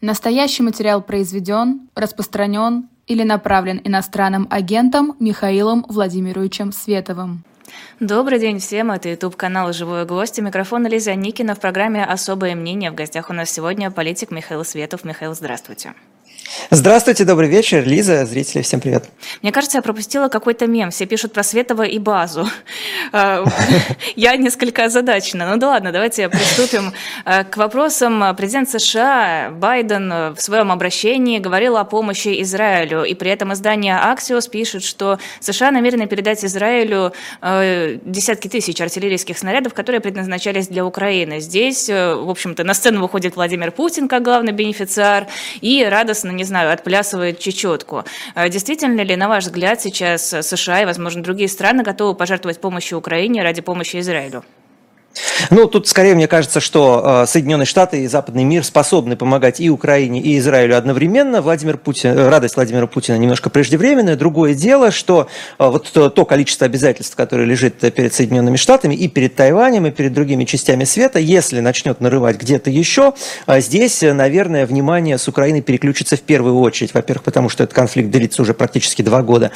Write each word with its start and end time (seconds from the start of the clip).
Настоящий 0.00 0.62
материал 0.62 1.02
произведен, 1.02 1.88
распространен 1.96 2.88
или 3.08 3.24
направлен 3.24 3.80
иностранным 3.82 4.46
агентом 4.48 5.16
Михаилом 5.18 5.84
Владимировичем 5.88 6.70
Световым. 6.70 7.42
Добрый 7.98 8.38
день 8.38 8.60
всем, 8.60 8.92
это 8.92 9.08
YouTube-канал 9.08 9.72
«Живой 9.72 10.06
гость». 10.06 10.38
Микрофон 10.38 10.86
Лиза 10.86 11.16
Никина 11.16 11.56
в 11.56 11.60
программе 11.60 12.04
«Особое 12.04 12.54
мнение». 12.54 12.92
В 12.92 12.94
гостях 12.94 13.28
у 13.28 13.32
нас 13.32 13.50
сегодня 13.50 13.90
политик 13.90 14.30
Михаил 14.30 14.64
Светов. 14.64 15.04
Михаил, 15.04 15.34
здравствуйте. 15.34 15.94
Здравствуйте, 16.70 17.24
добрый 17.24 17.48
вечер, 17.48 17.86
Лиза, 17.86 18.24
зрители, 18.24 18.62
всем 18.62 18.80
привет. 18.80 19.04
Мне 19.42 19.52
кажется, 19.52 19.78
я 19.78 19.82
пропустила 19.82 20.28
какой-то 20.28 20.66
мем. 20.66 20.90
Все 20.90 21.06
пишут 21.06 21.32
про 21.32 21.42
Светова 21.42 21.82
и 21.82 21.98
базу. 21.98 22.48
А, 23.10 23.42
я 24.16 24.36
несколько 24.36 24.84
озадачена. 24.84 25.50
Ну 25.50 25.56
да 25.56 25.68
ладно, 25.68 25.92
давайте 25.92 26.28
приступим 26.28 26.92
а, 27.24 27.42
к 27.44 27.56
вопросам. 27.56 28.36
Президент 28.36 28.68
США 28.68 29.50
Байден 29.50 30.34
в 30.34 30.36
своем 30.38 30.70
обращении 30.70 31.38
говорил 31.38 31.78
о 31.78 31.84
помощи 31.84 32.42
Израилю, 32.42 33.04
и 33.04 33.14
при 33.14 33.30
этом 33.30 33.54
издание 33.54 33.94
Axios 33.94 34.50
пишет, 34.50 34.84
что 34.84 35.18
США 35.40 35.70
намерены 35.70 36.06
передать 36.06 36.44
Израилю 36.44 37.14
а, 37.40 37.96
десятки 38.04 38.48
тысяч 38.48 38.78
артиллерийских 38.78 39.38
снарядов, 39.38 39.72
которые 39.72 40.02
предназначались 40.02 40.68
для 40.68 40.84
Украины. 40.84 41.40
Здесь, 41.40 41.88
в 41.88 42.28
общем-то, 42.28 42.62
на 42.62 42.74
сцену 42.74 43.00
выходит 43.00 43.36
Владимир 43.36 43.70
Путин 43.72 44.06
как 44.06 44.22
главный 44.22 44.52
бенефициар 44.52 45.28
и 45.62 45.82
радостно 45.82 46.32
не 46.38 46.44
знаю, 46.44 46.72
отплясывает 46.72 47.38
чечетку. 47.38 48.04
А 48.34 48.48
действительно 48.48 49.02
ли, 49.02 49.16
на 49.16 49.28
ваш 49.28 49.44
взгляд, 49.44 49.82
сейчас 49.82 50.22
США 50.28 50.82
и, 50.82 50.86
возможно, 50.86 51.22
другие 51.22 51.48
страны 51.48 51.82
готовы 51.82 52.14
пожертвовать 52.14 52.60
помощью 52.60 52.98
Украине 52.98 53.42
ради 53.42 53.60
помощи 53.60 53.98
Израилю? 53.98 54.44
Ну, 55.50 55.66
тут 55.66 55.88
скорее 55.88 56.14
мне 56.14 56.28
кажется, 56.28 56.60
что 56.60 57.22
э, 57.22 57.26
Соединенные 57.26 57.66
Штаты 57.66 58.02
и 58.02 58.06
западный 58.06 58.44
мир 58.44 58.64
способны 58.64 59.16
помогать 59.16 59.60
и 59.60 59.70
Украине, 59.70 60.20
и 60.20 60.38
Израилю 60.38 60.76
одновременно. 60.76 61.40
Владимир 61.40 61.78
Путин, 61.78 62.10
э, 62.10 62.28
радость 62.28 62.56
Владимира 62.56 62.86
Путина 62.86 63.16
немножко 63.16 63.50
преждевременная. 63.50 64.16
Другое 64.16 64.54
дело, 64.54 64.90
что 64.90 65.28
э, 65.58 65.66
вот 65.66 65.90
то, 65.92 66.24
количество 66.24 66.66
обязательств, 66.66 67.16
которое 67.16 67.44
лежит 67.44 67.78
перед 67.78 68.12
Соединенными 68.12 68.56
Штатами 68.56 68.94
и 68.94 69.08
перед 69.08 69.34
Тайванем, 69.36 69.86
и 69.86 69.90
перед 69.90 70.12
другими 70.12 70.44
частями 70.44 70.84
света, 70.84 71.18
если 71.18 71.60
начнет 71.60 72.00
нарывать 72.00 72.36
где-то 72.38 72.70
еще, 72.70 73.14
здесь, 73.46 74.02
наверное, 74.02 74.66
внимание 74.66 75.18
с 75.18 75.28
Украины 75.28 75.62
переключится 75.62 76.16
в 76.16 76.20
первую 76.20 76.58
очередь. 76.60 76.94
Во-первых, 76.94 77.24
потому 77.24 77.48
что 77.48 77.64
этот 77.64 77.74
конфликт 77.74 78.10
длится 78.10 78.42
уже 78.42 78.54
практически 78.54 79.02
два 79.02 79.22
года 79.22 79.50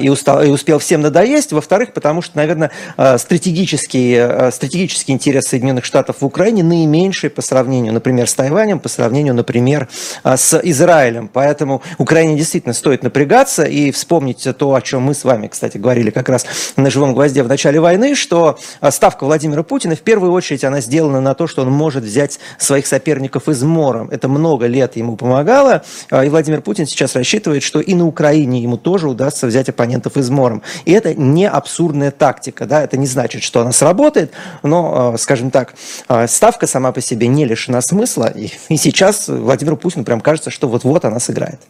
и, 0.00 0.08
устал, 0.08 0.42
и 0.42 0.48
успел 0.48 0.78
всем 0.78 1.02
надоесть. 1.02 1.52
Во-вторых, 1.52 1.92
потому 1.92 2.22
что, 2.22 2.36
наверное, 2.36 2.70
стратегический, 3.18 4.50
стратегический 4.50 5.05
стратегический 5.06 5.12
интерес 5.12 5.44
Соединенных 5.44 5.84
Штатов 5.84 6.16
в 6.20 6.24
Украине 6.24 6.62
наименьший 6.62 7.30
по 7.30 7.42
сравнению, 7.42 7.92
например, 7.92 8.28
с 8.28 8.34
Тайванем, 8.34 8.78
по 8.78 8.88
сравнению, 8.88 9.34
например, 9.34 9.88
а, 10.22 10.36
с 10.36 10.60
Израилем. 10.62 11.28
Поэтому 11.32 11.82
Украине 11.98 12.36
действительно 12.36 12.74
стоит 12.74 13.02
напрягаться 13.02 13.64
и 13.64 13.90
вспомнить 13.90 14.46
то, 14.58 14.74
о 14.74 14.80
чем 14.80 15.02
мы 15.02 15.14
с 15.14 15.24
вами, 15.24 15.48
кстати, 15.48 15.78
говорили 15.78 16.10
как 16.10 16.28
раз 16.28 16.46
на 16.76 16.90
живом 16.90 17.14
гвозде 17.14 17.42
в 17.42 17.48
начале 17.48 17.80
войны, 17.80 18.14
что 18.14 18.58
а, 18.80 18.90
ставка 18.90 19.24
Владимира 19.24 19.62
Путина 19.62 19.94
в 19.94 20.00
первую 20.00 20.32
очередь 20.32 20.64
она 20.64 20.80
сделана 20.80 21.20
на 21.20 21.34
то, 21.34 21.46
что 21.46 21.62
он 21.62 21.70
может 21.70 22.04
взять 22.04 22.38
своих 22.58 22.86
соперников 22.86 23.48
измором. 23.48 24.08
Это 24.10 24.28
много 24.28 24.66
лет 24.66 24.96
ему 24.96 25.16
помогало, 25.16 25.82
а, 26.10 26.24
и 26.24 26.28
Владимир 26.28 26.62
Путин 26.62 26.86
сейчас 26.86 27.14
рассчитывает, 27.14 27.62
что 27.62 27.80
и 27.80 27.94
на 27.94 28.06
Украине 28.06 28.60
ему 28.60 28.76
тоже 28.76 29.08
удастся 29.08 29.46
взять 29.46 29.68
оппонентов 29.68 30.16
измором. 30.16 30.62
И 30.84 30.92
это 30.92 31.14
не 31.14 31.48
абсурдная 31.48 32.10
тактика, 32.10 32.66
да, 32.66 32.82
это 32.82 32.96
не 32.96 33.06
значит, 33.06 33.42
что 33.42 33.60
она 33.60 33.72
сработает, 33.72 34.32
но 34.62 34.95
Э, 34.96 35.14
скажем 35.18 35.50
так, 35.50 35.74
э, 36.08 36.26
ставка 36.26 36.66
сама 36.66 36.90
по 36.90 37.00
себе 37.00 37.26
не 37.26 37.44
лишена 37.44 37.82
смысла, 37.82 38.32
и, 38.34 38.50
и 38.70 38.76
сейчас 38.76 39.28
Владимиру 39.28 39.76
Путину 39.76 40.04
прям 40.04 40.20
кажется, 40.20 40.50
что 40.50 40.68
вот-вот 40.68 41.04
она 41.04 41.20
сыграет. 41.20 41.60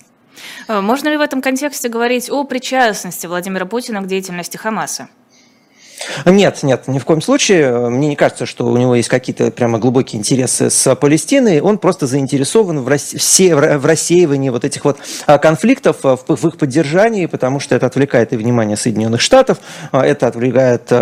Э, 0.69 0.80
можно 0.80 1.08
ли 1.08 1.16
в 1.16 1.20
этом 1.20 1.42
контексте 1.42 1.88
говорить 1.88 2.30
о 2.30 2.44
причастности 2.44 3.27
Владимира 3.27 3.66
Путина 3.66 4.00
к 4.00 4.06
деятельности 4.06 4.56
Хамаса? 4.56 5.08
Нет, 6.25 6.62
нет, 6.62 6.88
ни 6.88 6.98
в 6.98 7.04
коем 7.04 7.22
случае. 7.22 7.88
Мне 7.88 8.09
не 8.09 8.16
кажется, 8.16 8.47
что 8.47 8.66
у 8.66 8.76
него 8.76 8.94
есть 8.94 9.09
какие-то 9.09 9.50
прямо 9.50 9.78
глубокие 9.78 10.19
интересы 10.19 10.71
с 10.71 10.94
Палестиной. 10.94 11.60
Он 11.60 11.78
просто 11.78 12.06
заинтересован 12.06 12.81
в, 12.81 12.88
рас... 12.88 13.12
в 13.12 13.87
рассеивании 13.87 14.50
вот 14.50 14.65
этих 14.65 14.84
вот 14.84 14.98
а, 15.26 15.38
конфликтов, 15.38 15.98
а, 16.04 16.16
в 16.16 16.47
их 16.47 16.59
поддержании, 16.59 17.26
потому 17.26 17.60
что 17.60 17.75
это 17.75 17.87
отвлекает 17.87 18.32
и 18.32 18.37
внимание 18.37 18.76
Соединенных 18.76 19.21
Штатов, 19.21 19.59
а, 19.93 20.04
это 20.04 20.26
отвлекает 20.26 20.93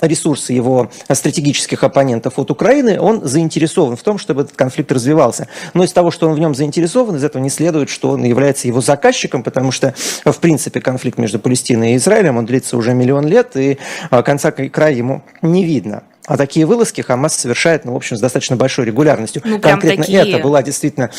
ресурсы 0.00 0.52
его 0.52 0.90
стратегических 1.10 1.84
оппонентов 1.84 2.38
от 2.38 2.50
Украины. 2.50 3.00
Он 3.00 3.24
заинтересован 3.24 3.96
в 3.96 4.02
том, 4.02 4.18
чтобы 4.18 4.42
этот 4.42 4.56
конфликт 4.56 4.92
развивался. 4.92 5.48
Но 5.74 5.84
из 5.84 5.92
того, 5.92 6.10
что 6.10 6.28
он 6.28 6.34
в 6.34 6.38
нем 6.38 6.54
заинтересован, 6.54 7.16
из 7.16 7.24
этого 7.24 7.42
не 7.42 7.50
следует, 7.50 7.90
что 7.90 8.10
он 8.10 8.24
является 8.24 8.68
его 8.68 8.80
заказчиком, 8.80 9.42
потому 9.42 9.72
что, 9.72 9.94
в 10.24 10.38
принципе, 10.38 10.80
конфликт 10.80 11.18
между 11.18 11.38
Палестиной 11.38 11.92
и 11.92 11.96
Израилем, 11.96 12.36
он 12.38 12.46
длится 12.46 12.76
уже 12.76 12.94
миллион 12.94 13.26
лет, 13.26 13.56
и 13.56 13.78
конца 14.22 14.50
и 14.50 14.68
края 14.68 14.92
ему 14.94 15.22
не 15.42 15.64
видно. 15.64 16.02
А 16.26 16.36
такие 16.36 16.66
вылазки 16.66 17.00
Хамас 17.00 17.34
совершает, 17.34 17.84
ну, 17.84 17.94
в 17.94 17.96
общем, 17.96 18.16
с 18.16 18.20
достаточно 18.20 18.54
большой 18.54 18.84
регулярностью. 18.84 19.42
Ну, 19.44 19.58
конкретно 19.58 20.04
такие. 20.04 20.20
это 20.20 20.38
была 20.40 20.62
действительно... 20.62 21.10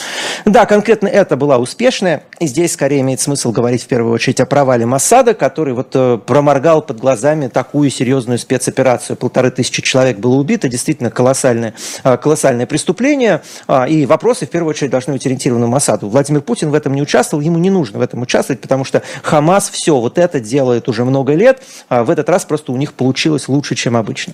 Да, 0.46 0.66
конкретно 0.66 1.10
это 1.10 1.36
была 1.36 1.58
успешная. 1.58 2.24
И 2.40 2.48
здесь 2.48 2.72
скорее 2.72 3.02
имеет 3.02 3.20
смысл 3.20 3.52
говорить 3.52 3.84
в 3.84 3.88
первую 3.88 4.14
очередь 4.14 4.40
о 4.40 4.46
провале 4.46 4.86
Массада, 4.86 5.34
который 5.34 5.74
вот 5.74 5.90
э, 5.94 6.20
проморгал 6.26 6.82
под 6.82 7.02
глазами 7.02 7.50
такую 7.50 7.90
серьезную 7.90 8.40
спецоперацию. 8.40 9.18
Полторы 9.18 9.52
тысячи 9.52 9.82
человек 9.82 10.20
было 10.20 10.36
убито. 10.36 10.70
Действительно 10.70 11.12
колоссальное, 11.12 11.74
э, 12.06 12.16
колоссальное 12.16 12.66
преступление. 12.66 13.42
А, 13.68 13.86
и 13.86 14.06
вопросы 14.06 14.46
в 14.46 14.50
первую 14.50 14.70
очередь 14.70 14.92
должны 14.92 15.12
быть 15.12 15.26
ориентированы 15.26 15.68
Массаду. 15.68 16.08
Владимир 16.08 16.40
Путин 16.40 16.70
в 16.70 16.74
этом 16.76 16.94
не 16.94 17.02
участвовал. 17.02 17.44
Ему 17.44 17.58
не 17.58 17.70
нужно 17.70 18.00
в 18.00 18.02
этом 18.02 18.22
участвовать, 18.22 18.62
потому 18.62 18.86
что 18.86 19.04
Хамас 19.22 19.70
все 19.70 20.00
вот 20.00 20.18
это 20.18 20.40
делает 20.40 20.88
уже 20.88 21.04
много 21.04 21.34
лет. 21.34 21.62
А 21.90 22.06
в 22.06 22.10
этот 22.10 22.30
раз 22.30 22.46
просто 22.46 22.72
у 22.72 22.78
них 22.78 22.94
получилось 22.94 23.50
лучше, 23.50 23.76
чем 23.76 23.98
обычно. 23.98 24.34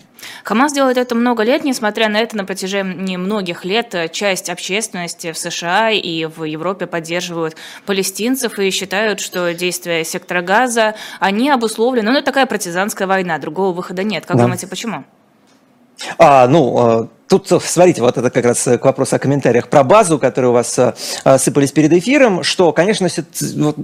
Хамас 0.59 0.73
делает 0.73 0.97
это 0.97 1.15
много 1.15 1.43
лет, 1.43 1.63
несмотря 1.63 2.09
на 2.09 2.17
это, 2.17 2.35
на 2.35 2.43
протяжении 2.43 3.15
многих 3.15 3.63
лет 3.63 3.95
э, 3.95 4.09
часть 4.09 4.49
общественности 4.49 5.31
в 5.31 5.37
США 5.37 5.91
и 5.91 6.25
в 6.25 6.43
Европе 6.43 6.85
поддерживают 6.85 7.55
палестинцев 7.85 8.59
и 8.59 8.69
считают, 8.69 9.21
что 9.21 9.53
действия 9.53 10.03
сектора 10.03 10.41
газа, 10.41 10.95
они 11.21 11.49
обусловлены, 11.49 12.11
ну, 12.11 12.17
это 12.17 12.25
такая 12.25 12.45
партизанская 12.45 13.07
война, 13.07 13.37
другого 13.37 13.71
выхода 13.71 14.03
нет. 14.03 14.25
Как 14.25 14.35
да. 14.35 14.43
думаете, 14.43 14.67
почему? 14.67 15.05
А, 16.17 16.45
ну, 16.45 17.03
э, 17.03 17.07
Тут, 17.29 17.47
смотрите, 17.63 18.01
вот 18.01 18.17
это 18.17 18.31
как 18.31 18.43
раз 18.43 18.63
к 18.63 18.83
вопросу 18.83 19.15
о 19.15 19.19
комментариях 19.19 19.67
про 19.67 19.83
базу, 19.83 20.17
которые 20.17 20.49
у 20.49 20.53
вас 20.53 20.79
а, 20.79 21.37
сыпались 21.37 21.71
перед 21.71 21.93
эфиром, 21.93 22.41
что, 22.41 22.71
конечно, 22.71 23.07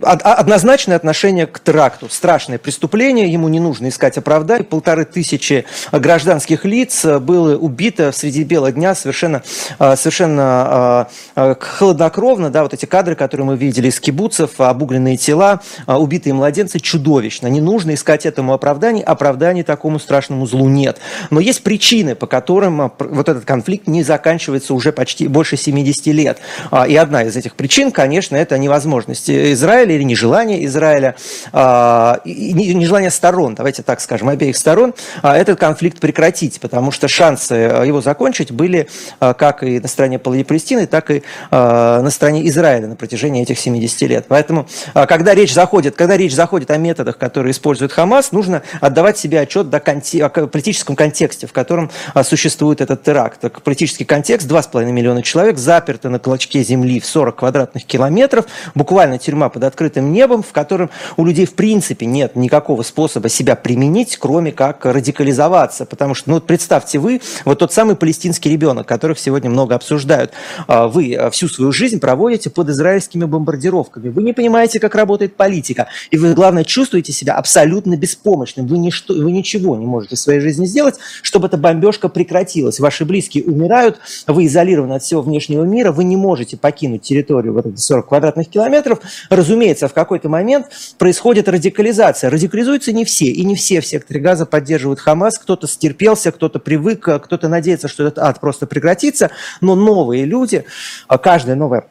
однозначное 0.02 0.96
отношение 0.96 1.46
к 1.46 1.60
теракту. 1.60 2.10
Страшное 2.10 2.58
преступление, 2.58 3.32
ему 3.32 3.48
не 3.48 3.60
нужно 3.60 3.90
искать 3.90 4.18
оправдания. 4.18 4.64
Полторы 4.64 5.06
тысячи 5.06 5.66
гражданских 5.92 6.66
лиц 6.66 7.06
было 7.06 7.56
убито 7.56 8.12
среди 8.12 8.44
бела 8.44 8.72
дня 8.72 8.96
совершенно, 8.96 9.44
совершенно 9.78 11.08
холоднокровно. 11.36 12.50
Да, 12.50 12.64
вот 12.64 12.74
эти 12.74 12.86
кадры, 12.86 13.16
которые 13.16 13.46
мы 13.46 13.58
видели 13.58 13.90
из 13.90 14.00
кибуцев, 14.00 14.60
обугленные 14.60 15.18
тела, 15.18 15.62
убитые 15.86 16.34
младенцы, 16.34 16.80
чудовищно. 16.80 17.46
Не 17.46 17.62
нужно 17.62 17.94
искать 17.94 18.26
этому 18.26 18.54
оправданий. 18.54 19.04
Оправданий 19.04 19.62
такому 19.62 20.00
страшному 20.00 20.48
злу 20.48 20.68
нет. 20.68 20.98
Но 21.30 21.40
есть 21.40 21.62
причины, 21.62 22.16
по 22.16 22.26
которым 22.26 22.92
вот 22.98 23.35
этот 23.36 23.48
конфликт 23.48 23.88
не 23.88 24.04
заканчивается 24.04 24.74
уже 24.74 24.92
почти 24.92 25.28
больше 25.28 25.58
70 25.58 26.08
лет. 26.08 26.40
А, 26.72 26.88
и 26.88 26.96
одна 26.96 27.24
из 27.24 27.36
этих 27.36 27.56
причин, 27.56 27.92
конечно, 27.92 28.36
это 28.36 28.58
невозможность 28.58 29.30
Израиля 29.30 29.96
или 29.96 30.04
нежелание 30.04 30.66
Израиля, 30.66 31.16
а, 31.52 32.22
нежелание 32.26 33.12
сторон, 33.12 33.56
давайте 33.56 33.84
так 33.84 34.02
скажем, 34.02 34.30
обеих 34.30 34.58
сторон, 34.58 34.94
а, 35.22 35.38
этот 35.38 35.60
конфликт 35.60 36.00
прекратить, 36.00 36.60
потому 36.60 36.92
что 36.92 37.08
шансы 37.08 37.54
его 37.54 38.02
закончить 38.02 38.52
были 38.52 38.88
как 39.20 39.64
и 39.64 39.80
на 39.80 39.88
стороне 39.88 40.20
Палестины, 40.20 40.88
так 40.88 41.12
и 41.12 41.24
на 41.52 42.10
стороне 42.10 42.48
Израиля 42.48 42.88
на 42.88 42.96
протяжении 42.96 43.42
этих 43.42 43.60
70 43.60 44.08
лет. 44.08 44.26
Поэтому, 44.28 44.68
когда 44.94 45.34
речь 45.34 45.54
заходит, 45.54 45.96
когда 45.96 46.18
речь 46.18 46.34
заходит 46.34 46.72
о 46.72 46.78
методах, 46.78 47.18
которые 47.18 47.52
использует 47.52 47.92
Хамас, 47.92 48.32
нужно 48.32 48.62
отдавать 48.82 49.18
себе 49.18 49.40
отчет 49.40 49.74
о 49.74 50.30
политическом 50.30 50.96
контексте, 50.96 51.48
в 51.48 51.54
котором 51.54 51.92
существует 52.24 52.82
этот 52.82 53.04
террор 53.30 53.36
теракт. 53.50 53.64
Политический 53.64 54.06
контекст, 54.06 54.48
2,5 54.48 54.92
миллиона 54.92 55.22
человек 55.22 55.58
заперты 55.58 56.10
на 56.10 56.20
клочке 56.20 56.64
земли 56.64 57.00
в 57.00 57.06
40 57.06 57.36
квадратных 57.36 57.86
километров, 57.86 58.46
буквально 58.76 59.18
тюрьма 59.18 59.50
под 59.50 59.64
открытым 59.64 60.12
небом, 60.12 60.44
в 60.44 60.52
котором 60.52 60.90
у 61.18 61.26
людей 61.26 61.46
в 61.46 61.54
принципе 61.54 62.06
нет 62.06 62.36
никакого 62.36 62.84
способа 62.84 63.30
себя 63.30 63.56
применить, 63.56 64.18
кроме 64.18 64.52
как 64.52 64.86
радикализоваться. 64.86 65.86
Потому 65.86 66.14
что, 66.14 66.30
ну 66.30 66.42
представьте 66.42 67.00
вы, 67.00 67.22
вот 67.46 67.60
тот 67.60 67.74
самый 67.74 67.96
палестинский 67.96 68.52
ребенок, 68.52 68.88
которых 68.88 69.20
сегодня 69.20 69.50
много 69.50 69.76
обсуждают, 69.76 70.32
а, 70.68 70.88
вы 70.88 71.16
а, 71.16 71.30
всю 71.30 71.48
свою 71.48 71.72
жизнь 71.72 72.00
проводите 72.00 72.50
под 72.50 72.70
израильскими 72.70 73.26
бомбардировками, 73.26 74.10
вы 74.10 74.24
не 74.24 74.34
понимаете, 74.34 74.80
как 74.80 74.96
работает 74.96 75.36
политика, 75.36 75.88
и 76.12 76.18
вы, 76.18 76.34
главное, 76.34 76.64
чувствуете 76.64 77.14
себя 77.14 77.36
абсолютно 77.36 77.98
беспомощным, 77.98 78.68
вы, 78.68 78.78
ничто, 78.78 79.14
вы 79.14 79.32
ничего 79.32 79.76
не 79.76 79.86
можете 79.86 80.16
в 80.16 80.20
своей 80.20 80.40
жизни 80.40 80.66
сделать, 80.66 80.96
чтобы 81.22 81.48
эта 81.48 81.58
бомбежка 81.58 82.10
прекратилась, 82.10 82.80
ваши 82.80 83.06
близкие 83.06 83.15
умирают, 83.46 84.00
вы 84.28 84.46
изолированы 84.46 84.94
от 84.94 85.04
всего 85.04 85.22
внешнего 85.22 85.64
мира, 85.64 85.92
вы 85.92 86.04
не 86.04 86.18
можете 86.18 86.58
покинуть 86.58 87.02
территорию 87.04 87.54
вот 87.54 87.66
эти 87.66 87.78
40 87.78 88.08
квадратных 88.08 88.50
километров. 88.50 89.00
Разумеется, 89.30 89.88
в 89.88 89.94
какой-то 89.94 90.30
момент 90.30 90.68
происходит 90.98 91.50
радикализация. 91.50 92.30
Радикализуются 92.30 92.92
не 92.92 93.06
все, 93.06 93.26
и 93.26 93.44
не 93.44 93.56
все 93.56 93.82
в 93.82 93.86
секторе 93.86 94.20
газа 94.20 94.46
поддерживают 94.46 95.00
Хамас. 95.00 95.38
Кто-то 95.38 95.68
стерпелся, 95.68 96.32
кто-то 96.32 96.60
привык, 96.60 97.02
кто-то 97.24 97.48
надеется, 97.48 97.88
что 97.88 98.04
этот 98.04 98.20
ад 98.20 98.40
просто 98.40 98.68
прекратится, 98.68 99.32
но 99.62 99.76
новые 99.76 100.26
люди, 100.26 100.66
каждая 101.08 101.56
новая 101.56 101.86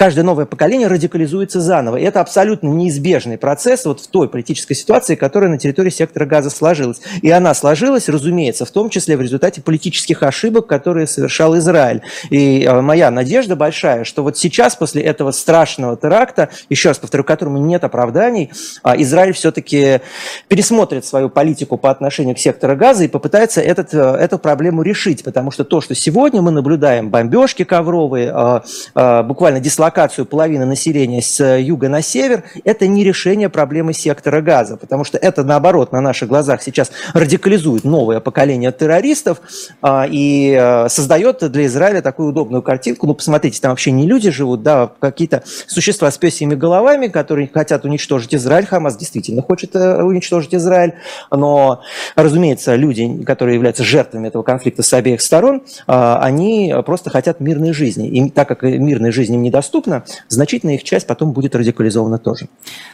каждое 0.00 0.22
новое 0.22 0.46
поколение 0.46 0.88
радикализуется 0.88 1.60
заново. 1.60 1.98
И 1.98 2.02
это 2.04 2.22
абсолютно 2.22 2.68
неизбежный 2.68 3.36
процесс 3.36 3.84
вот 3.84 4.00
в 4.00 4.06
той 4.06 4.30
политической 4.30 4.72
ситуации, 4.72 5.14
которая 5.14 5.50
на 5.50 5.58
территории 5.58 5.90
сектора 5.90 6.24
газа 6.24 6.48
сложилась. 6.48 7.02
И 7.20 7.30
она 7.30 7.52
сложилась, 7.52 8.08
разумеется, 8.08 8.64
в 8.64 8.70
том 8.70 8.88
числе 8.88 9.18
в 9.18 9.20
результате 9.20 9.60
политических 9.60 10.22
ошибок, 10.22 10.66
которые 10.66 11.06
совершал 11.06 11.54
Израиль. 11.58 12.00
И 12.30 12.64
э, 12.64 12.80
моя 12.80 13.10
надежда 13.10 13.56
большая, 13.56 14.04
что 14.04 14.22
вот 14.22 14.38
сейчас, 14.38 14.74
после 14.74 15.02
этого 15.02 15.32
страшного 15.32 15.98
теракта, 15.98 16.48
еще 16.70 16.88
раз 16.88 16.98
повторю, 16.98 17.22
которому 17.22 17.58
нет 17.58 17.84
оправданий, 17.84 18.50
а, 18.82 18.96
Израиль 18.96 19.34
все-таки 19.34 20.00
пересмотрит 20.48 21.04
свою 21.04 21.28
политику 21.28 21.76
по 21.76 21.90
отношению 21.90 22.36
к 22.36 22.38
сектору 22.38 22.74
газа 22.74 23.04
и 23.04 23.08
попытается 23.08 23.60
этот, 23.60 23.92
э, 23.92 23.98
эту 23.98 24.38
проблему 24.38 24.80
решить. 24.80 25.24
Потому 25.24 25.50
что 25.50 25.64
то, 25.64 25.82
что 25.82 25.94
сегодня 25.94 26.40
мы 26.40 26.52
наблюдаем, 26.52 27.10
бомбежки 27.10 27.64
ковровые, 27.64 28.62
э, 28.94 29.22
буквально 29.24 29.60
дислокация 29.60 29.89
релокацию 29.90 30.24
половины 30.24 30.66
населения 30.66 31.20
с 31.20 31.40
э, 31.40 31.60
юга 31.62 31.88
на 31.88 32.00
север, 32.00 32.44
это 32.64 32.86
не 32.86 33.02
решение 33.02 33.48
проблемы 33.48 33.92
сектора 33.92 34.40
газа, 34.40 34.76
потому 34.76 35.02
что 35.02 35.18
это, 35.18 35.42
наоборот, 35.42 35.90
на 35.90 36.00
наших 36.00 36.28
глазах 36.28 36.62
сейчас 36.62 36.92
радикализует 37.12 37.82
новое 37.82 38.20
поколение 38.20 38.70
террористов 38.70 39.40
а, 39.82 40.06
и 40.08 40.54
а, 40.54 40.88
создает 40.88 41.50
для 41.50 41.66
Израиля 41.66 42.02
такую 42.02 42.28
удобную 42.28 42.62
картинку. 42.62 43.08
Ну, 43.08 43.14
посмотрите, 43.14 43.60
там 43.60 43.72
вообще 43.72 43.90
не 43.90 44.06
люди 44.06 44.30
живут, 44.30 44.62
да, 44.62 44.82
а 44.82 44.92
какие-то 45.00 45.42
существа 45.66 46.08
с 46.08 46.18
песями 46.18 46.54
головами, 46.54 47.08
которые 47.08 47.50
хотят 47.52 47.84
уничтожить 47.84 48.32
Израиль. 48.32 48.66
Хамас 48.66 48.96
действительно 48.96 49.42
хочет 49.42 49.74
э, 49.74 50.02
уничтожить 50.02 50.54
Израиль, 50.54 50.94
но, 51.32 51.82
разумеется, 52.14 52.76
люди, 52.76 53.24
которые 53.24 53.56
являются 53.56 53.82
жертвами 53.82 54.28
этого 54.28 54.44
конфликта 54.44 54.84
с 54.84 54.92
обеих 54.94 55.20
сторон, 55.20 55.62
а, 55.88 56.20
они 56.22 56.72
просто 56.86 57.10
хотят 57.10 57.40
мирной 57.40 57.72
жизни. 57.72 58.08
И 58.08 58.30
так 58.30 58.46
как 58.46 58.62
мирной 58.62 59.10
жизни 59.10 59.34
им 59.34 59.42
недоступна, 59.42 59.69
доступна, 59.70 60.04
значительная 60.28 60.74
их 60.74 60.82
часть 60.82 61.06
потом 61.06 61.32
будет 61.32 61.54
радикализована 61.54 62.18
тоже. 62.18 62.48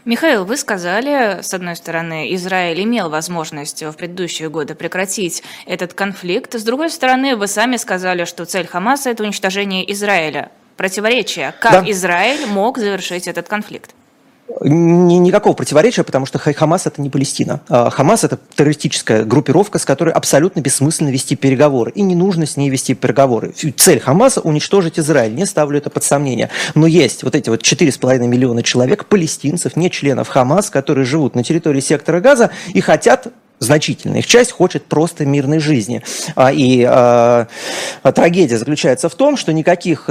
Михаил, 0.05 0.45
вы 0.45 0.57
сказали, 0.59 1.41
с 1.43 1.55
одной 1.55 1.75
стороны, 1.75 2.35
Израиль 2.35 2.83
имел 2.83 3.09
возможность 3.09 3.83
в 3.83 3.93
предыдущие 3.93 4.51
годы 4.51 4.75
прекратить 4.75 5.43
этот 5.67 5.95
конфликт, 5.95 6.55
с 6.55 6.63
другой 6.63 6.91
стороны, 6.91 7.37
вы 7.37 7.47
сами 7.47 7.77
сказали, 7.77 8.25
что 8.27 8.45
цель 8.45 8.67
Хамаса– 8.67 9.11
это 9.11 9.23
уничтожение 9.23 9.91
Израиля. 9.93 10.51
Противоречие. 10.77 11.55
Как 11.59 11.85
да. 11.85 11.91
Израиль 11.91 12.47
мог 12.47 12.77
завершить 12.77 13.27
этот 13.27 13.49
конфликт? 13.49 13.95
Никакого 14.61 15.55
противоречия, 15.55 16.05
потому 16.05 16.27
что 16.27 16.39
Хамас 16.39 16.87
это 16.87 17.03
не 17.03 17.11
Палестина. 17.11 17.61
А, 17.69 17.91
Хамас 17.91 18.25
это 18.25 18.39
террористическая 18.55 19.25
группировка, 19.25 19.79
с 19.79 19.85
которой 19.85 20.11
абсолютно 20.11 20.61
бессмысленно 20.61 21.11
вести 21.11 21.37
переговоры. 21.37 21.93
И 21.93 22.03
не 22.03 22.15
нужно 22.15 22.47
с 22.47 22.57
ней 22.57 22.71
вести 22.71 22.95
переговоры. 22.95 23.53
Цель 23.53 24.01
Хамаса 24.01 24.41
уничтожить 24.41 24.99
Израиль. 24.99 25.35
Не 25.35 25.47
ставлю 25.47 25.79
это 25.79 25.91
под 25.91 26.05
сомнение. 26.05 26.51
Но 26.75 26.87
есть 26.87 27.23
вот 27.23 27.35
эти 27.35 27.51
вот 27.51 27.63
4,5 27.63 28.19
миллиона 28.27 28.63
человек, 28.63 29.07
палестинцев, 29.07 29.77
не 29.77 29.91
членов 29.91 30.29
Хамас, 30.29 30.71
которые 30.71 31.05
живут 31.05 31.35
на 31.35 31.43
территории 31.43 31.81
сектора 31.81 32.21
Газа 32.21 32.51
и 32.73 32.81
хотят 32.81 33.29
значительная 33.59 34.19
их 34.19 34.27
часть 34.27 34.53
хочет 34.53 34.85
просто 34.85 35.25
мирной 35.25 35.59
жизни. 35.59 36.03
А, 36.35 36.53
и 36.53 36.85
а, 36.87 37.47
трагедия 38.15 38.59
заключается 38.59 39.09
в 39.09 39.15
том, 39.15 39.37
что 39.37 39.53
никаких 39.53 40.11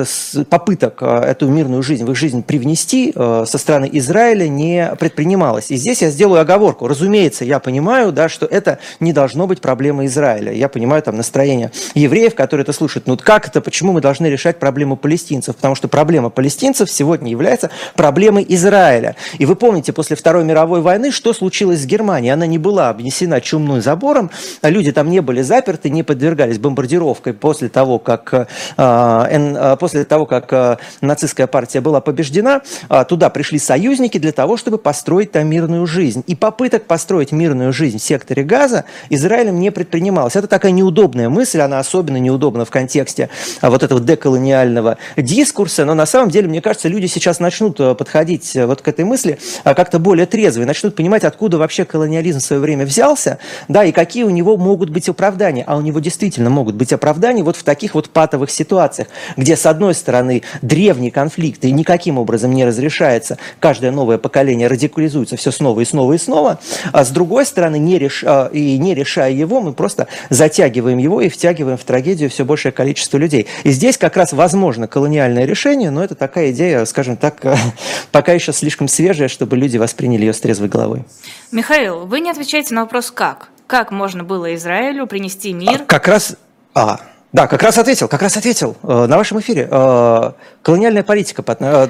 попыток 0.50 0.98
а, 1.02 1.22
эту 1.24 1.48
мирную 1.48 1.84
жизнь 1.84 2.06
в 2.06 2.12
их 2.12 2.18
жизнь 2.18 2.44
привнести 2.44 3.14
со 3.16 3.46
стороны 3.46 3.90
Израиля 3.94 4.48
не 4.48 4.92
предпринималось. 5.00 5.72
И 5.72 5.76
здесь 5.76 6.02
я 6.02 6.10
сделаю 6.10 6.42
оговорку. 6.42 6.88
Разумеется, 6.88 7.46
я 7.46 7.60
понимаю, 7.60 8.12
да, 8.12 8.30
что 8.30 8.46
это 8.46 8.80
не 9.00 9.14
должно 9.14 9.48
быть 9.48 9.62
проблемой 9.62 10.08
Израиля. 10.08 10.52
Я 10.52 10.70
понимаю 10.70 11.02
там 11.04 11.18
настроение 11.18 11.72
евреев, 11.94 12.36
которые 12.36 12.64
это 12.64 12.74
слушают. 12.74 13.08
Ну 13.08 13.18
как 13.18 13.48
это, 13.48 13.62
почему 13.62 13.94
мы 13.94 14.02
должны 14.02 14.28
решать 14.28 14.60
проблему 14.60 14.98
палестинцев? 14.98 15.56
Потому 15.56 15.76
что 15.76 15.88
проблема 15.88 16.30
палестинцев 16.30 16.90
сегодня 16.90 17.30
является 17.30 17.70
проблемой 17.96 18.46
Израиля. 18.50 19.16
И 19.38 19.46
вы 19.46 19.56
помните, 19.56 19.94
после 19.94 20.16
Второй 20.16 20.44
мировой 20.44 20.82
войны, 20.82 21.12
что 21.12 21.34
случилось 21.34 21.82
с 21.82 21.86
Германией? 21.86 22.34
Она 22.34 22.46
не 22.46 22.58
была 22.58 22.90
обнесена 22.90 23.35
окружена 23.36 23.42
чумной 23.42 23.82
забором, 23.82 24.32
а 24.62 24.70
люди 24.70 24.92
там 24.92 25.10
не 25.10 25.22
были 25.22 25.42
заперты, 25.42 25.90
не 25.90 26.04
подвергались 26.04 26.58
бомбардировкой 26.58 27.34
после 27.34 27.70
того, 27.70 28.00
как, 28.00 28.34
э, 28.34 28.46
э, 28.78 29.78
после 29.80 30.04
того, 30.04 30.26
как 30.26 30.52
э, 30.52 30.78
нацистская 31.02 31.48
партия 31.48 31.82
была 31.82 32.02
побеждена. 32.02 32.62
Туда 33.08 33.30
пришли 33.30 33.60
союзники 33.60 34.18
для 34.18 34.32
того, 34.32 34.58
чтобы 34.58 34.78
построить 34.78 35.32
там 35.32 35.48
мирную 35.48 35.86
жизнь. 35.86 36.24
И 36.28 36.36
попыток 36.36 36.86
построить 36.86 37.32
мирную 37.32 37.72
жизнь 37.74 37.98
в 37.98 38.04
секторе 38.04 38.44
Газа 38.44 38.86
Израилем 39.10 39.60
не 39.60 39.72
предпринималось. 39.72 40.36
Это 40.36 40.48
такая 40.48 40.72
неудобная 40.72 41.30
мысль, 41.30 41.62
она 41.62 41.80
особенно 41.80 42.18
неудобна 42.18 42.66
в 42.66 42.70
контексте 42.70 43.30
вот 43.62 43.84
этого 43.84 44.02
деколониального 44.02 44.98
дискурса, 45.18 45.86
но 45.86 45.94
на 45.94 46.06
самом 46.06 46.30
деле, 46.30 46.48
мне 46.48 46.62
кажется, 46.62 46.88
люди 46.88 47.08
сейчас 47.08 47.40
начнут 47.40 47.78
подходить 47.78 48.56
вот 48.56 48.82
к 48.82 48.88
этой 48.88 49.06
мысли 49.06 49.40
как-то 49.64 50.00
более 50.00 50.26
трезво 50.26 50.64
и 50.64 50.66
начнут 50.66 50.96
понимать, 50.96 51.24
откуда 51.24 51.58
вообще 51.58 51.86
колониализм 51.86 52.40
в 52.40 52.44
свое 52.44 52.62
время 52.62 52.86
взялся, 52.86 53.25
да, 53.68 53.84
и 53.84 53.92
какие 53.92 54.24
у 54.24 54.30
него 54.30 54.58
могут 54.58 54.90
быть 54.90 55.10
оправдания. 55.10 55.64
А 55.68 55.78
у 55.78 55.82
него 55.82 56.00
действительно 56.00 56.50
могут 56.50 56.76
быть 56.76 56.94
оправдания 56.94 57.44
вот 57.44 57.56
в 57.56 57.64
таких 57.64 57.96
вот 57.96 58.10
патовых 58.10 58.52
ситуациях, 58.52 59.08
где, 59.38 59.56
с 59.56 59.66
одной 59.66 59.94
стороны, 59.94 60.44
древний 60.62 61.12
конфликт 61.12 61.64
и 61.66 61.72
никаким 61.72 62.18
образом 62.18 62.52
не 62.54 62.66
разрешается, 62.66 63.38
каждое 63.60 63.92
новое 63.92 64.18
поколение 64.18 64.68
радикализуется 64.68 65.38
все 65.38 65.52
снова 65.52 65.82
и 65.82 65.86
снова 65.86 66.14
и 66.14 66.18
снова, 66.18 66.60
а 66.92 67.04
с 67.04 67.10
другой 67.10 67.46
стороны, 67.46 67.78
не 67.78 67.98
реш... 68.00 68.24
А, 68.26 68.50
и 68.52 68.78
не 68.78 68.94
решая 68.94 69.32
его, 69.32 69.62
мы 69.62 69.74
просто 69.74 70.08
затягиваем 70.30 70.98
его 70.98 71.22
и 71.22 71.30
втягиваем 71.30 71.78
в 71.78 71.84
трагедию 71.84 72.30
все 72.30 72.46
большее 72.46 72.72
количество 72.72 73.18
людей. 73.18 73.48
И 73.64 73.72
здесь 73.72 73.98
как 73.98 74.18
раз 74.18 74.34
возможно 74.34 74.88
колониальное 74.88 75.46
решение, 75.46 75.90
но 75.90 76.04
это 76.04 76.16
такая 76.16 76.52
идея, 76.52 76.86
скажем 76.86 77.18
так, 77.18 77.42
пока 78.12 78.34
еще 78.34 78.54
слишком 78.54 78.88
свежая, 78.88 79.28
чтобы 79.28 79.58
люди 79.58 79.78
восприняли 79.78 80.26
ее 80.26 80.34
с 80.34 80.40
трезвой 80.40 80.70
головой. 80.70 81.04
Михаил, 81.52 82.06
вы 82.06 82.20
не 82.20 82.30
отвечаете 82.30 82.74
на 82.74 82.82
вопрос 82.82 83.12
«как?». 83.16 83.50
Как 83.68 83.92
можно 83.92 84.24
было 84.24 84.54
Израилю 84.56 85.08
принести 85.08 85.52
мир? 85.52 85.82
А, 85.82 85.86
как 85.86 86.08
раз... 86.08 86.36
А, 86.76 87.00
да, 87.32 87.48
как 87.48 87.64
раз 87.64 87.78
ответил, 87.78 88.08
как 88.08 88.22
раз 88.22 88.38
ответил 88.38 88.78
э, 88.84 89.08
на 89.08 89.18
вашем 89.18 89.40
эфире. 89.40 89.68
Э, 89.70 90.32
колониальная 90.62 91.04
политика. 91.04 91.44
Э, 91.60 91.88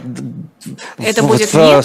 Это 0.97 1.21
в, 1.21 1.27
будет 1.27 1.49
в, 1.49 1.55
мир? 1.55 1.83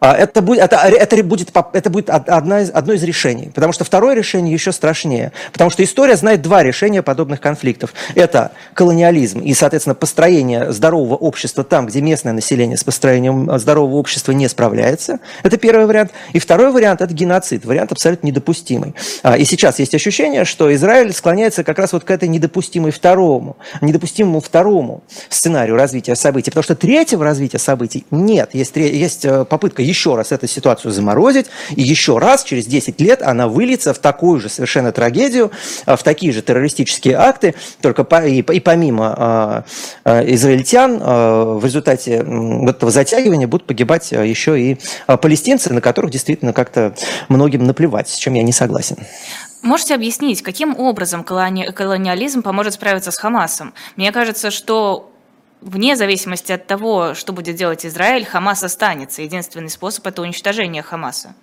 А, 0.00 0.14
это 0.14 0.40
будет, 0.40 0.60
это, 0.60 0.76
это 0.76 1.22
будет, 1.22 1.50
это 1.74 1.90
будет 1.90 2.08
одна 2.10 2.62
из, 2.62 2.70
одно 2.70 2.94
из 2.94 3.02
решений. 3.02 3.50
Потому 3.54 3.72
что 3.72 3.84
второе 3.84 4.14
решение 4.14 4.52
еще 4.52 4.72
страшнее. 4.72 5.32
Потому 5.52 5.70
что 5.70 5.84
история 5.84 6.16
знает 6.16 6.40
два 6.40 6.62
решения 6.62 7.02
подобных 7.02 7.40
конфликтов. 7.40 7.92
Это 8.14 8.52
колониализм 8.74 9.40
и, 9.40 9.52
соответственно, 9.52 9.94
построение 9.94 10.72
здорового 10.72 11.16
общества 11.16 11.64
там, 11.64 11.86
где 11.86 12.00
местное 12.00 12.32
население 12.32 12.78
с 12.78 12.84
построением 12.84 13.58
здорового 13.58 13.96
общества 13.96 14.32
не 14.32 14.48
справляется. 14.48 15.18
Это 15.42 15.58
первый 15.58 15.86
вариант. 15.86 16.12
И 16.32 16.38
второй 16.38 16.72
вариант– 16.72 17.00
это 17.02 17.12
геноцид. 17.12 17.66
Вариант 17.66 17.92
абсолютно 17.92 18.26
недопустимый. 18.26 18.94
А, 19.22 19.36
и 19.36 19.44
сейчас 19.44 19.78
есть 19.78 19.94
ощущение, 19.94 20.46
что 20.46 20.74
Израиль 20.74 21.12
склоняется 21.12 21.62
как 21.62 21.78
раз 21.78 21.92
вот 21.92 22.04
к 22.04 22.10
этой 22.10 22.28
недопустимой 22.28 22.90
второму, 22.90 23.58
недопустимому 23.82 24.40
второму 24.40 25.02
сценарию 25.28 25.76
развития 25.76 26.14
событий. 26.14 26.50
Потому 26.50 26.64
что 26.64 26.74
третьего 26.74 27.22
развития 27.22 27.58
событий 27.58 28.06
нет. 28.10 28.50
Есть, 28.54 28.76
есть 28.76 29.26
э, 29.26 29.44
попытка 29.44 29.82
еще 29.90 30.16
раз 30.16 30.32
эту 30.32 30.46
ситуацию 30.46 30.92
заморозить, 30.92 31.46
и 31.76 31.82
еще 31.82 32.18
раз 32.18 32.44
через 32.44 32.66
10 32.66 33.00
лет 33.00 33.22
она 33.22 33.48
выльется 33.48 33.92
в 33.92 33.98
такую 33.98 34.40
же 34.40 34.48
совершенно 34.48 34.92
трагедию, 34.92 35.50
а, 35.86 35.96
в 35.96 36.02
такие 36.02 36.32
же 36.32 36.42
террористические 36.42 37.16
акты, 37.16 37.54
только 37.82 38.04
по, 38.04 38.26
и, 38.26 38.40
и 38.40 38.60
помимо 38.60 39.14
а, 39.16 39.64
израильтян 40.26 40.98
а, 41.02 41.58
в 41.58 41.64
результате 41.64 42.24
этого 42.66 42.90
затягивания 42.90 43.46
будут 43.46 43.66
погибать 43.66 44.12
еще 44.12 44.60
и 44.60 44.78
палестинцы, 45.06 45.72
на 45.72 45.80
которых 45.80 46.10
действительно 46.10 46.52
как-то 46.52 46.94
многим 47.28 47.64
наплевать, 47.64 48.08
с 48.08 48.16
чем 48.16 48.34
я 48.34 48.42
не 48.42 48.52
согласен. 48.52 48.96
Можете 49.62 49.94
объяснить, 49.94 50.42
каким 50.42 50.78
образом 50.78 51.22
колони... 51.22 51.70
колониализм 51.70 52.42
поможет 52.42 52.74
справиться 52.74 53.10
с 53.10 53.18
Хамасом? 53.18 53.74
Мне 53.96 54.10
кажется, 54.10 54.50
что 54.50 55.10
вне 55.60 55.96
зависимости 55.96 56.52
от 56.52 56.66
того, 56.66 57.14
что 57.14 57.32
будет 57.32 57.56
делать 57.56 57.84
Израиль, 57.86 58.24
Хамас 58.24 58.62
останется. 58.62 59.22
Единственный 59.22 59.70
способ– 59.70 60.06
это 60.08 60.22
уничтожение 60.22 60.82
Хамаса. 60.82 61.34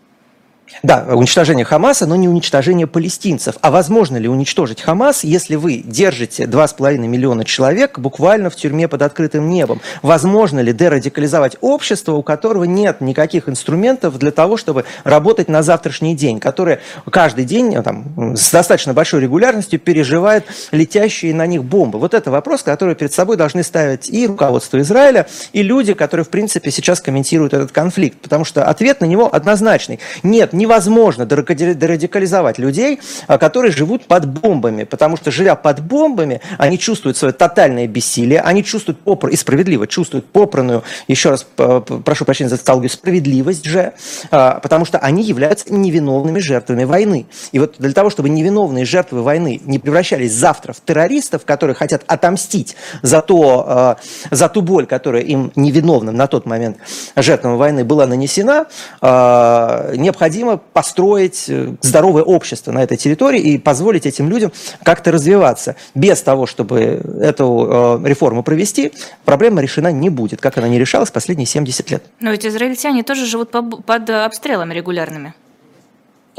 Да, 0.84 1.06
уничтожение 1.10 1.66
Хамаса, 1.66 2.06
но 2.06 2.16
не 2.16 2.28
уничтожение 2.28 2.88
палестинцев. 2.88 3.56
А 3.62 3.72
возможно 3.72 4.18
ли 4.18 4.28
уничтожить 4.28 4.82
Хамас, 4.82 5.24
если 5.24 5.56
вы 5.56 5.78
держите 5.84 6.44
2,5 6.44 6.98
миллиона 6.98 7.46
человек 7.46 8.00
буквально 8.00 8.50
в 8.50 8.56
тюрьме 8.56 8.88
под 8.88 9.02
открытым 9.02 9.50
небом? 9.50 9.82
Возможно 10.02 10.60
ли 10.60 10.74
дерадикализовать 10.74 11.58
общество, 11.62 12.14
у 12.14 12.24
которого 12.24 12.66
нет 12.66 13.02
никаких 13.02 13.50
инструментов 13.50 14.18
для 14.20 14.32
того, 14.32 14.58
чтобы 14.58 14.86
работать 15.04 15.48
на 15.48 15.64
завтрашний 15.64 16.16
день, 16.16 16.40
которое 16.40 16.80
каждый 17.10 17.46
день 17.46 17.74
э, 17.76 17.82
там, 17.82 18.36
с 18.36 18.52
достаточно 18.52 18.94
большой 18.94 19.22
регулярностью 19.22 19.80
переживает 19.80 20.46
летящие 20.72 21.34
на 21.34 21.48
них 21.48 21.64
бомбы? 21.64 21.98
Вот 22.00 22.14
это 22.14 22.30
вопрос, 22.30 22.64
который 22.64 22.96
перед 22.96 23.14
собой 23.14 23.38
должны 23.38 23.64
ставить 23.64 24.10
и 24.10 24.28
руководство 24.28 24.80
Израиля, 24.82 25.28
и 25.54 25.64
люди, 25.64 25.94
которые, 25.94 26.26
в 26.26 26.30
принципе, 26.30 26.72
сейчас 26.72 27.02
комментируют 27.02 27.54
этот 27.54 27.72
конфликт. 27.72 28.20
Потому 28.20 28.46
что 28.46 28.66
ответ 28.66 29.02
на 29.02 29.06
него 29.06 29.34
однозначный. 29.34 30.00
Нет, 30.24 30.54
невозможно 30.58 31.26
дерадикализовать 31.26 32.58
людей, 32.58 33.00
а, 33.28 33.38
которые 33.38 33.72
живут 33.72 34.06
под 34.06 34.28
бомбами, 34.28 34.84
потому 34.84 35.16
что, 35.18 35.32
живя 35.32 35.56
под 35.56 35.82
бомбами, 35.82 36.42
они 36.58 36.78
чувствуют 36.80 37.18
свое 37.18 37.34
тотальное 37.34 37.88
бессилие, 37.88 38.42
они 38.42 38.64
чувствуют 38.64 39.00
попр... 39.00 39.30
и 39.30 39.36
справедливо 39.36 39.88
чувствуют 39.88 40.26
попранную, 40.26 40.84
еще 41.08 41.30
раз 41.30 41.48
прошу 41.56 42.26
прощения 42.26 42.50
за 42.50 42.58
тавтологию, 42.58 42.90
справедливость 42.90 43.66
же, 43.66 43.94
а, 44.32 44.60
потому 44.60 44.86
что 44.86 44.98
они 44.98 45.24
являются 45.24 45.72
невиновными 45.74 46.40
жертвами 46.40 46.84
войны. 46.84 47.28
И 47.52 47.60
вот 47.60 47.76
для 47.78 47.94
того, 47.94 48.10
чтобы 48.10 48.30
невиновные 48.30 48.86
жертвы 48.86 49.22
войны 49.22 49.62
не 49.64 49.80
превращались 49.80 50.34
завтра 50.34 50.74
в 50.74 50.82
террористов, 50.82 51.46
которые 51.46 51.76
хотят 51.76 52.04
отомстить 52.08 52.76
за, 53.02 53.22
то, 53.22 53.66
а, 53.68 53.98
за 54.32 54.50
ту 54.50 54.62
боль, 54.62 54.86
которая 54.86 55.22
им 55.22 55.52
невиновным 55.56 56.16
на 56.16 56.28
тот 56.28 56.46
момент 56.46 56.78
жертвам 57.16 57.58
войны 57.58 57.84
была 57.84 58.08
нанесена, 58.08 58.66
необходимо 59.02 60.47
необходимо 60.48 60.58
построить 60.58 61.46
э, 61.50 61.76
здоровое 61.82 62.24
общество 62.24 62.72
на 62.72 62.84
этой 62.84 62.98
территории 62.98 63.40
и 63.40 63.58
позволить 63.58 64.06
этим 64.06 64.30
людям 64.30 64.52
как-то 64.84 65.12
развиваться. 65.12 65.76
Без 65.96 66.22
того, 66.22 66.46
чтобы 66.46 67.02
эту 67.22 68.00
э, 68.04 68.08
реформу 68.08 68.44
провести, 68.44 68.92
проблема 69.26 69.62
решена 69.62 69.92
не 69.92 70.10
будет, 70.10 70.42
как 70.42 70.58
она 70.58 70.68
не 70.68 70.80
решалась 70.80 71.12
последние 71.12 71.46
70 71.46 71.92
лет. 71.92 72.04
Но 72.20 72.32
ведь 72.32 72.46
израильтяне 72.46 73.04
тоже 73.04 73.26
живут 73.26 73.52
под 73.52 74.10
обстрелами 74.10 74.74
регулярными. 74.74 75.34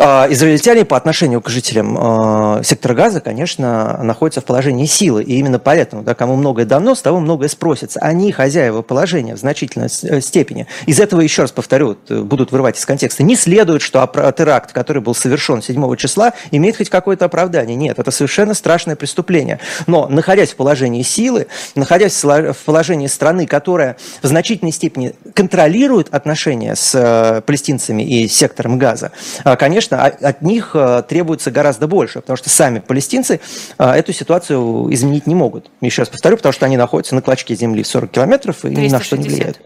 А, 0.01 0.29
израильтяне 0.31 0.85
по 0.85 0.97
отношению 0.97 1.41
к 1.41 1.49
жителям 1.49 1.99
а, 1.99 2.63
сектора 2.63 2.95
газа, 2.95 3.21
конечно, 3.21 3.99
находятся 4.05 4.41
в 4.41 4.45
положении 4.45 4.87
силы. 4.87 5.25
И 5.25 5.37
именно 5.39 5.59
поэтому, 5.59 6.05
да, 6.05 6.15
кому 6.15 6.37
многое 6.37 6.67
давно, 6.67 6.95
с 6.95 7.03
того 7.03 7.19
многое 7.19 7.49
спросится. 7.49 7.99
Они 7.99 8.31
хозяева 8.31 8.83
положения 8.83 9.35
в 9.35 9.39
значительной 9.39 9.89
э, 9.89 10.21
степени. 10.21 10.69
Из 10.87 11.01
этого, 11.01 11.21
еще 11.21 11.43
раз 11.43 11.51
повторю, 11.51 11.97
э, 12.09 12.21
будут 12.21 12.53
вырывать 12.53 12.79
из 12.79 12.87
контекста. 12.87 13.25
Не 13.25 13.35
следует, 13.35 13.83
что 13.83 14.07
теракт, 14.37 14.73
который 14.73 15.03
был 15.03 15.17
совершен 15.17 15.63
7 15.63 15.97
числа, 15.97 16.33
имеет 16.53 16.77
хоть 16.77 16.91
какое-то 16.91 17.25
оправдание. 17.25 17.75
Нет, 17.75 17.99
это 17.99 18.13
совершенно 18.13 18.55
страшное 18.55 18.95
преступление. 18.95 19.59
Но, 19.89 20.07
находясь 20.07 20.51
в 20.53 20.57
положении 20.57 21.03
силы, 21.03 21.49
находясь 21.75 22.23
в 22.23 22.57
положении 22.65 23.09
страны, 23.09 23.49
которая 23.49 23.97
в 24.23 24.29
значительной 24.29 24.73
степени 24.73 25.15
контролирует 25.35 26.15
отношения 26.15 26.77
с 26.77 26.95
э, 26.95 27.41
палестинцами 27.41 28.03
и 28.05 28.29
сектором 28.29 28.79
газа, 28.79 29.11
конечно, 29.59 29.88
конечно, 29.89 30.29
от 30.29 30.43
них 30.43 30.71
э, 30.75 31.03
требуется 31.09 31.51
гораздо 31.51 31.87
больше, 31.87 32.21
потому 32.21 32.37
что 32.37 32.51
сами 32.51 32.79
палестинцы 32.81 33.41
э, 33.79 33.91
эту 33.91 34.13
ситуацию 34.13 34.93
изменить 34.93 35.27
не 35.27 35.35
могут. 35.35 35.71
Еще 35.81 36.03
раз 36.03 36.09
повторю, 36.09 36.37
потому 36.37 36.53
что 36.53 36.67
они 36.67 36.77
находятся 36.77 37.15
на 37.15 37.23
клочке 37.23 37.55
земли 37.55 37.83
в 37.83 37.87
40 37.87 38.11
километров 38.11 38.65
и 38.65 38.75
360. 38.75 38.83
ни 38.83 38.93
на 38.93 39.01
что 39.03 39.17
не 39.17 39.29
влияют. 39.29 39.61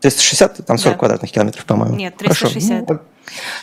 360, 0.00 0.66
там 0.66 0.78
40 0.78 0.94
да. 0.94 0.98
квадратных 0.98 1.30
километров, 1.30 1.64
по-моему. 1.64 1.96
Нет, 1.96 2.16
360. 2.16 2.86
Хорошо. 2.86 3.02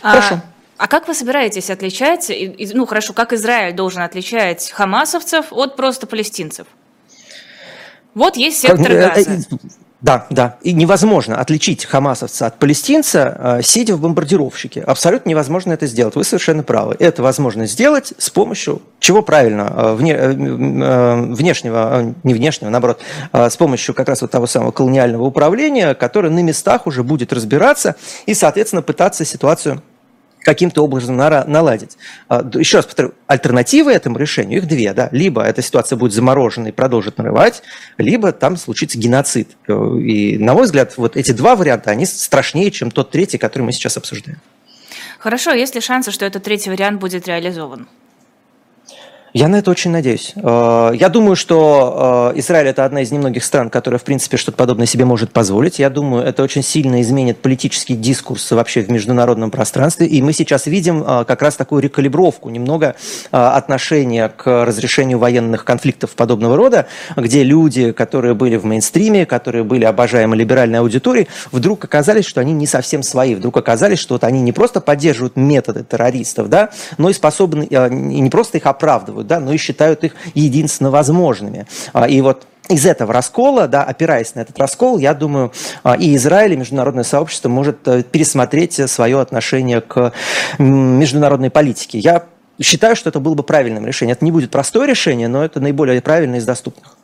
А, 0.01 0.11
хорошо. 0.11 0.41
А 0.77 0.87
как 0.87 1.07
вы 1.07 1.13
собираетесь 1.13 1.69
отличать, 1.69 2.31
ну 2.73 2.87
хорошо, 2.87 3.13
как 3.13 3.33
Израиль 3.33 3.75
должен 3.75 4.01
отличать 4.01 4.71
хамасовцев 4.71 5.47
от 5.51 5.75
просто 5.75 6.07
палестинцев? 6.07 6.65
Вот 8.15 8.35
есть 8.35 8.59
сектор 8.61 8.91
э, 8.91 9.07
газа. 9.07 9.45
Да, 10.01 10.25
да. 10.31 10.57
И 10.63 10.73
невозможно 10.73 11.39
отличить 11.39 11.85
хамасовца 11.85 12.47
от 12.47 12.57
палестинца, 12.57 13.59
э, 13.59 13.61
сидя 13.61 13.95
в 13.95 14.01
бомбардировщике. 14.01 14.81
Абсолютно 14.81 15.29
невозможно 15.29 15.73
это 15.73 15.85
сделать. 15.85 16.15
Вы 16.15 16.23
совершенно 16.23 16.63
правы. 16.63 16.95
Это 16.97 17.21
возможно 17.21 17.67
сделать 17.67 18.13
с 18.17 18.31
помощью 18.31 18.81
чего 18.99 19.21
правильно? 19.21 19.71
Э, 19.75 19.93
вне, 19.93 20.13
э, 20.13 21.15
внешнего, 21.33 22.15
не 22.23 22.33
внешнего, 22.33 22.69
наоборот, 22.69 22.99
с 23.31 23.55
помощью 23.57 23.93
как 23.93 24.09
раз 24.09 24.21
вот 24.21 24.31
того 24.31 24.47
самого 24.47 24.71
колониального 24.71 25.23
управления, 25.23 25.93
которое 25.93 26.29
на 26.29 26.41
местах 26.41 26.87
уже 26.87 27.03
будет 27.03 27.31
разбираться 27.31 27.95
и, 28.25 28.33
соответственно, 28.33 28.81
пытаться 28.81 29.23
ситуацию 29.23 29.83
каким-то 30.41 30.83
образом 30.83 31.15
наладить. 31.15 31.97
А, 32.27 32.47
еще 32.53 32.77
раз 32.77 32.85
повторю, 32.85 33.13
альтернативы 33.27 33.91
этому 33.91 34.17
решению, 34.17 34.59
их 34.59 34.67
две. 34.67 34.93
Да? 34.93 35.09
Либо 35.11 35.43
эта 35.43 35.61
ситуация 35.61 35.97
будет 35.97 36.13
заморожена 36.13 36.67
и 36.67 36.71
продолжит 36.71 37.17
нарывать, 37.17 37.63
либо 37.97 38.31
там 38.31 38.57
случится 38.57 38.97
геноцид. 38.97 39.49
И, 39.67 40.37
на 40.39 40.53
мой 40.53 40.63
взгляд, 40.63 40.97
вот 40.97 41.15
эти 41.17 41.31
два 41.31 41.55
варианта, 41.55 41.91
они 41.91 42.05
страшнее, 42.05 42.71
чем 42.71 42.91
тот 42.91 43.11
третий, 43.11 43.37
который 43.37 43.63
мы 43.63 43.71
сейчас 43.71 43.97
обсуждаем. 43.97 44.39
Хорошо, 45.19 45.51
есть 45.51 45.75
ли 45.75 45.81
шансы, 45.81 46.11
что 46.11 46.25
этот 46.25 46.43
третий 46.43 46.71
вариант 46.71 46.99
будет 46.99 47.27
реализован? 47.27 47.87
Я 49.33 49.47
на 49.47 49.57
это 49.57 49.71
очень 49.71 49.91
надеюсь. 49.91 50.33
Э, 50.35 50.91
я 50.93 51.07
думаю, 51.07 51.37
что 51.37 52.31
э, 52.35 52.39
Израиль 52.39 52.67
это 52.67 52.83
одна 52.83 53.01
из 53.01 53.11
немногих 53.11 53.45
стран, 53.45 53.69
которая, 53.69 53.97
в 53.97 54.03
принципе, 54.03 54.35
что-то 54.35 54.57
подобное 54.57 54.85
себе 54.85 55.05
может 55.05 55.31
позволить. 55.31 55.79
Я 55.79 55.89
думаю, 55.89 56.25
это 56.25 56.43
очень 56.43 56.61
сильно 56.61 56.99
изменит 57.01 57.41
политический 57.41 57.95
дискурс 57.95 58.51
вообще 58.51 58.81
в 58.81 58.91
международном 58.91 59.49
пространстве. 59.49 60.05
И 60.07 60.21
мы 60.21 60.33
сейчас 60.33 60.65
видим 60.65 61.01
э, 61.01 61.23
как 61.23 61.41
раз 61.41 61.55
такую 61.55 61.81
рекалибровку, 61.81 62.49
немного 62.49 62.95
отношения 63.31 64.27
к 64.27 64.65
разрешению 64.65 65.19
военных 65.19 65.63
конфликтов 65.63 66.11
подобного 66.11 66.57
рода, 66.57 66.87
где 67.15 67.43
люди, 67.43 67.91
которые 67.93 68.33
были 68.33 68.57
в 68.57 68.65
мейнстриме, 68.65 69.25
которые 69.25 69.63
были 69.63 69.85
обожаемы 69.85 70.35
либеральной 70.35 70.79
аудиторией, 70.79 71.29
вдруг 71.51 71.85
оказались, 71.85 72.25
что 72.25 72.41
они 72.41 72.51
не 72.51 72.67
совсем 72.67 73.03
свои. 73.03 73.35
Вдруг 73.35 73.55
оказались, 73.57 73.99
что 73.99 74.15
вот 74.15 74.23
они 74.23 74.41
не 74.41 74.51
просто 74.51 74.81
поддерживают 74.81 75.37
методы 75.37 75.83
террористов, 75.83 76.49
да, 76.49 76.69
но 76.97 77.09
и 77.09 77.13
способны, 77.13 77.67
не 77.89 78.29
просто 78.29 78.57
их 78.57 78.65
оправдывают, 78.65 79.20
оправдывают, 79.21 79.27
да, 79.27 79.39
но 79.39 79.53
и 79.53 79.57
считают 79.57 80.03
их 80.03 80.15
единственно 80.33 80.91
возможными. 80.91 81.65
А, 81.93 82.07
и 82.07 82.21
вот 82.21 82.47
из 82.69 82.85
этого 82.85 83.13
раскола, 83.13 83.67
да, 83.67 83.83
опираясь 83.83 84.35
на 84.35 84.41
этот 84.41 84.57
раскол, 84.59 84.97
я 84.99 85.13
думаю, 85.13 85.51
а, 85.83 85.95
и 85.95 86.15
Израиль, 86.15 86.53
и 86.53 86.57
международное 86.57 87.03
сообщество 87.03 87.49
может 87.49 87.87
э, 87.87 88.03
пересмотреть 88.03 88.89
свое 88.89 89.19
отношение 89.19 89.81
к 89.81 90.13
международной 90.57 91.49
политике. 91.49 91.99
Я 91.99 92.23
считаю, 92.61 92.95
что 92.95 93.09
это 93.09 93.19
было 93.19 93.33
бы 93.33 93.43
правильным 93.43 93.85
решением. 93.85 94.15
Это 94.15 94.25
не 94.25 94.31
будет 94.31 94.51
простое 94.51 94.87
решение, 94.87 95.27
но 95.27 95.43
это 95.43 95.59
наиболее 95.59 96.01
правильное 96.01 96.39
из 96.39 96.45
доступных. 96.45 96.97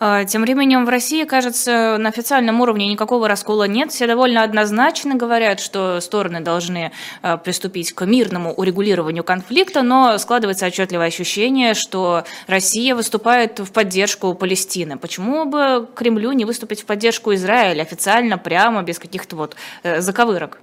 А, 0.00 0.24
тем 0.24 0.42
временем 0.42 0.84
в 0.84 0.88
России, 0.88 1.24
кажется, 1.24 1.96
на 1.98 2.08
официальном 2.08 2.60
уровне 2.60 2.86
никакого 2.88 3.28
раскола 3.28 3.64
нет. 3.64 3.92
Все 3.92 4.06
довольно 4.06 4.42
однозначно 4.42 5.14
говорят, 5.14 5.60
что 5.60 6.00
стороны 6.00 6.40
должны 6.40 6.92
а, 7.22 7.36
приступить 7.36 7.92
к 7.92 8.04
мирному 8.04 8.52
урегулированию 8.52 9.24
конфликта, 9.24 9.82
но 9.82 10.18
складывается 10.18 10.66
отчетливое 10.66 11.06
ощущение, 11.06 11.74
что 11.74 12.24
Россия 12.46 12.94
выступает 12.94 13.60
в 13.60 13.72
поддержку 13.72 14.34
Палестины. 14.34 14.98
Почему 14.98 15.44
бы 15.44 15.88
Кремлю 15.94 16.32
не 16.32 16.44
выступить 16.44 16.82
в 16.82 16.86
поддержку 16.86 17.34
Израиля 17.34 17.82
официально, 17.82 18.38
прямо, 18.38 18.82
без 18.82 18.98
каких-то 18.98 19.36
вот 19.36 19.56
э, 19.82 20.00
заковырок? 20.00 20.60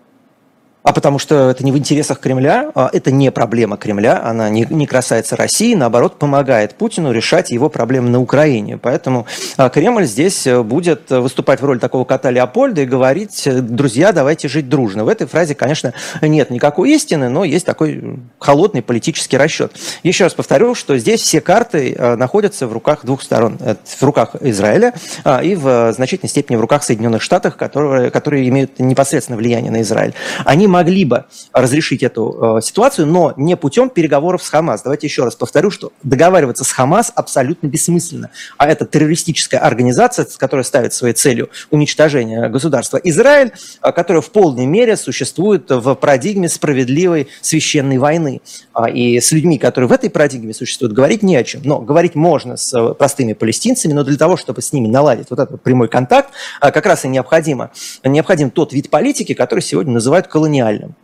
А 0.84 0.94
потому 0.94 1.20
что 1.20 1.52
это 1.52 1.64
не 1.64 1.72
в 1.72 1.78
интересах 1.78 2.20
Кремля, 2.20 2.72
а 2.74 2.90
это 2.92 3.12
не 3.12 3.32
проблема 3.32 3.78
Кремля, 3.78 4.22
она 4.24 4.50
не, 4.50 4.66
не 4.70 4.88
касается 4.88 5.36
России, 5.36 5.76
наоборот, 5.76 6.18
помогает 6.18 6.74
Путину 6.74 7.12
решать 7.12 7.52
его 7.52 7.70
проблемы 7.70 8.10
на 8.10 8.20
Украине. 8.20 8.80
Поэтому 8.80 9.28
а, 9.58 9.70
Кремль 9.70 10.06
здесь 10.06 10.48
э, 10.48 10.64
будет 10.64 11.12
выступать 11.12 11.62
в 11.62 11.66
роли 11.66 11.78
такого 11.78 12.04
кота 12.04 12.32
Леопольда 12.32 12.82
и 12.82 12.86
говорить, 12.86 13.46
э, 13.46 13.62
друзья, 13.62 14.12
давайте 14.12 14.48
жить 14.48 14.70
дружно. 14.70 15.06
В 15.06 15.08
этой 15.08 15.28
фразе, 15.28 15.54
конечно, 15.54 15.94
нет 16.22 16.50
никакой 16.50 16.92
истины, 16.92 17.30
но 17.30 17.44
есть 17.44 17.66
такой 17.66 18.20
холодный 18.40 18.82
политический 18.82 19.38
расчет. 19.38 19.74
Еще 20.02 20.24
раз 20.24 20.34
повторю, 20.34 20.74
что 20.74 20.98
здесь 20.98 21.22
все 21.22 21.42
карты 21.42 21.94
э, 21.96 22.16
находятся 22.16 22.66
в 22.66 22.74
руках 22.74 23.06
двух 23.06 23.22
сторон. 23.22 23.60
В 23.60 24.04
руках 24.04 24.36
Израиля 24.40 24.94
а, 25.24 25.44
и 25.44 25.54
в 25.54 25.94
значительной 25.94 26.30
степени 26.30 26.58
в 26.58 26.62
руках 26.62 26.84
Соединенных 26.84 27.22
Штатов, 27.22 27.56
которые, 27.56 28.10
которые 28.10 28.50
имеют 28.50 28.80
непосредственное 28.80 29.38
влияние 29.38 29.72
на 29.72 29.82
Израиль. 29.82 30.14
Они 30.44 30.71
могли 30.72 31.06
бы 31.06 31.26
разрешить 31.54 32.02
эту 32.02 32.58
э, 32.58 32.62
ситуацию, 32.62 33.06
но 33.06 33.34
не 33.38 33.56
путем 33.56 33.90
переговоров 33.90 34.42
с 34.42 34.50
Хамас. 34.50 34.82
Давайте 34.82 35.06
еще 35.06 35.24
раз 35.24 35.36
повторю, 35.36 35.70
что 35.70 35.92
договариваться 36.02 36.64
с 36.64 36.72
Хамас 36.72 37.12
абсолютно 37.14 37.68
бессмысленно. 37.68 38.32
А 38.58 38.68
это 38.68 38.86
террористическая 38.86 39.60
организация, 39.60 40.26
которая 40.38 40.64
ставит 40.64 40.94
своей 40.94 41.14
целью 41.14 41.50
уничтожение 41.70 42.50
государства 42.50 42.98
Израиль, 43.04 43.52
э, 43.84 43.92
которая 43.92 44.22
в 44.22 44.32
полной 44.32 44.66
мере 44.66 44.98
существует 44.98 45.70
в 45.70 45.94
парадигме 45.96 46.50
справедливой 46.50 47.28
священной 47.42 47.98
войны. 47.98 48.42
А, 48.74 48.90
и 48.90 49.20
с 49.20 49.32
людьми, 49.32 49.58
которые 49.58 49.88
в 49.90 49.92
этой 49.92 50.10
парадигме 50.10 50.54
существуют, 50.54 50.94
говорить 50.94 51.24
не 51.24 51.36
о 51.36 51.44
чем. 51.44 51.62
Но 51.64 51.80
говорить 51.80 52.16
можно 52.16 52.58
с 52.58 52.74
э, 52.74 52.94
простыми 52.94 53.34
палестинцами, 53.34 53.94
но 53.94 54.04
для 54.04 54.18
того, 54.18 54.38
чтобы 54.38 54.62
с 54.62 54.74
ними 54.74 54.88
наладить 54.88 55.28
вот 55.30 55.40
этот 55.40 55.62
прямой 55.62 55.88
контакт, 55.90 56.34
э, 56.62 56.72
как 56.72 56.86
раз 56.86 57.06
и 57.06 57.08
необходимо, 57.08 57.72
необходим 58.04 58.50
тот 58.50 58.74
вид 58.74 58.90
политики, 58.90 59.34
который 59.34 59.62
сегодня 59.62 59.94
называют 59.94 60.28
колониальным 60.28 60.61
гениальным. 60.62 60.96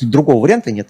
Другого 0.00 0.42
варианта 0.42 0.70
нет. 0.72 0.88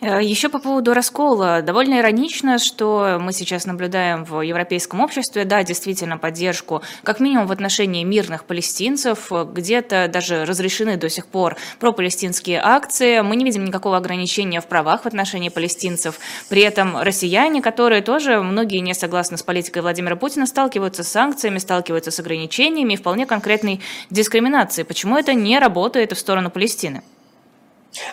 Э, 0.00 0.22
Еще 0.22 0.48
по 0.48 0.58
поводу 0.58 0.94
раскола. 0.94 1.62
Довольно 1.62 2.00
иронично, 2.00 2.58
что 2.58 3.18
мы 3.20 3.32
сейчас 3.32 3.66
наблюдаем 3.66 4.24
в 4.24 4.40
европейском 4.40 5.00
обществе, 5.00 5.44
да, 5.44 5.62
действительно, 5.62 6.18
поддержку, 6.18 6.82
как 7.02 7.20
минимум 7.20 7.46
в 7.46 7.52
отношении 7.52 8.04
мирных 8.04 8.44
палестинцев, 8.44 9.30
где-то 9.30 10.08
даже 10.08 10.44
разрешены 10.44 10.96
до 10.96 11.08
сих 11.08 11.26
пор 11.26 11.56
пропалестинские 11.80 12.60
акции. 12.62 13.20
Мы 13.20 13.36
не 13.36 13.44
видим 13.44 13.64
никакого 13.64 13.96
ограничения 13.96 14.60
в 14.60 14.66
правах 14.66 15.02
в 15.02 15.06
отношении 15.06 15.48
палестинцев. 15.48 16.18
При 16.48 16.62
этом 16.62 16.98
россияне, 16.98 17.62
которые 17.62 18.02
тоже, 18.02 18.40
многие 18.42 18.78
не 18.78 18.94
согласны 18.94 19.38
с 19.38 19.42
политикой 19.42 19.82
Владимира 19.82 20.16
Путина, 20.16 20.46
сталкиваются 20.46 21.04
с 21.04 21.08
санкциями, 21.08 21.58
сталкиваются 21.58 22.10
с 22.10 22.18
ограничениями 22.18 22.94
и 22.94 22.96
вполне 22.96 23.26
конкретной 23.26 23.80
дискриминацией. 24.10 24.84
Почему 24.84 25.16
это 25.16 25.34
не 25.34 25.58
работает 25.58 26.12
в 26.12 26.18
сторону 26.18 26.50
Палестины? 26.50 27.02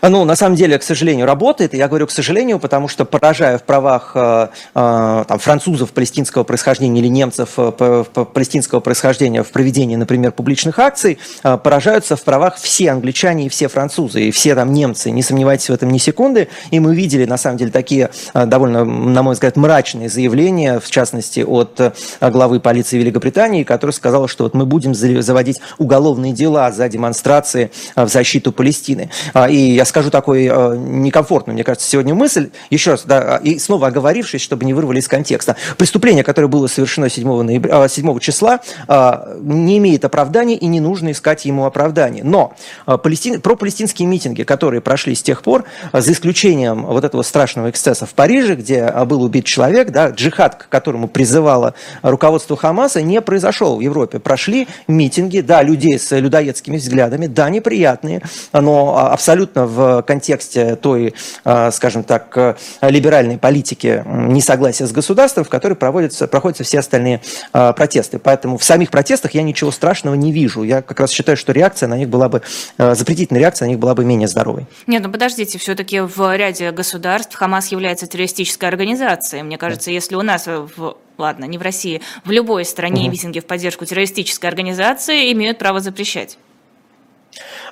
Ну, 0.01 0.25
на 0.25 0.35
самом 0.35 0.55
деле, 0.55 0.77
к 0.77 0.83
сожалению, 0.83 1.25
работает. 1.25 1.73
Я 1.73 1.87
говорю 1.87 2.07
к 2.07 2.11
сожалению, 2.11 2.59
потому 2.59 2.87
что, 2.87 3.05
поражая 3.05 3.57
в 3.57 3.63
правах 3.63 4.11
э, 4.15 4.47
э, 4.75 5.25
там, 5.27 5.39
французов 5.39 5.91
палестинского 5.91 6.43
происхождения 6.43 6.99
или 6.99 7.07
немцев 7.07 7.53
э, 7.57 8.03
палестинского 8.33 8.79
происхождения 8.79 9.43
в 9.43 9.51
проведении, 9.51 9.95
например, 9.95 10.31
публичных 10.31 10.79
акций, 10.79 11.19
э, 11.43 11.57
поражаются 11.57 12.15
в 12.15 12.23
правах 12.23 12.57
все 12.57 12.91
англичане 12.91 13.45
и 13.45 13.49
все 13.49 13.67
французы, 13.67 14.23
и 14.23 14.31
все 14.31 14.55
там 14.55 14.73
немцы. 14.73 15.11
Не 15.11 15.23
сомневайтесь 15.23 15.69
в 15.69 15.73
этом 15.73 15.89
ни 15.89 15.97
секунды. 15.97 16.47
И 16.71 16.79
мы 16.79 16.95
видели, 16.95 17.25
на 17.25 17.37
самом 17.37 17.57
деле, 17.57 17.71
такие 17.71 18.09
э, 18.33 18.45
довольно, 18.45 18.83
на 18.85 19.23
мой 19.23 19.33
взгляд, 19.33 19.55
мрачные 19.55 20.09
заявления, 20.09 20.79
в 20.79 20.89
частности, 20.89 21.41
от 21.41 21.79
э, 21.79 21.91
главы 22.21 22.59
полиции 22.59 22.97
Великобритании, 22.97 23.63
который 23.63 23.91
сказал, 23.91 24.27
что 24.27 24.43
вот 24.43 24.53
мы 24.53 24.65
будем 24.65 24.93
заводить 24.93 25.59
уголовные 25.77 26.33
дела 26.33 26.71
за 26.71 26.89
демонстрации 26.89 27.71
э, 27.95 28.05
в 28.05 28.09
защиту 28.09 28.51
Палестины. 28.51 29.09
А, 29.33 29.49
и 29.49 29.70
я 29.71 29.85
скажу 29.85 30.09
такой 30.09 30.45
э, 30.45 30.75
некомфортную, 30.77 31.53
мне 31.53 31.63
кажется, 31.63 31.87
сегодня 31.87 32.13
мысль, 32.13 32.49
еще 32.69 32.91
раз, 32.91 33.03
да, 33.05 33.37
и 33.37 33.59
снова 33.59 33.87
оговорившись, 33.87 34.41
чтобы 34.41 34.65
не 34.65 34.73
вырвали 34.73 34.99
из 34.99 35.07
контекста. 35.07 35.55
Преступление, 35.77 36.23
которое 36.23 36.47
было 36.47 36.67
совершено 36.67 37.09
7, 37.09 37.41
ноября, 37.41 37.87
7 37.87 38.19
числа, 38.19 38.59
э, 38.87 39.37
не 39.41 39.77
имеет 39.77 40.05
оправдания 40.05 40.55
и 40.55 40.67
не 40.67 40.79
нужно 40.79 41.11
искать 41.11 41.45
ему 41.45 41.65
оправдания. 41.65 42.23
Но 42.23 42.53
э, 42.87 42.97
палестин, 42.97 43.41
пропалестинские 43.41 44.07
митинги, 44.07 44.43
которые 44.43 44.81
прошли 44.81 45.15
с 45.15 45.23
тех 45.23 45.43
пор, 45.43 45.65
э, 45.93 46.01
за 46.01 46.11
исключением 46.11 46.85
вот 46.85 47.03
этого 47.03 47.21
страшного 47.23 47.69
эксцесса 47.69 48.05
в 48.05 48.13
Париже, 48.13 48.55
где 48.55 48.79
э, 48.79 49.05
был 49.05 49.23
убит 49.23 49.45
человек, 49.45 49.91
да, 49.91 50.09
джихад, 50.09 50.55
к 50.55 50.69
которому 50.69 51.07
призывало 51.07 51.73
руководство 52.01 52.57
Хамаса, 52.57 53.01
не 53.01 53.21
произошел 53.21 53.77
в 53.77 53.81
Европе. 53.81 54.19
Прошли 54.19 54.67
митинги, 54.87 55.41
да, 55.41 55.61
людей 55.63 55.97
с 55.99 56.15
людоедскими 56.15 56.77
взглядами, 56.77 57.27
да, 57.27 57.49
неприятные, 57.49 58.21
но 58.53 58.97
абсолютно 58.97 59.60
в 59.65 60.03
контексте 60.03 60.75
той, 60.75 61.13
а, 61.43 61.71
скажем 61.71 62.03
так, 62.03 62.57
либеральной 62.81 63.37
политики 63.37 64.03
несогласия 64.05 64.85
с 64.85 64.91
государством, 64.91 65.43
в 65.43 65.49
которой 65.49 65.73
проводятся, 65.73 66.27
проходятся 66.27 66.63
все 66.63 66.79
остальные 66.79 67.21
а, 67.53 67.73
протесты. 67.73 68.19
Поэтому 68.19 68.57
в 68.57 68.63
самих 68.63 68.91
протестах 68.91 69.33
я 69.33 69.43
ничего 69.43 69.71
страшного 69.71 70.15
не 70.15 70.31
вижу. 70.31 70.63
Я 70.63 70.81
как 70.81 70.99
раз 70.99 71.11
считаю, 71.11 71.37
что 71.37 71.51
реакция 71.51 71.87
на 71.87 71.97
них 71.97 72.09
была 72.09 72.29
бы, 72.29 72.41
э, 72.77 72.95
запретительная 72.95 73.41
реакция 73.41 73.65
на 73.65 73.69
них 73.71 73.79
была 73.79 73.95
бы 73.95 74.05
менее 74.05 74.27
здоровой. 74.27 74.65
Нет, 74.87 75.03
ну 75.03 75.11
подождите, 75.11 75.57
все-таки 75.57 75.99
в 75.99 76.35
ряде 76.35 76.71
государств 76.71 77.35
Хамас 77.35 77.67
является 77.69 78.07
террористической 78.07 78.69
организацией. 78.69 79.43
Мне 79.43 79.57
кажется, 79.57 79.91
если 79.91 80.15
у 80.15 80.21
нас 80.21 80.47
в 80.47 80.95
ладно, 81.17 81.45
не 81.45 81.57
в 81.57 81.61
России, 81.61 82.01
в 82.25 82.31
любой 82.31 82.65
стране 82.65 83.03
угу. 83.03 83.11
митинги 83.11 83.39
в 83.39 83.45
поддержку 83.45 83.85
террористической 83.85 84.49
организации 84.49 85.31
имеют 85.31 85.59
право 85.59 85.79
запрещать. 85.79 86.37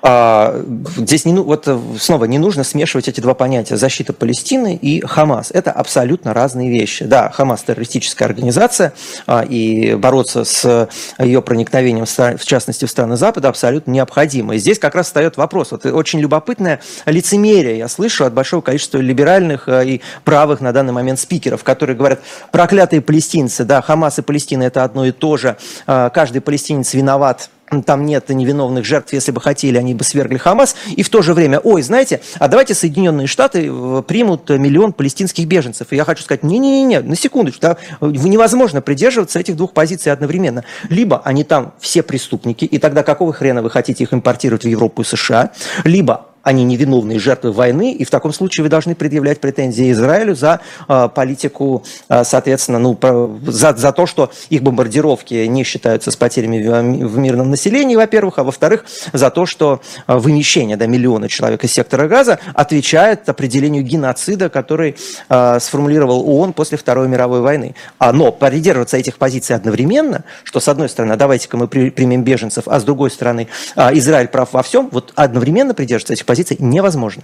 А, 0.01 0.61
здесь 0.95 1.25
не, 1.25 1.33
вот 1.33 1.67
э, 1.67 1.77
снова 1.99 2.25
не 2.25 2.37
нужно 2.37 2.63
смешивать 2.63 3.07
эти 3.07 3.19
два 3.19 3.33
понятия 3.33 3.77
защита 3.77 4.13
Палестины 4.13 4.75
и 4.75 5.01
Хамас. 5.01 5.51
Это 5.51 5.71
абсолютно 5.71 6.33
разные 6.33 6.69
вещи. 6.69 7.05
Да, 7.05 7.29
Хамас 7.29 7.63
террористическая 7.63 8.27
организация, 8.27 8.93
а, 9.27 9.43
и 9.43 9.95
бороться 9.95 10.43
с 10.43 10.89
ее 11.19 11.41
проникновением, 11.41 12.05
в 12.05 12.45
частности, 12.45 12.85
в 12.85 12.89
страны 12.89 13.17
Запада, 13.17 13.49
абсолютно 13.49 13.91
необходимо. 13.91 14.55
И 14.55 14.57
здесь 14.57 14.79
как 14.79 14.95
раз 14.95 15.07
встает 15.07 15.37
вопрос. 15.37 15.71
Вот 15.71 15.85
очень 15.85 16.19
любопытное 16.19 16.79
лицемерие 17.05 17.77
я 17.77 17.87
слышу 17.87 18.25
от 18.25 18.33
большого 18.33 18.61
количества 18.61 18.99
либеральных 18.99 19.67
э, 19.67 19.85
и 19.85 20.01
правых 20.23 20.61
на 20.61 20.71
данный 20.71 20.93
момент 20.93 21.19
спикеров, 21.19 21.63
которые 21.63 21.95
говорят, 21.95 22.21
проклятые 22.51 23.01
палестинцы, 23.01 23.63
да, 23.63 23.81
Хамас 23.81 24.19
и 24.19 24.21
Палестина 24.21 24.63
это 24.63 24.83
одно 24.83 25.05
и 25.05 25.11
то 25.11 25.37
же, 25.37 25.57
а, 25.87 26.09
каждый 26.09 26.41
палестинец 26.41 26.93
виноват 26.93 27.49
там 27.85 28.05
нет 28.05 28.29
невиновных 28.29 28.85
жертв, 28.85 29.13
если 29.13 29.31
бы 29.31 29.41
хотели, 29.41 29.77
они 29.77 29.93
бы 29.93 30.03
свергли 30.03 30.37
Хамас, 30.37 30.75
и 30.95 31.03
в 31.03 31.09
то 31.09 31.21
же 31.21 31.33
время, 31.33 31.59
ой, 31.59 31.81
знаете, 31.81 32.21
а 32.39 32.47
давайте 32.47 32.73
Соединенные 32.73 33.27
Штаты 33.27 33.69
э, 33.69 34.03
примут 34.07 34.49
миллион 34.49 34.93
палестинских 34.93 35.45
беженцев. 35.45 35.87
И 35.91 35.95
я 35.95 36.05
хочу 36.05 36.23
сказать, 36.23 36.43
не-не-не, 36.43 37.01
на 37.01 37.15
секундочку, 37.15 37.61
да, 37.61 37.77
невозможно 38.01 38.81
придерживаться 38.81 39.39
этих 39.39 39.55
двух 39.55 39.73
позиций 39.73 40.11
одновременно. 40.11 40.63
Либо 40.89 41.21
они 41.23 41.43
там 41.43 41.73
все 41.79 42.03
преступники, 42.03 42.65
и 42.65 42.77
тогда 42.77 43.03
какого 43.03 43.33
хрена 43.33 43.61
вы 43.61 43.69
хотите 43.69 44.03
их 44.03 44.13
импортировать 44.13 44.63
в 44.63 44.67
Европу 44.67 45.01
и 45.01 45.05
США, 45.05 45.51
либо 45.83 46.28
они 46.49 46.63
невиновные 46.63 47.19
жертвы 47.19 47.51
войны, 47.51 47.93
и 47.93 48.03
в 48.03 48.09
таком 48.09 48.33
случае 48.33 48.63
вы 48.63 48.69
должны 48.69 48.95
предъявлять 48.95 49.39
претензии 49.39 49.91
Израилю 49.91 50.35
за 50.35 50.61
э, 50.87 51.09
политику, 51.13 51.83
э, 52.09 52.23
соответственно, 52.23 52.79
ну, 52.79 52.97
за, 53.45 53.75
за 53.75 53.91
то, 53.91 54.07
что 54.07 54.31
их 54.49 54.63
бомбардировки 54.63 55.45
не 55.45 55.63
считаются 55.63 56.09
с 56.09 56.15
потерями 56.15 56.57
в, 57.05 57.17
мирном 57.19 57.51
населении, 57.51 57.95
во-первых, 57.95 58.39
а 58.39 58.43
во-вторых, 58.43 58.85
за 59.13 59.29
то, 59.29 59.45
что 59.45 59.81
э, 60.07 60.17
вымещение 60.17 60.75
да, 60.75 60.87
миллиона 60.87 61.29
человек 61.29 61.63
из 61.63 61.71
сектора 61.71 62.07
газа 62.07 62.39
отвечает 62.55 63.29
определению 63.29 63.83
геноцида, 63.83 64.49
который 64.49 64.95
э, 65.29 65.59
сформулировал 65.61 66.27
ООН 66.27 66.53
после 66.53 66.79
Второй 66.79 67.07
мировой 67.07 67.41
войны. 67.41 67.75
А, 67.99 68.11
но 68.11 68.31
придерживаться 68.31 68.97
этих 68.97 69.17
позиций 69.17 69.55
одновременно, 69.55 70.23
что 70.43 70.59
с 70.59 70.67
одной 70.67 70.89
стороны, 70.89 71.15
давайте-ка 71.15 71.57
мы 71.57 71.67
при, 71.67 71.91
примем 71.91 72.23
беженцев, 72.23 72.63
а 72.67 72.79
с 72.79 72.83
другой 72.83 73.11
стороны, 73.11 73.49
э, 73.75 73.89
Израиль 73.99 74.29
прав 74.29 74.51
во 74.53 74.63
всем, 74.63 74.89
вот 74.91 75.13
одновременно 75.13 75.75
придерживаться 75.75 76.13
этих 76.13 76.25
позиций 76.25 76.38
невозможно. 76.59 77.23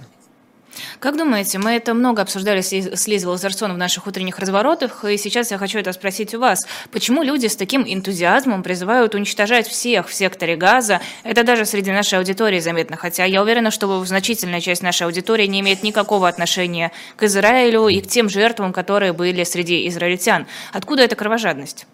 Как 0.98 1.16
думаете, 1.16 1.58
мы 1.58 1.72
это 1.72 1.94
много 1.94 2.22
обсуждали 2.22 2.60
с 2.60 3.06
Лизой 3.06 3.30
Лазарсон 3.30 3.72
в 3.72 3.78
наших 3.78 4.06
утренних 4.06 4.38
разворотах, 4.38 5.04
и 5.04 5.16
сейчас 5.16 5.50
я 5.50 5.58
хочу 5.58 5.78
это 5.78 5.92
спросить 5.92 6.34
у 6.34 6.40
вас. 6.40 6.66
Почему 6.90 7.22
люди 7.22 7.46
с 7.46 7.56
таким 7.56 7.82
энтузиазмом 7.86 8.62
призывают 8.62 9.14
уничтожать 9.14 9.66
всех 9.66 10.08
в 10.08 10.14
секторе 10.14 10.56
газа? 10.56 11.00
Это 11.22 11.44
даже 11.44 11.64
среди 11.64 11.90
нашей 11.92 12.18
аудитории 12.18 12.60
заметно, 12.60 12.96
хотя 12.96 13.24
я 13.24 13.42
уверена, 13.42 13.70
что 13.70 14.04
значительная 14.04 14.60
часть 14.60 14.82
нашей 14.82 15.04
аудитории 15.04 15.46
не 15.46 15.60
имеет 15.60 15.82
никакого 15.82 16.28
отношения 16.28 16.92
к 17.16 17.22
Израилю 17.22 17.88
и 17.88 18.00
к 18.00 18.06
тем 18.06 18.28
жертвам, 18.28 18.72
которые 18.72 19.12
были 19.12 19.44
среди 19.44 19.88
израильтян. 19.88 20.46
Откуда 20.72 21.02
эта 21.02 21.16
кровожадность? 21.16 21.86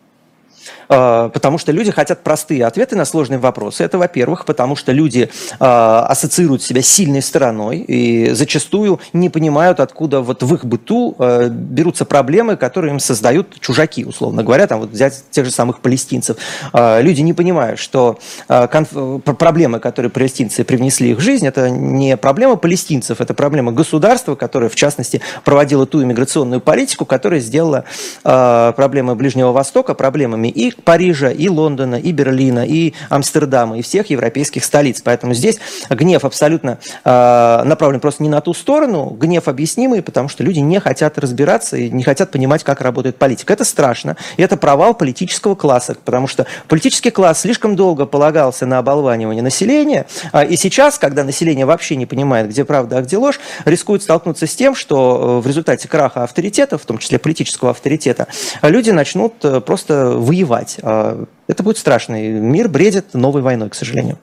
А, 0.88 1.28
потому 1.30 1.58
что 1.58 1.72
люди 1.72 1.90
хотят 1.90 2.22
простые 2.22 2.66
ответы 2.66 2.96
на 2.96 3.04
сложные 3.04 3.38
вопросы. 3.38 3.84
Это, 3.84 3.98
во-первых, 3.98 4.44
потому 4.44 4.76
что 4.76 4.92
люди 4.92 5.30
а, 5.58 6.06
ассоциируют 6.06 6.62
себя 6.62 6.82
сильной 6.82 7.22
стороной 7.22 7.78
и 7.78 8.30
зачастую 8.32 9.00
не 9.12 9.28
понимают, 9.28 9.80
откуда 9.80 10.20
вот 10.20 10.42
в 10.42 10.54
их 10.54 10.64
быту 10.64 11.14
а, 11.18 11.48
берутся 11.48 12.04
проблемы, 12.04 12.56
которые 12.56 12.92
им 12.92 13.00
создают 13.00 13.58
чужаки, 13.60 14.04
условно 14.04 14.42
говоря, 14.42 14.66
там 14.66 14.80
вот 14.80 14.90
взять 14.90 15.24
тех 15.30 15.44
же 15.44 15.50
самых 15.50 15.80
палестинцев. 15.80 16.36
Люди 16.72 17.20
не 17.20 17.32
понимают, 17.32 17.78
что 17.78 18.18
проблемы, 18.48 19.80
которые 19.80 20.10
палестинцы 20.10 20.64
привнесли 20.64 21.14
в 21.14 21.20
жизнь, 21.20 21.46
это 21.46 21.70
не 21.70 22.16
проблема 22.16 22.56
палестинцев, 22.56 23.20
это 23.20 23.34
проблема 23.34 23.72
государства, 23.72 24.34
которое, 24.34 24.68
в 24.68 24.74
частности, 24.74 25.20
проводило 25.44 25.86
ту 25.86 26.02
иммиграционную 26.02 26.60
политику, 26.60 27.04
которая 27.04 27.40
сделала 27.40 27.84
проблемы 28.22 29.14
Ближнего 29.14 29.52
Востока 29.52 29.94
проблемами 29.94 30.51
и 30.52 30.72
Парижа, 30.72 31.30
и 31.30 31.48
Лондона, 31.48 31.96
и 31.96 32.12
Берлина, 32.12 32.64
и 32.66 32.94
Амстердама, 33.08 33.78
и 33.78 33.82
всех 33.82 34.10
европейских 34.10 34.64
столиц. 34.64 35.02
Поэтому 35.02 35.34
здесь 35.34 35.58
гнев 35.90 36.24
абсолютно 36.24 36.78
э, 37.04 37.62
направлен 37.64 38.00
просто 38.00 38.22
не 38.22 38.28
на 38.28 38.40
ту 38.40 38.54
сторону, 38.54 39.06
гнев 39.06 39.48
объяснимый, 39.48 40.02
потому 40.02 40.28
что 40.28 40.44
люди 40.44 40.60
не 40.60 40.78
хотят 40.80 41.18
разбираться 41.18 41.76
и 41.76 41.90
не 41.90 42.02
хотят 42.02 42.30
понимать, 42.30 42.64
как 42.64 42.80
работает 42.80 43.16
политика. 43.16 43.52
Это 43.52 43.64
страшно, 43.64 44.16
и 44.36 44.42
это 44.42 44.56
провал 44.56 44.94
политического 44.94 45.54
класса, 45.54 45.96
потому 46.04 46.26
что 46.26 46.46
политический 46.68 47.10
класс 47.10 47.40
слишком 47.40 47.76
долго 47.76 48.06
полагался 48.06 48.66
на 48.66 48.78
оболванивание 48.78 49.42
населения, 49.42 50.06
э, 50.32 50.46
и 50.46 50.56
сейчас, 50.56 50.98
когда 50.98 51.24
население 51.24 51.66
вообще 51.66 51.96
не 51.96 52.06
понимает, 52.06 52.48
где 52.48 52.64
правда, 52.64 52.98
а 52.98 53.02
где 53.02 53.16
ложь, 53.16 53.40
рискует 53.64 54.02
столкнуться 54.02 54.46
с 54.46 54.54
тем, 54.54 54.74
что 54.74 55.38
э, 55.38 55.40
в 55.42 55.46
результате 55.46 55.88
краха 55.88 56.24
авторитета, 56.24 56.78
в 56.78 56.84
том 56.84 56.98
числе 56.98 57.18
политического 57.18 57.70
авторитета, 57.70 58.26
люди 58.62 58.90
начнут 58.90 59.34
э, 59.44 59.60
просто 59.60 60.10
воевать 60.10 60.41
воевать. 60.42 60.78
А, 60.82 61.24
это 61.46 61.62
будет 61.62 61.78
страшно. 61.78 62.20
Мир 62.20 62.68
бредит 62.68 63.14
новой 63.14 63.42
войной, 63.42 63.70
к 63.70 63.74
сожалению. 63.74 64.18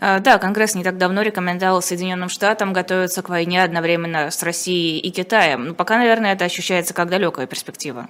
А, 0.00 0.18
да, 0.20 0.38
Конгресс 0.38 0.74
не 0.74 0.84
так 0.84 0.98
давно 0.98 1.22
рекомендовал 1.22 1.82
Соединенным 1.82 2.28
Штатам 2.28 2.72
готовиться 2.72 3.22
к 3.22 3.28
войне 3.28 3.62
одновременно 3.62 4.30
с 4.30 4.42
Россией 4.42 4.98
и 4.98 5.10
Китаем. 5.10 5.68
Но 5.68 5.74
пока, 5.74 5.98
наверное, 5.98 6.32
это 6.32 6.44
ощущается 6.44 6.94
как 6.94 7.10
далекая 7.10 7.46
перспектива. 7.46 8.08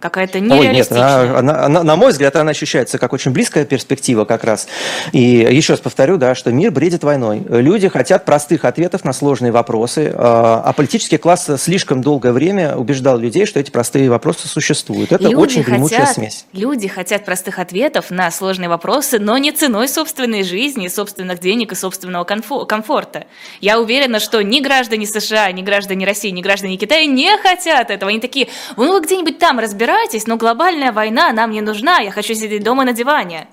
Какая-то 0.00 0.40
нереалистичная. 0.40 1.20
Ой, 1.20 1.26
нет, 1.26 1.36
она, 1.36 1.64
она, 1.64 1.82
на 1.84 1.96
мой 1.96 2.10
взгляд, 2.10 2.34
она 2.36 2.50
ощущается 2.50 2.98
как 2.98 3.12
очень 3.12 3.30
близкая 3.30 3.64
перспектива 3.64 4.24
как 4.24 4.44
раз. 4.44 4.66
И 5.12 5.20
еще 5.20 5.74
раз 5.74 5.80
повторю, 5.80 6.16
да, 6.16 6.34
что 6.34 6.50
мир 6.50 6.70
бредит 6.72 7.04
войной. 7.04 7.42
Люди 7.48 7.88
хотят 7.88 8.24
простых 8.24 8.64
ответов 8.64 9.04
на 9.04 9.12
сложные 9.12 9.52
вопросы, 9.52 10.12
а, 10.14 10.62
а 10.64 10.72
политический 10.72 11.18
класс 11.18 11.48
слишком 11.58 12.00
долгое 12.00 12.32
время 12.32 12.76
убеждал 12.76 13.18
людей, 13.18 13.46
что 13.46 13.60
эти 13.60 13.70
простые 13.70 14.08
вопросы 14.10 14.48
существуют. 14.48 15.12
Это 15.12 15.24
люди 15.24 15.34
очень 15.34 15.62
гремучая 15.62 16.00
хотят, 16.00 16.14
смесь. 16.14 16.46
Люди 16.52 16.88
хотят 16.88 17.24
простых 17.24 17.58
ответов 17.58 18.10
на 18.10 18.30
сложные 18.30 18.68
вопросы, 18.68 19.18
но 19.18 19.36
не 19.38 19.52
ценой 19.52 19.88
собственной 19.88 20.42
жизни, 20.42 20.88
собственных 20.88 21.40
денег 21.40 21.72
и 21.72 21.74
собственного 21.74 22.24
комфорта. 22.24 23.26
Я 23.60 23.78
уверена, 23.80 24.18
что 24.18 24.42
ни 24.42 24.60
граждане 24.60 25.06
США, 25.06 25.52
ни 25.52 25.62
граждане 25.62 26.06
России, 26.06 26.30
ни 26.30 26.40
граждане 26.40 26.76
Китая 26.76 27.04
не 27.04 27.36
хотят 27.38 27.90
этого. 27.90 28.10
Они 28.10 28.20
такие, 28.20 28.48
ну 28.76 28.92
вы 28.92 29.00
где-нибудь 29.00 29.38
там 29.38 29.58
разбирайтесь, 29.58 29.89
разбирайтесь, 29.90 30.26
но 30.26 30.36
глобальная 30.36 30.92
война 30.92 31.32
нам 31.32 31.50
не 31.50 31.60
нужна, 31.60 31.98
я 31.98 32.10
хочу 32.10 32.34
сидеть 32.34 32.62
дома 32.62 32.84
на 32.84 32.92
диване. 32.92 33.46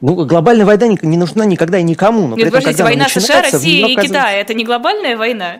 Ну, 0.00 0.14
глобальная 0.24 0.64
война 0.64 0.86
не, 1.02 1.16
нужна 1.16 1.44
никогда 1.44 1.78
и 1.78 1.82
никому. 1.82 2.28
Но 2.28 2.36
Нет, 2.36 2.46
подождите, 2.46 2.84
война 2.84 3.08
США, 3.08 3.42
России 3.42 3.92
и 3.92 3.96
Китая– 3.96 4.32
это 4.40 4.54
не 4.54 4.64
глобальная 4.64 5.16
война? 5.16 5.58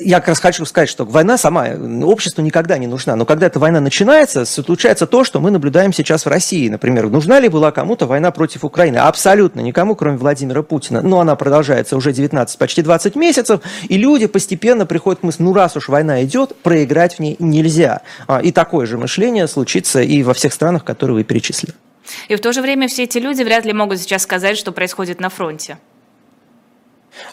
Я 0.00 0.20
как 0.20 0.28
раз 0.28 0.40
хочу 0.40 0.64
сказать, 0.64 0.88
что 0.88 1.04
война 1.04 1.36
сама 1.36 1.68
обществу 2.02 2.42
никогда 2.42 2.78
не 2.78 2.86
нужна. 2.86 3.16
Но 3.16 3.24
когда 3.24 3.46
эта 3.46 3.58
война 3.58 3.80
начинается, 3.80 4.44
случается 4.44 5.06
то, 5.06 5.24
что 5.24 5.40
мы 5.40 5.50
наблюдаем 5.50 5.92
сейчас 5.92 6.24
в 6.24 6.28
России. 6.28 6.68
Например, 6.68 7.08
нужна 7.08 7.40
ли 7.40 7.48
была 7.48 7.70
кому-то 7.70 8.06
война 8.06 8.30
против 8.30 8.64
Украины? 8.64 8.96
Абсолютно 8.96 9.60
никому, 9.60 9.94
кроме 9.94 10.16
Владимира 10.16 10.62
Путина. 10.62 11.02
Но 11.02 11.20
она 11.20 11.36
продолжается 11.36 11.96
уже 11.96 12.12
19, 12.12 12.58
почти 12.58 12.82
20 12.82 13.16
месяцев, 13.16 13.60
и 13.88 13.96
люди 13.96 14.26
постепенно 14.26 14.86
приходят 14.86 15.20
к 15.20 15.22
мысли, 15.22 15.42
ну 15.42 15.52
раз 15.52 15.76
уж 15.76 15.88
война 15.88 16.24
идет, 16.24 16.54
проиграть 16.56 17.16
в 17.16 17.18
ней 17.20 17.36
нельзя. 17.38 18.02
А, 18.26 18.40
и 18.40 18.52
такое 18.52 18.86
же 18.86 18.98
мышление 18.98 19.48
случится 19.48 20.00
и 20.00 20.22
во 20.22 20.34
всех 20.34 20.52
странах, 20.52 20.84
которые 20.84 21.16
вы 21.16 21.24
перечислили. 21.24 21.74
И 22.28 22.36
в 22.36 22.40
то 22.40 22.52
же 22.52 22.62
время 22.62 22.88
все 22.88 23.04
эти 23.04 23.18
люди 23.18 23.42
вряд 23.42 23.64
ли 23.64 23.72
могут 23.72 23.98
сейчас 23.98 24.22
сказать, 24.22 24.56
что 24.56 24.72
происходит 24.72 25.20
на 25.20 25.28
фронте. 25.28 25.78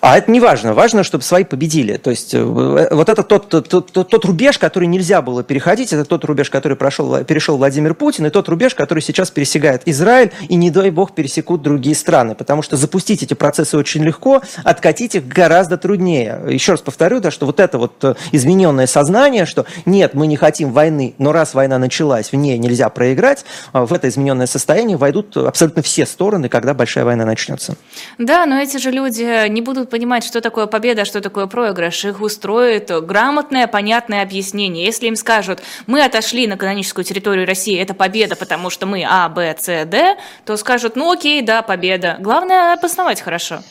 А 0.01 0.17
это 0.17 0.31
не 0.31 0.39
важно. 0.39 0.73
Важно, 0.73 1.03
чтобы 1.03 1.23
свои 1.23 1.43
победили. 1.43 1.97
То 1.97 2.09
есть 2.09 2.33
э, 2.33 2.43
вот 2.43 3.09
это 3.09 3.23
тот, 3.23 3.49
тот, 3.49 3.67
тот, 3.67 3.91
тот 3.91 4.25
рубеж, 4.25 4.57
который 4.57 4.87
нельзя 4.87 5.21
было 5.21 5.43
переходить, 5.43 5.93
это 5.93 6.05
тот 6.05 6.25
рубеж, 6.25 6.49
который 6.49 6.77
прошел, 6.77 7.23
перешел 7.23 7.57
Владимир 7.57 7.93
Путин, 7.93 8.25
и 8.25 8.29
тот 8.29 8.49
рубеж, 8.49 8.75
который 8.75 9.01
сейчас 9.01 9.31
пересекает 9.31 9.81
Израиль, 9.85 10.31
и 10.47 10.55
не 10.55 10.71
дай 10.71 10.89
бог 10.89 11.13
пересекут 11.13 11.61
другие 11.61 11.95
страны. 11.95 12.35
Потому 12.35 12.61
что 12.61 12.77
запустить 12.77 13.23
эти 13.23 13.33
процессы 13.33 13.77
очень 13.77 14.03
легко, 14.03 14.41
откатить 14.63 15.15
их 15.15 15.27
гораздо 15.27 15.77
труднее. 15.77 16.41
Еще 16.49 16.73
раз 16.73 16.81
повторю, 16.81 17.19
да, 17.19 17.31
что 17.31 17.45
вот 17.45 17.59
это 17.59 17.77
вот 17.77 18.03
э, 18.03 18.15
измененное 18.31 18.87
сознание, 18.87 19.45
что 19.45 19.65
нет, 19.85 20.13
мы 20.13 20.27
не 20.27 20.37
хотим 20.37 20.71
войны, 20.71 21.15
но 21.17 21.31
раз 21.31 21.53
война 21.53 21.77
началась, 21.77 22.31
в 22.31 22.35
ней 22.35 22.57
нельзя 22.57 22.89
проиграть, 22.89 23.45
в 23.73 23.93
это 23.93 24.07
измененное 24.09 24.47
состояние 24.47 24.97
войдут 24.97 25.35
абсолютно 25.37 25.81
все 25.81 26.05
стороны, 26.05 26.49
когда 26.49 26.73
большая 26.73 27.05
война 27.05 27.25
начнется. 27.25 27.75
Да, 28.17 28.45
но 28.45 28.59
эти 28.59 28.77
же 28.77 28.91
люди 28.91 29.47
не 29.49 29.61
будут 29.61 29.74
понимать, 29.83 30.23
что 30.23 30.39
такое 30.39 30.65
победа, 30.67 31.03
что 31.03 31.19
такое 31.19 31.47
проигрыш. 31.47 32.05
Их 32.05 32.21
устроит 32.21 32.89
грамотное, 33.05 33.67
понятное 33.67 34.21
объяснение. 34.21 34.85
Если 34.85 35.07
им 35.07 35.15
скажут, 35.15 35.59
мы 35.87 36.03
отошли 36.03 36.47
на 36.47 36.55
каноническую 36.55 37.03
территорию 37.03 37.45
России, 37.45 37.77
это 37.77 37.93
победа, 37.93 38.35
потому 38.35 38.69
что 38.69 38.85
мы 38.85 39.05
А, 39.07 39.27
Б, 39.27 39.55
С, 39.59 39.85
Д, 39.85 40.17
то 40.45 40.55
скажут, 40.55 40.95
ну 40.95 41.11
окей, 41.11 41.41
да, 41.41 41.61
победа. 41.61 42.17
Главное 42.19 42.73
обосновать 42.73 43.21
хорошо. 43.21 43.61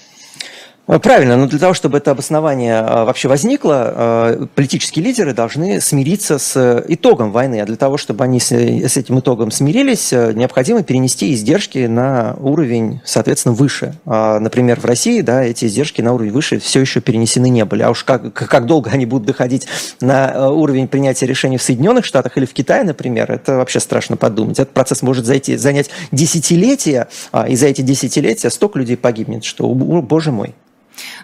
Э, 0.87 0.99
правильно, 0.99 1.37
но 1.37 1.47
для 1.47 1.59
того, 1.59 1.73
чтобы 1.73 1.99
это 1.99 2.11
обоснование 2.11 2.75
э, 2.75 3.05
вообще 3.05 3.29
возникло, 3.29 3.93
э, 3.97 4.47
политические 4.55 5.05
лидеры 5.05 5.33
должны 5.33 5.81
смириться 5.81 6.39
с 6.39 6.85
итогом 6.89 7.33
войны. 7.33 7.61
А 7.61 7.67
для 7.67 7.77
того, 7.77 7.97
чтобы 7.97 8.25
они 8.25 8.39
с 8.39 8.53
этим 8.53 9.19
итогом 9.21 9.51
смирились, 9.51 10.13
необходимо 10.13 10.83
перенести 10.83 11.33
издержки 11.33 11.87
на 11.87 12.37
уровень, 12.39 13.01
соответственно, 13.05 13.55
выше. 13.55 13.95
А, 14.05 14.39
например, 14.41 14.79
в 14.81 14.85
России 14.85 15.23
да, 15.23 15.43
эти 15.43 15.65
издержки 15.65 16.03
на 16.03 16.13
уровень 16.13 16.33
выше 16.33 16.59
все 16.59 16.81
еще 16.81 17.01
перенесены 17.01 17.49
не 17.49 17.65
были. 17.65 17.83
А 17.83 17.91
уж 17.91 18.05
как, 18.05 18.33
как 18.35 18.67
долго 18.67 18.91
они 18.91 19.07
будут 19.07 19.27
доходить 19.27 19.67
на 20.01 20.51
уровень 20.51 20.89
принятия 20.89 21.27
решений 21.27 21.57
в 21.57 21.63
Соединенных 21.63 22.05
Штатах 22.05 22.37
или 22.37 22.45
в 22.45 22.53
Китае, 22.53 22.85
например, 22.85 23.31
это 23.31 23.57
вообще 23.57 23.81
страшно 23.81 24.17
подумать. 24.17 24.59
Этот 24.59 24.75
процесс 24.75 25.03
может 25.03 25.25
зайти, 25.25 25.57
занять 25.57 25.91
десятилетия, 26.13 27.09
а, 27.33 27.49
и 27.49 27.57
за 27.57 27.69
эти 27.69 27.81
десятилетия 27.81 28.51
столько 28.51 28.79
людей 28.79 28.97
погибнет, 28.97 29.45
что, 29.45 29.67
боже 29.73 30.31
мой. 30.31 30.55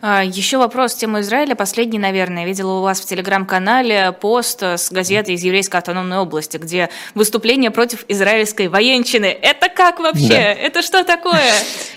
А, 0.02 0.22
Еще 0.24 0.58
вопрос 0.58 0.94
тему 0.94 1.20
Израиля, 1.20 1.54
последний, 1.54 1.98
наверное. 1.98 2.44
Видела 2.44 2.78
у 2.78 2.82
вас 2.82 3.00
в 3.00 3.06
телеграм-канале 3.06 4.12
пост 4.12 4.62
с 4.62 4.90
газеты 4.90 5.32
из 5.34 5.42
Еврейской 5.42 5.76
автономной 5.76 6.18
области, 6.18 6.56
где 6.56 6.88
выступление 7.14 7.70
против 7.70 8.04
израильской 8.08 8.68
военщины. 8.68 9.26
Это 9.26 9.68
как 9.68 10.00
вообще? 10.00 10.28
Да. 10.28 10.52
Это 10.52 10.82
что 10.82 11.04
такое? 11.04 11.40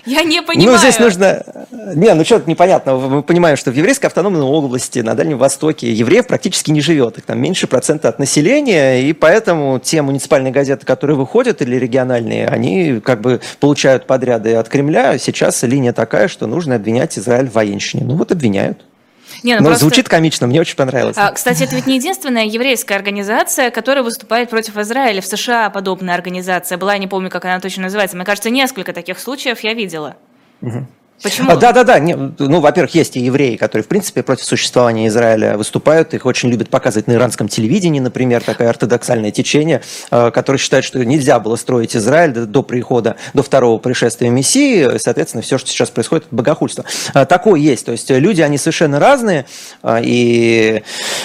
Я 0.06 0.22
не 0.22 0.40
ну, 0.40 0.46
понимаю. 0.46 0.72
Ну, 0.72 0.78
здесь 0.78 0.98
нужно... 0.98 1.44
Не, 1.94 2.14
ну 2.14 2.24
что-то 2.24 2.48
непонятно. 2.48 2.96
Мы 2.96 3.22
понимаем, 3.22 3.56
что 3.56 3.70
в 3.70 3.74
Еврейской 3.74 4.06
автономной 4.06 4.42
области 4.42 4.98
на 5.00 5.14
Дальнем 5.14 5.38
Востоке 5.38 5.92
евреев 5.92 6.26
практически 6.26 6.70
не 6.70 6.80
живет. 6.80 7.18
Их 7.18 7.24
там 7.24 7.40
меньше 7.40 7.66
процента 7.66 8.08
от 8.08 8.18
населения, 8.18 9.02
и 9.02 9.12
поэтому 9.12 9.78
те 9.78 10.02
муниципальные 10.02 10.52
газеты, 10.52 10.86
которые 10.86 11.16
выходят, 11.16 11.62
или 11.62 11.76
региональные, 11.76 12.46
они 12.46 13.00
как 13.00 13.20
бы 13.20 13.40
получают 13.60 14.06
подряды 14.06 14.54
от 14.54 14.68
Кремля. 14.68 15.18
Сейчас 15.18 15.62
линия 15.62 15.92
такая, 15.92 16.28
что 16.28 16.46
нужно 16.46 16.76
обвинять 16.76 17.18
Израиль 17.18 17.48
в 17.48 17.63
военщине. 17.64 18.04
Ну 18.04 18.16
вот 18.16 18.32
обвиняют. 18.32 18.84
Не, 19.42 19.54
ну 19.54 19.62
Но 19.62 19.66
просто... 19.68 19.84
звучит 19.84 20.08
комично, 20.08 20.46
мне 20.46 20.60
очень 20.60 20.76
понравилось. 20.76 21.16
А, 21.18 21.32
кстати, 21.32 21.64
это 21.64 21.74
ведь 21.74 21.86
не 21.86 21.96
единственная 21.96 22.44
еврейская 22.44 22.94
организация, 22.94 23.70
которая 23.70 24.04
выступает 24.04 24.50
против 24.50 24.76
Израиля. 24.76 25.20
В 25.20 25.26
США 25.26 25.70
подобная 25.70 26.14
организация 26.14 26.78
была, 26.78 26.92
я 26.92 26.98
не 26.98 27.08
помню, 27.08 27.30
как 27.30 27.44
она 27.44 27.58
точно 27.60 27.84
называется. 27.84 28.16
Мне 28.16 28.26
кажется, 28.26 28.50
несколько 28.50 28.92
таких 28.92 29.18
случаев 29.18 29.60
я 29.60 29.74
видела. 29.74 30.16
Угу. 30.60 30.86
Почему? 31.22 31.56
Да, 31.56 31.72
да, 31.72 31.84
да. 31.84 31.98
Не, 31.98 32.14
ну, 32.16 32.60
во-первых, 32.60 32.94
есть 32.94 33.16
и 33.16 33.20
евреи, 33.20 33.56
которые, 33.56 33.84
в 33.84 33.88
принципе, 33.88 34.22
против 34.22 34.44
существования 34.44 35.06
Израиля 35.06 35.56
выступают. 35.56 36.12
Их 36.12 36.26
очень 36.26 36.50
любят 36.50 36.68
показывать 36.68 37.06
на 37.06 37.12
иранском 37.12 37.48
телевидении, 37.48 38.00
например, 38.00 38.42
такое 38.42 38.68
ортодоксальное 38.68 39.30
течение, 39.30 39.80
э, 40.10 40.30
которое 40.30 40.58
считает, 40.58 40.84
что 40.84 41.02
нельзя 41.04 41.38
было 41.38 41.56
строить 41.56 41.96
Израиль 41.96 42.32
до 42.32 42.62
прихода, 42.62 43.16
до 43.32 43.42
второго 43.42 43.78
пришествия 43.78 44.30
Мессии. 44.30 44.98
Соответственно, 44.98 45.42
все, 45.42 45.56
что 45.56 45.70
сейчас 45.70 45.90
происходит, 45.90 46.26
это 46.26 46.34
богохульство. 46.34 46.84
А, 47.14 47.24
такое 47.24 47.60
есть. 47.60 47.86
То 47.86 47.92
есть 47.92 48.10
люди, 48.10 48.42
они 48.42 48.58
совершенно 48.58 48.98
разные, 48.98 49.46
а, 49.82 50.00
и 50.02 50.82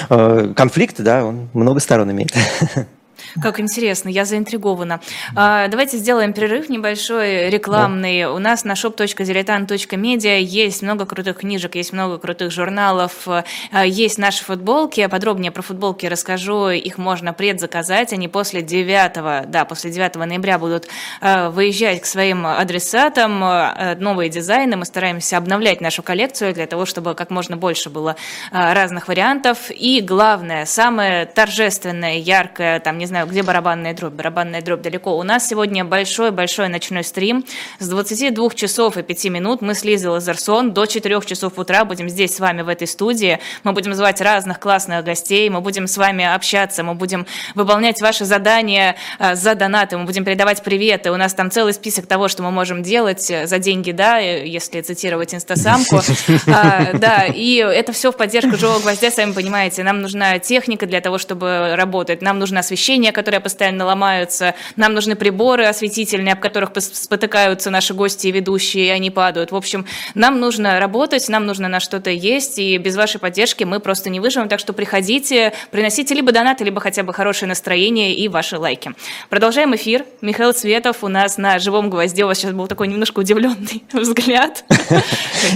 э, 0.09 0.53
конфликт, 0.55 0.95
да, 0.99 1.25
он 1.25 1.49
много 1.53 1.79
сторон 1.79 2.11
имеет. 2.11 2.31
Как 3.41 3.59
интересно, 3.59 4.09
я 4.09 4.25
заинтригована. 4.25 5.01
А, 5.35 5.67
давайте 5.67 5.97
сделаем 5.97 6.33
перерыв 6.33 6.69
небольшой, 6.69 7.49
рекламный. 7.49 8.23
Да. 8.23 8.33
У 8.33 8.39
нас 8.39 8.63
на 8.63 8.73
shop.diletant.media 8.73 10.39
есть 10.41 10.81
много 10.81 11.05
крутых 11.05 11.37
книжек, 11.37 11.75
есть 11.75 11.93
много 11.93 12.17
крутых 12.17 12.51
журналов, 12.51 13.27
а, 13.27 13.85
есть 13.85 14.17
наши 14.17 14.43
футболки. 14.43 15.05
Подробнее 15.07 15.51
про 15.51 15.61
футболки 15.61 16.05
расскажу. 16.05 16.69
Их 16.69 16.97
можно 16.97 17.33
предзаказать. 17.33 18.13
Они 18.13 18.27
после 18.27 18.61
9, 18.61 19.49
да, 19.49 19.65
после 19.65 19.91
9 19.91 20.15
ноября 20.15 20.59
будут 20.59 20.87
а, 21.21 21.49
выезжать 21.49 22.01
к 22.01 22.05
своим 22.05 22.45
адресатам. 22.45 23.43
А, 23.43 23.95
новые 23.99 24.29
дизайны. 24.29 24.75
Мы 24.75 24.85
стараемся 24.85 25.37
обновлять 25.37 25.81
нашу 25.81 26.03
коллекцию 26.03 26.53
для 26.53 26.67
того, 26.67 26.85
чтобы 26.85 27.15
как 27.15 27.29
можно 27.29 27.57
больше 27.57 27.89
было 27.89 28.15
разных 28.51 29.07
вариантов. 29.07 29.69
И 29.69 30.01
главное, 30.01 30.65
самое 30.65 31.25
торжественное, 31.25 32.17
яркое, 32.17 32.79
там, 32.79 32.97
не 32.97 33.05
знаю, 33.05 33.18
знаю, 33.19 33.31
где 33.31 33.43
барабанная 33.43 33.93
дробь. 33.93 34.13
Барабанная 34.13 34.61
дробь 34.61 34.81
далеко. 34.81 35.17
У 35.17 35.23
нас 35.23 35.47
сегодня 35.47 35.83
большой-большой 35.83 36.69
ночной 36.69 37.03
стрим. 37.03 37.43
С 37.79 37.89
22 37.89 38.51
часов 38.51 38.95
и 38.95 39.03
5 39.03 39.25
минут 39.25 39.61
мы 39.61 39.73
с 39.73 39.83
Лизой 39.83 40.11
Лазерсон 40.11 40.71
до 40.71 40.85
4 40.85 41.19
часов 41.25 41.57
утра 41.57 41.83
будем 41.83 42.07
здесь 42.07 42.35
с 42.35 42.39
вами 42.39 42.61
в 42.61 42.69
этой 42.69 42.87
студии. 42.87 43.39
Мы 43.63 43.73
будем 43.73 43.93
звать 43.93 44.21
разных 44.21 44.59
классных 44.59 45.03
гостей, 45.03 45.49
мы 45.49 45.59
будем 45.59 45.87
с 45.87 45.97
вами 45.97 46.23
общаться, 46.23 46.81
мы 46.83 46.93
будем 46.93 47.25
выполнять 47.55 48.01
ваши 48.01 48.23
задания 48.23 48.95
э, 49.19 49.35
за 49.35 49.55
донаты, 49.55 49.97
мы 49.97 50.05
будем 50.05 50.23
передавать 50.23 50.63
приветы. 50.63 51.11
У 51.11 51.17
нас 51.17 51.33
там 51.33 51.51
целый 51.51 51.73
список 51.73 52.07
того, 52.07 52.29
что 52.29 52.43
мы 52.43 52.51
можем 52.51 52.83
делать 52.83 53.29
э, 53.29 53.47
за 53.47 53.59
деньги, 53.59 53.91
да, 53.91 54.21
э, 54.21 54.47
если 54.47 54.81
цитировать 54.81 55.33
инстасамку. 55.33 56.01
А, 56.47 56.93
да, 56.93 57.25
и 57.25 57.55
это 57.55 57.91
все 57.91 58.11
в 58.11 58.17
поддержку 58.17 58.55
живого 58.57 58.79
гвоздя, 58.79 59.11
сами 59.11 59.33
понимаете. 59.33 59.83
Нам 59.83 60.01
нужна 60.01 60.39
техника 60.39 60.85
для 60.85 61.01
того, 61.01 61.17
чтобы 61.17 61.75
работать, 61.75 62.21
нам 62.21 62.39
нужно 62.39 62.59
освещение, 62.59 63.08
освещения, 63.09 63.11
которые 63.11 63.39
постоянно 63.39 63.85
ломаются. 63.85 64.53
Нам 64.75 64.93
нужны 64.93 65.15
приборы 65.15 65.65
осветительные, 65.65 66.33
об 66.33 66.39
которых 66.39 66.71
спотыкаются 66.77 67.69
наши 67.69 67.93
гости 67.93 68.27
и 68.27 68.31
ведущие, 68.31 68.87
и 68.87 68.89
они 68.89 69.11
падают. 69.11 69.51
В 69.51 69.55
общем, 69.55 69.85
нам 70.15 70.39
нужно 70.39 70.79
работать, 70.79 71.29
нам 71.29 71.45
нужно 71.45 71.67
на 71.67 71.79
что-то 71.79 72.09
есть, 72.09 72.59
и 72.59 72.77
без 72.77 72.95
вашей 72.95 73.19
поддержки 73.19 73.65
мы 73.65 73.79
просто 73.79 74.09
не 74.09 74.19
выживем. 74.19 74.47
Так 74.47 74.59
что 74.59 74.73
приходите, 74.73 75.53
приносите 75.71 76.15
либо 76.15 76.31
донаты, 76.31 76.63
либо 76.63 76.81
хотя 76.81 77.03
бы 77.03 77.13
хорошее 77.13 77.49
настроение 77.49 78.13
и 78.13 78.27
ваши 78.29 78.57
лайки. 78.57 78.91
Продолжаем 79.29 79.75
эфир. 79.75 80.05
Михаил 80.21 80.53
Светов 80.53 81.03
у 81.03 81.07
нас 81.07 81.37
на 81.37 81.59
живом 81.59 81.89
гвозде. 81.89 82.23
У 82.23 82.27
вас 82.27 82.37
сейчас 82.37 82.51
был 82.51 82.67
такой 82.67 82.87
немножко 82.87 83.19
удивленный 83.19 83.83
взгляд. 83.93 84.65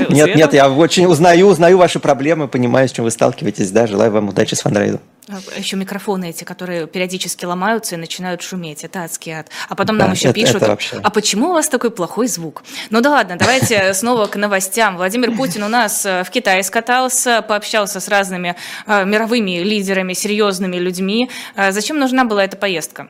Нет, 0.09 0.35
нет, 0.35 0.53
я 0.53 0.69
очень 0.69 1.05
узнаю, 1.05 1.47
узнаю 1.47 1.77
ваши 1.77 1.99
проблемы, 1.99 2.47
понимаю, 2.47 2.87
с 2.87 2.91
чем 2.91 3.05
вы 3.05 3.11
сталкиваетесь. 3.11 3.71
Да, 3.71 3.87
желаю 3.87 4.11
вам 4.11 4.29
удачи 4.29 4.55
с 4.55 4.61
фандрейдом. 4.61 4.99
А, 5.29 5.39
еще 5.57 5.77
микрофоны 5.77 6.29
эти, 6.29 6.43
которые 6.43 6.87
периодически 6.87 7.45
ломаются 7.45 7.95
и 7.95 7.97
начинают 7.97 8.41
шуметь. 8.41 8.83
Это 8.83 9.03
адский 9.03 9.31
ад. 9.31 9.49
А 9.69 9.75
потом 9.75 9.97
да, 9.97 10.05
нам 10.05 10.13
еще 10.13 10.29
это, 10.29 10.33
пишут, 10.33 10.55
это 10.57 10.67
вообще... 10.67 10.99
а 11.01 11.09
почему 11.09 11.49
у 11.49 11.53
вас 11.53 11.69
такой 11.69 11.91
плохой 11.91 12.27
звук? 12.27 12.63
Ну 12.89 13.01
да 13.01 13.11
ладно, 13.11 13.37
давайте 13.37 13.93
снова 13.93 14.27
к 14.27 14.35
новостям. 14.35 14.97
Владимир 14.97 15.35
Путин 15.35 15.63
у 15.63 15.69
нас 15.69 16.05
э, 16.05 16.23
в 16.23 16.29
Китае 16.29 16.63
скатался, 16.63 17.41
пообщался 17.41 17.99
с 17.99 18.07
разными 18.07 18.55
э, 18.85 19.05
мировыми 19.05 19.59
лидерами, 19.59 20.13
серьезными 20.13 20.75
людьми. 20.77 21.29
Э, 21.55 21.71
зачем 21.71 21.99
нужна 21.99 22.25
была 22.25 22.43
эта 22.43 22.57
поездка? 22.57 23.07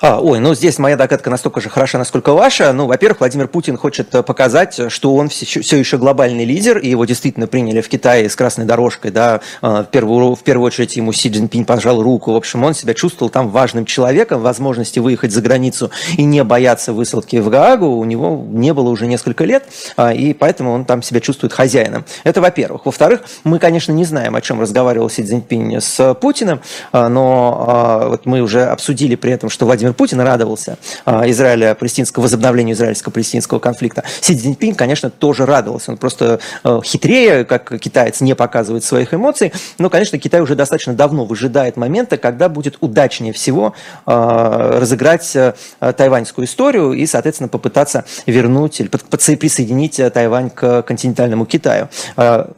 А, 0.00 0.20
ой, 0.20 0.38
ну 0.38 0.54
здесь 0.54 0.78
моя 0.78 0.96
догадка 0.96 1.30
настолько 1.30 1.60
же 1.60 1.68
хороша, 1.68 1.98
насколько 1.98 2.32
ваша. 2.32 2.72
Ну, 2.72 2.86
во-первых, 2.86 3.20
Владимир 3.20 3.48
Путин 3.48 3.76
хочет 3.76 4.14
э, 4.14 4.22
показать, 4.22 4.80
что 4.90 5.14
он 5.14 5.28
все, 5.28 5.60
все 5.60 5.76
еще 5.76 5.98
глобальный 5.98 6.44
лидер, 6.44 6.78
и 6.78 6.88
его 6.88 7.04
действительно 7.04 7.46
приняли 7.46 7.80
в 7.80 7.88
Китае 7.88 8.28
с 8.28 8.36
красной 8.36 8.64
дорожкой, 8.64 9.10
да, 9.10 9.40
э, 9.62 9.66
в 9.66 9.86
первую, 9.90 10.34
в 10.34 10.42
первую 10.42 10.66
очередь 10.66 10.96
ему 10.96 11.12
Си 11.12 11.30
Цзиньпинь 11.30 11.64
пожал 11.64 12.02
руку. 12.02 12.32
В 12.32 12.36
общем, 12.36 12.64
он 12.64 12.74
себя 12.74 12.94
чувствовал 12.94 13.30
там 13.30 13.48
важным 13.48 13.84
человеком, 13.84 14.40
возможности 14.40 14.98
выехать 14.98 15.32
за 15.32 15.42
границу 15.42 15.90
и 16.16 16.24
не 16.24 16.44
бояться 16.44 16.92
высылки 16.92 17.36
в 17.36 17.48
Гаагу 17.48 17.98
у 17.98 18.04
него 18.04 18.44
не 18.48 18.72
было 18.72 18.88
уже 18.88 19.06
несколько 19.06 19.44
лет, 19.44 19.64
а, 19.96 20.12
и 20.12 20.32
поэтому 20.32 20.72
он 20.72 20.84
там 20.84 21.02
себя 21.02 21.20
чувствует 21.20 21.52
хозяином. 21.52 22.04
Это 22.24 22.40
во-первых. 22.40 22.86
Во-вторых, 22.86 23.22
мы, 23.44 23.58
конечно, 23.58 23.92
не 23.92 24.04
знаем, 24.04 24.36
о 24.36 24.40
чем 24.40 24.60
разговаривал 24.60 25.10
Си 25.10 25.22
Цзиньпинь 25.22 25.80
с 25.80 26.14
Путиным, 26.14 26.60
а, 26.92 27.08
но 27.08 27.64
а, 27.68 28.08
вот 28.08 28.26
мы 28.26 28.40
уже 28.40 28.64
обсудили 28.64 29.16
при 29.16 29.32
этом, 29.32 29.47
что 29.48 29.66
Владимир 29.66 29.94
Путин 29.94 30.20
радовался 30.20 30.78
а, 31.04 31.28
Израиля-палестинского, 31.30 32.22
возобновлению 32.24 32.74
израильско-палестинского 32.74 33.58
конфликта. 33.58 34.04
Си 34.20 34.36
Цзиньпинь, 34.36 34.74
конечно, 34.74 35.10
тоже 35.10 35.46
радовался. 35.46 35.92
Он 35.92 35.96
просто 35.96 36.40
а, 36.64 36.80
хитрее, 36.82 37.44
как 37.44 37.78
китаец, 37.80 38.20
не 38.20 38.34
показывает 38.34 38.84
своих 38.84 39.14
эмоций. 39.14 39.52
Но, 39.78 39.90
конечно, 39.90 40.18
Китай 40.18 40.40
уже 40.40 40.54
достаточно 40.54 40.94
давно 40.94 41.24
выжидает 41.24 41.76
момента, 41.76 42.16
когда 42.16 42.48
будет 42.48 42.78
удачнее 42.80 43.32
всего 43.32 43.74
а, 44.06 44.80
разыграть 44.80 45.36
тайваньскую 45.80 46.46
историю 46.46 46.92
и, 46.92 47.06
соответственно, 47.06 47.48
попытаться 47.48 48.04
вернуть 48.26 48.80
или 48.80 48.88
присоединить 48.88 50.00
Тайвань 50.12 50.50
к 50.50 50.82
континентальному 50.82 51.46
Китаю. 51.46 51.88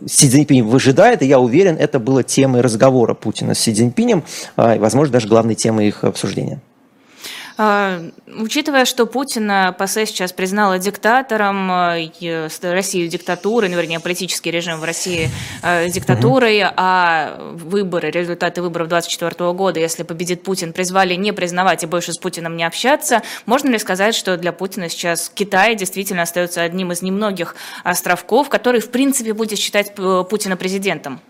Си 0.06 0.28
Цзиньпинь 0.28 0.62
выжидает, 0.62 1.22
и 1.22 1.26
я 1.26 1.38
уверен, 1.38 1.76
это 1.78 1.98
было 1.98 2.22
темой 2.22 2.60
разговора 2.60 3.14
Путина 3.14 3.54
с 3.54 3.60
Си 3.60 3.74
Цзиньпинем, 3.74 4.24
возможно, 4.56 5.12
даже 5.12 5.28
главной 5.28 5.54
темой 5.54 5.88
их 5.88 6.04
обсуждения. 6.04 6.60
А, 7.62 8.00
учитывая, 8.38 8.86
что 8.86 9.04
Путин 9.04 9.74
ПАСЕ 9.74 10.06
сейчас 10.06 10.32
признала 10.32 10.78
диктатором, 10.78 11.70
э, 11.70 12.48
Россию 12.62 13.08
диктатурой, 13.08 13.68
ну, 13.68 13.76
вернее, 13.76 14.00
политический 14.00 14.50
режим 14.50 14.80
в 14.80 14.84
России 14.84 15.28
э, 15.62 15.90
диктатурой, 15.90 16.62
угу. 16.62 16.72
а 16.78 17.52
выборы, 17.52 18.10
результаты 18.10 18.62
выборов 18.62 18.88
2024 18.88 19.52
года, 19.52 19.78
если 19.78 20.04
победит 20.04 20.42
Путин, 20.42 20.72
призвали 20.72 21.14
не 21.16 21.32
признавать 21.34 21.82
и 21.82 21.86
больше 21.86 22.14
с 22.14 22.18
Путиным 22.18 22.56
не 22.56 22.64
общаться, 22.64 23.20
можно 23.44 23.68
ли 23.68 23.78
сказать, 23.78 24.14
что 24.14 24.38
для 24.38 24.52
Путина 24.52 24.88
сейчас 24.88 25.28
Китай 25.28 25.74
действительно 25.74 26.22
остается 26.22 26.62
одним 26.62 26.92
из 26.92 27.02
немногих 27.02 27.56
островков, 27.84 28.48
который, 28.48 28.80
в 28.80 28.90
принципе, 28.90 29.34
будет 29.34 29.58
считать 29.58 29.92
э, 29.98 30.24
Путина 30.30 30.56
президентом? 30.56 31.20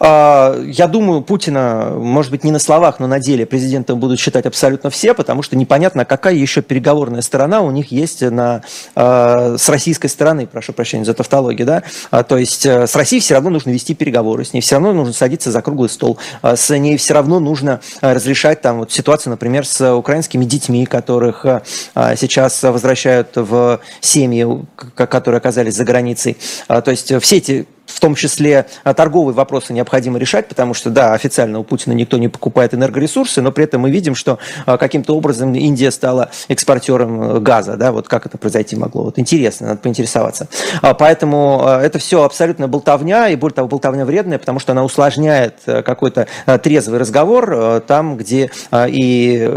А, 0.00 0.58
я 0.64 0.86
думаю, 0.86 1.22
Путина, 1.22 1.92
может 1.96 2.30
быть, 2.30 2.44
не 2.44 2.50
на 2.50 2.58
словах, 2.58 3.00
но 3.00 3.06
на 3.06 3.20
деле 3.20 3.46
президентом 3.46 3.98
будут 3.98 4.18
считать 4.18 4.46
абсолютно 4.46 4.90
все, 4.90 5.14
потому 5.14 5.42
что 5.42 5.56
непонятно, 5.56 6.04
какая 6.04 6.34
еще 6.34 6.62
переговорная 6.62 7.22
сторона 7.22 7.60
у 7.62 7.70
них 7.70 7.90
есть 7.92 8.22
на, 8.22 8.62
а, 8.94 9.56
с 9.58 9.68
российской 9.68 10.08
стороны, 10.08 10.46
прошу 10.46 10.72
прощения 10.72 11.04
за 11.04 11.14
тавтологию, 11.14 11.66
да, 11.66 11.82
а, 12.10 12.22
то 12.22 12.36
есть 12.36 12.64
э, 12.66 12.86
с 12.86 12.94
Россией 12.94 13.20
все 13.20 13.34
равно 13.34 13.50
нужно 13.50 13.70
вести 13.70 13.94
переговоры, 13.94 14.44
с 14.44 14.52
ней 14.52 14.60
все 14.60 14.76
равно 14.76 14.92
нужно 14.92 15.12
садиться 15.12 15.50
за 15.50 15.62
круглый 15.62 15.88
стол, 15.88 16.18
с 16.42 16.70
ней 16.76 16.96
все 16.96 17.14
равно 17.14 17.40
нужно 17.40 17.80
разрешать 18.00 18.60
там 18.60 18.78
вот 18.78 18.92
ситуацию, 18.92 19.32
например, 19.32 19.66
с 19.66 19.94
украинскими 19.94 20.44
детьми, 20.44 20.86
которых 20.86 21.44
сейчас 21.94 22.62
возвращают 22.62 23.30
в 23.34 23.80
семьи, 24.00 24.46
которые 24.94 25.38
оказались 25.38 25.74
за 25.74 25.84
границей, 25.84 26.36
то 26.66 26.90
есть 26.90 27.12
все 27.20 27.36
эти 27.36 27.66
в 27.88 28.00
том 28.00 28.14
числе 28.14 28.66
а, 28.84 28.94
торговые 28.94 29.34
вопросы 29.34 29.72
необходимо 29.72 30.18
решать, 30.18 30.46
потому 30.48 30.74
что, 30.74 30.90
да, 30.90 31.14
официально 31.14 31.58
у 31.58 31.64
Путина 31.64 31.94
никто 31.94 32.18
не 32.18 32.28
покупает 32.28 32.74
энергоресурсы, 32.74 33.42
но 33.42 33.50
при 33.50 33.64
этом 33.64 33.82
мы 33.82 33.90
видим, 33.90 34.14
что 34.14 34.38
а, 34.66 34.76
каким-то 34.76 35.16
образом 35.16 35.54
Индия 35.54 35.90
стала 35.90 36.30
экспортером 36.48 37.22
э, 37.22 37.40
газа, 37.40 37.76
да, 37.76 37.92
вот 37.92 38.08
как 38.08 38.26
это 38.26 38.36
произойти 38.38 38.76
могло. 38.76 39.04
Вот 39.04 39.18
интересно, 39.18 39.68
надо 39.68 39.80
поинтересоваться. 39.80 40.48
А, 40.82 40.94
поэтому 40.94 41.64
это 41.66 41.98
все 41.98 42.22
абсолютно 42.22 42.68
болтовня, 42.68 43.28
и 43.28 43.36
более 43.36 43.54
того, 43.54 43.68
болтовня 43.68 44.04
вредная, 44.04 44.38
потому 44.38 44.58
что 44.58 44.72
она 44.72 44.84
усложняет 44.84 45.56
э, 45.66 45.82
какой-то 45.82 46.26
трезвый 46.62 46.98
разговор 46.98 47.52
э, 47.52 47.80
там, 47.86 48.16
где 48.16 48.50
и 48.72 49.50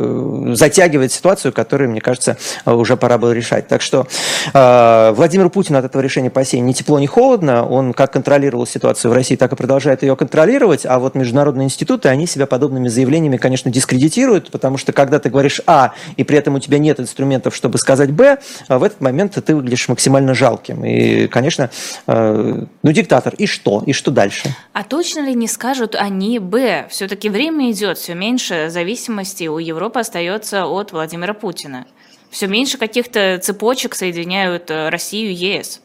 затягивает 0.54 1.12
ситуацию, 1.12 1.52
которую, 1.52 1.90
мне 1.90 2.02
кажется, 2.02 2.38
уже 2.66 2.96
пора 2.96 3.18
было 3.18 3.32
решать. 3.32 3.68
Так 3.68 3.82
что 3.82 4.08
Владимир 4.54 5.50
Путин 5.50 5.76
от 5.76 5.86
этого 5.86 6.02
решения 6.02 6.30
по 6.30 6.40
ни 6.40 6.74
тепло, 6.74 7.00
ни 7.00 7.06
холодно, 7.06 7.68
он 7.68 7.94
как 7.94 8.16
контролировал 8.22 8.68
ситуацию 8.68 9.10
в 9.10 9.16
России, 9.16 9.36
так 9.36 9.52
и 9.52 9.56
продолжает 9.56 10.04
ее 10.04 10.16
контролировать, 10.16 10.86
а 10.86 11.00
вот 11.00 11.16
международные 11.16 11.66
институты, 11.66 12.08
они 12.08 12.28
себя 12.28 12.46
подобными 12.46 12.88
заявлениями, 12.88 13.38
конечно, 13.38 13.72
дискредитируют, 13.72 14.52
потому 14.52 14.78
что 14.78 14.94
когда 14.94 15.18
ты 15.18 15.32
говоришь 15.32 15.60
А, 15.66 15.94
и 16.18 16.24
при 16.24 16.38
этом 16.38 16.54
у 16.54 16.60
тебя 16.60 16.78
нет 16.78 17.00
инструментов, 17.00 17.56
чтобы 17.56 17.80
сказать 17.80 18.12
Б, 18.12 18.38
а 18.68 18.78
в 18.78 18.84
этот 18.84 19.02
момент 19.02 19.44
ты 19.44 19.56
выглядишь 19.56 19.90
максимально 19.90 20.36
жалким. 20.36 20.86
И, 20.86 21.26
конечно, 21.28 21.72
э, 22.06 22.64
ну, 22.84 22.92
диктатор, 22.92 23.34
и 23.40 23.48
что? 23.48 23.82
И 23.88 23.94
что 23.94 24.12
дальше? 24.12 24.56
А 24.74 24.84
точно 24.84 25.22
ли 25.22 25.34
не 25.34 25.48
скажут 25.48 25.96
они 25.96 26.38
Б? 26.38 26.86
Все-таки 26.92 27.30
время 27.30 27.72
идет, 27.72 27.98
все 27.98 28.14
меньше 28.14 28.68
зависимости 28.70 29.48
у 29.48 29.58
Европы 29.58 30.00
остается 30.00 30.68
от 30.68 30.92
Владимира 30.92 31.34
Путина. 31.34 31.88
Все 32.30 32.46
меньше 32.46 32.78
каких-то 32.78 33.40
цепочек 33.42 33.96
соединяют 33.96 34.70
э, 34.70 34.90
Россию 34.90 35.32
и 35.32 35.34
ЕС. 35.34 35.82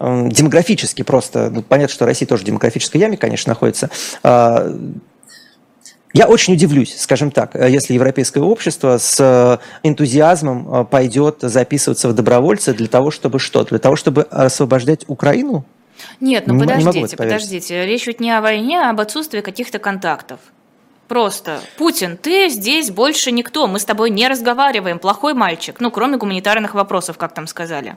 демографически 0.00 1.02
просто, 1.02 1.50
ну, 1.50 1.62
понятно, 1.62 1.92
что 1.92 2.06
Россия 2.06 2.28
тоже 2.28 2.44
в 2.44 2.46
демографической 2.46 3.00
яме, 3.00 3.16
конечно, 3.16 3.50
находится, 3.50 3.90
я 6.16 6.28
очень 6.28 6.54
удивлюсь, 6.54 6.96
скажем 6.98 7.30
так, 7.30 7.54
э, 7.54 7.70
если 7.70 7.92
европейское 7.92 8.42
общество 8.42 8.96
с 8.96 9.20
э, 9.20 9.58
энтузиазмом 9.86 10.74
э, 10.74 10.84
пойдет 10.84 11.38
записываться 11.42 12.08
в 12.08 12.14
добровольцы 12.14 12.72
для 12.72 12.88
того, 12.88 13.10
чтобы 13.10 13.38
что? 13.38 13.64
Для 13.64 13.78
того, 13.78 13.96
чтобы 13.96 14.22
освобождать 14.22 15.04
Украину? 15.08 15.64
Нет, 16.20 16.46
ну 16.46 16.54
не, 16.54 16.60
подождите, 16.60 17.00
не 17.00 17.16
подождите. 17.16 17.86
Речь 17.86 18.06
ведь 18.06 18.20
не 18.20 18.30
о 18.30 18.40
войне, 18.40 18.80
а 18.80 18.90
об 18.90 19.00
отсутствии 19.00 19.42
каких-то 19.42 19.78
контактов. 19.78 20.40
Просто. 21.06 21.60
Путин, 21.76 22.16
ты 22.16 22.48
здесь 22.48 22.90
больше 22.90 23.30
никто, 23.30 23.66
мы 23.66 23.78
с 23.78 23.84
тобой 23.84 24.08
не 24.08 24.26
разговариваем, 24.26 24.98
плохой 24.98 25.34
мальчик. 25.34 25.76
Ну, 25.80 25.90
кроме 25.90 26.16
гуманитарных 26.16 26.74
вопросов, 26.74 27.18
как 27.18 27.34
там 27.34 27.46
сказали 27.46 27.96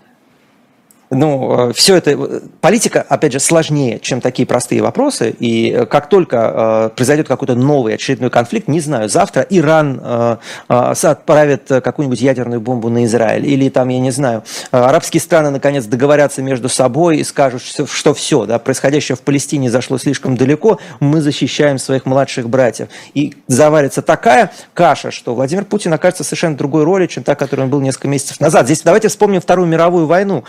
ну, 1.12 1.70
э, 1.70 1.74
все 1.74 1.96
это, 1.96 2.12
э, 2.12 2.40
политика, 2.62 3.04
опять 3.08 3.34
же, 3.34 3.40
сложнее, 3.40 4.00
чем 4.00 4.22
такие 4.22 4.46
простые 4.46 4.82
вопросы, 4.82 5.36
и 5.40 5.72
э, 5.72 5.86
как 5.86 6.08
только 6.10 6.92
произойдет 6.96 7.28
какой-то 7.28 7.56
новый 7.56 7.96
очередной 7.96 8.30
конфликт, 8.30 8.68
не 8.68 8.80
знаю, 8.80 9.10
завтра 9.10 9.46
Иран 9.50 10.40
отправит 10.68 11.68
какую-нибудь 11.68 12.22
ядерную 12.22 12.62
бомбу 12.62 12.90
на 12.90 13.06
Израиль, 13.06 13.48
или 13.48 13.70
там, 13.70 13.90
я 13.90 14.00
не 14.00 14.12
знаю, 14.12 14.44
арабские 14.72 15.22
страны 15.22 15.50
наконец 15.50 15.86
договорятся 15.86 16.42
между 16.42 16.70
собой 16.70 17.18
и 17.18 17.24
скажут, 17.24 17.62
что, 17.62 17.88
что 17.88 18.14
все, 18.14 18.46
да, 18.46 18.60
происходящее 18.60 19.16
в 19.16 19.22
Палестине 19.22 19.70
зашло 19.70 19.98
слишком 19.98 20.38
далеко, 20.38 20.80
мы 21.00 21.22
защищаем 21.22 21.78
своих 21.78 22.06
младших 22.06 22.50
братьев. 22.50 22.90
И 23.14 23.36
заварится 23.48 24.02
такая 24.02 24.52
каша, 24.74 25.12
что 25.12 25.36
Владимир 25.36 25.66
Путин 25.66 25.94
окажется 25.94 26.24
совершенно 26.24 26.56
другой 26.56 26.84
роли, 26.84 27.08
чем 27.08 27.24
та, 27.24 27.36
которой 27.36 27.62
он 27.62 27.70
был 27.70 27.82
несколько 27.82 28.08
месяцев 28.08 28.40
назад. 28.40 28.66
Здесь 28.66 28.82
давайте 28.82 29.08
вспомним 29.08 29.42
Вторую 29.42 29.68
мировую 29.68 30.06
войну 30.06 30.44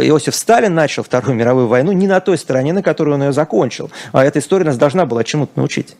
Иосиф 0.00 0.34
Сталин 0.34 0.74
начал 0.74 1.02
Вторую 1.02 1.36
мировую 1.36 1.68
войну 1.68 1.92
не 1.92 2.06
на 2.06 2.20
той 2.20 2.38
стороне, 2.38 2.72
на 2.72 2.82
которой 2.82 3.14
он 3.14 3.22
ее 3.22 3.32
закончил. 3.32 3.90
А 4.12 4.24
эта 4.24 4.38
история 4.38 4.64
нас 4.64 4.76
должна 4.76 5.06
была 5.06 5.24
чему-то 5.24 5.52
научить. 5.56 5.96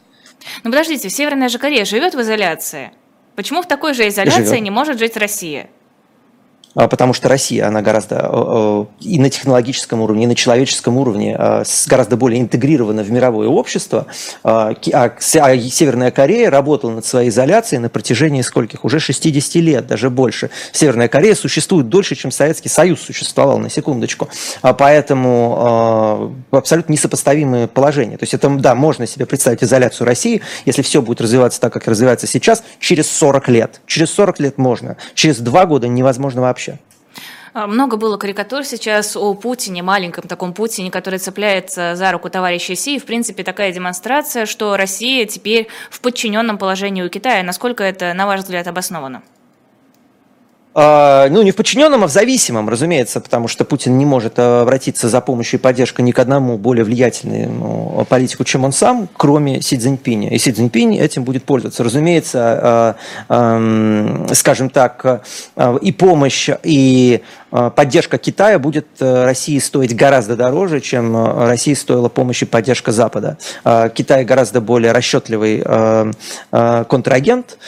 Ну 0.65 0.71
подождите, 0.71 1.11
Северная 1.11 1.49
же 1.49 1.59
Корея 1.59 1.85
живет 1.85 2.15
в 2.15 2.21
изоляции. 2.21 2.93
Почему 3.35 3.63
в 3.63 3.69
такой 3.69 3.95
же 3.95 4.09
изоляции 4.09 4.45
живет. 4.45 4.63
не 4.63 4.71
может 4.71 4.99
жить 4.99 5.17
Россия? 5.17 5.69
А, 6.77 6.89
потому 6.89 7.15
что 7.15 7.29
Россия, 7.31 7.67
она 7.67 7.81
гораздо 7.81 8.17
э, 8.17 8.21
э, 8.23 8.85
и 9.01 9.19
на 9.19 9.31
технологическом 9.31 10.03
уровне, 10.03 10.25
и 10.25 10.27
на 10.27 10.35
человеческом 10.35 10.99
уровне 10.99 11.35
э, 11.39 11.65
гораздо 11.87 12.19
более 12.19 12.43
интегрирована 12.43 13.03
в 13.03 13.11
мировое 13.11 13.49
общество, 13.49 14.07
а, 14.45 14.75
а, 14.93 15.13
а 15.41 15.59
Северная 15.59 16.11
Корея 16.11 16.51
работала 16.51 16.91
над 16.91 17.07
своей 17.07 17.31
изоляцией 17.31 17.81
на 17.81 17.89
протяжении 17.89 18.43
скольких? 18.43 18.85
Уже 18.85 19.01
60 19.01 19.55
лет, 19.57 19.87
даже 19.87 20.11
больше. 20.11 20.51
Северная 20.73 21.09
Корея 21.09 21.35
существует 21.35 21.89
дольше, 21.89 22.15
чем 22.15 22.31
Советский 22.31 22.69
Союз 22.69 23.01
существовал, 23.01 23.59
на 23.59 23.71
секундочку. 23.71 24.29
Поэтому 24.61 26.35
абсолютно 26.51 26.93
несопоставимые 26.93 27.69
положения. 27.69 28.19
То 28.19 28.25
есть 28.25 28.35
это, 28.35 28.51
да, 28.51 28.75
можно 28.75 29.07
себе 29.07 29.25
представить 29.25 29.65
изоляцию 29.65 30.07
России, 30.07 30.43
если 30.67 30.83
все 30.83 31.01
будет 31.01 31.23
развиваться 31.23 31.59
так, 31.59 31.73
как 31.73 31.89
развивается 31.89 32.27
сейчас, 32.27 32.63
через 32.81 33.11
40 33.11 33.49
лет. 33.49 33.81
Через 33.87 34.11
40 34.11 34.41
лет 34.41 34.59
можно. 34.59 34.97
Через 35.15 35.39
два 35.39 35.65
года 35.65 35.89
невозможно 35.89 36.43
вообще 36.43 36.66
много 37.67 37.97
было 37.97 38.19
карикатур 38.19 38.65
сейчас 38.65 39.17
о 39.17 39.33
Путине, 39.33 39.83
маленьком 39.83 40.29
таком 40.29 40.53
Путине, 40.53 40.91
который 40.91 41.19
цепляется 41.19 41.97
за 41.97 42.13
руку 42.13 42.29
товарища 42.29 42.77
Си. 42.77 42.99
В 42.99 43.07
принципе, 43.07 43.45
такая 43.45 43.73
демонстрация, 43.73 44.45
что 44.45 44.77
Россия 44.77 45.25
теперь 45.25 45.69
в 45.91 46.01
подчиненном 46.01 46.59
положении 46.59 47.03
у 47.03 47.09
Китая. 47.09 47.43
Насколько 47.43 47.85
это, 47.85 48.13
на 48.13 48.27
ваш 48.27 48.41
взгляд, 48.41 48.67
обосновано? 48.67 49.23
А, 50.79 51.31
ну, 51.31 51.41
не 51.41 51.53
в 51.53 51.57
подчиненном, 51.57 52.05
а 52.05 52.07
в 52.07 52.11
зависимом, 52.11 52.69
разумеется, 52.69 53.23
потому 53.23 53.49
что 53.49 53.65
Путин 53.65 53.97
не 53.97 54.05
может 54.05 54.39
обратиться 54.39 55.09
за 55.09 55.23
помощью 55.23 55.59
и 55.59 55.63
поддержкой 55.63 56.03
ни 56.03 56.13
к 56.13 56.19
одному 56.19 56.59
более 56.59 56.85
влиятельному 56.85 58.07
политику, 58.11 58.45
чем 58.45 58.67
он 58.67 58.73
сам, 58.73 59.09
кроме 59.17 59.63
Си 59.63 59.79
Цзиньпиня. 59.79 60.35
И 60.35 60.39
Си 60.39 60.53
Цзиньпинь 60.53 60.99
этим 60.99 61.25
будет 61.25 61.45
пользоваться. 61.45 61.83
Разумеется, 61.83 62.97
а, 63.31 64.27
скажем 64.35 64.69
так, 64.69 65.25
и 65.81 65.93
помощь, 65.93 66.51
и 66.63 67.23
поддержка 67.51 68.19
Китая 68.19 68.59
будет 68.59 68.87
э, 69.01 69.25
России 69.25 69.59
стоить 69.59 69.95
гораздо 69.95 70.37
дороже, 70.37 70.81
чем 70.81 71.17
э, 71.17 71.47
России 71.47 71.75
стоила 71.75 72.09
помощь 72.09 72.43
и 72.43 72.45
поддержка 72.45 72.93
Запада. 72.93 73.39
Китай 73.95 74.25
гораздо 74.25 74.61
более 74.61 74.93
расчетливый 74.93 75.63
контрагент 76.51 77.59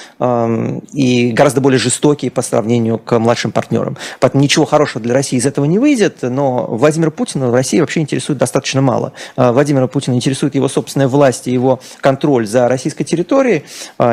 и 0.92 1.32
гораздо 1.32 1.60
более 1.60 1.78
жестокий 1.78 2.30
по 2.30 2.42
сравнению 2.42 2.98
к 2.98 3.18
младшим 3.18 3.52
партнерам. 3.52 3.96
Поэтому 4.20 4.42
ничего 4.42 4.64
хорошего 4.64 5.02
для 5.02 5.14
России 5.14 5.36
из 5.36 5.46
этого 5.46 5.64
не 5.64 5.78
выйдет, 5.78 6.18
но 6.22 6.66
Владимир 6.66 7.10
Путина 7.10 7.48
в 7.48 7.54
России 7.54 7.80
вообще 7.80 8.00
интересует 8.00 8.38
достаточно 8.38 8.80
мало. 8.80 9.12
Владимира 9.36 9.86
Путина 9.86 10.14
интересует 10.14 10.54
его 10.54 10.68
собственная 10.68 11.08
власть 11.08 11.48
и 11.48 11.52
его 11.52 11.80
контроль 12.00 12.46
за 12.46 12.68
российской 12.68 13.04
территорией, 13.04 13.64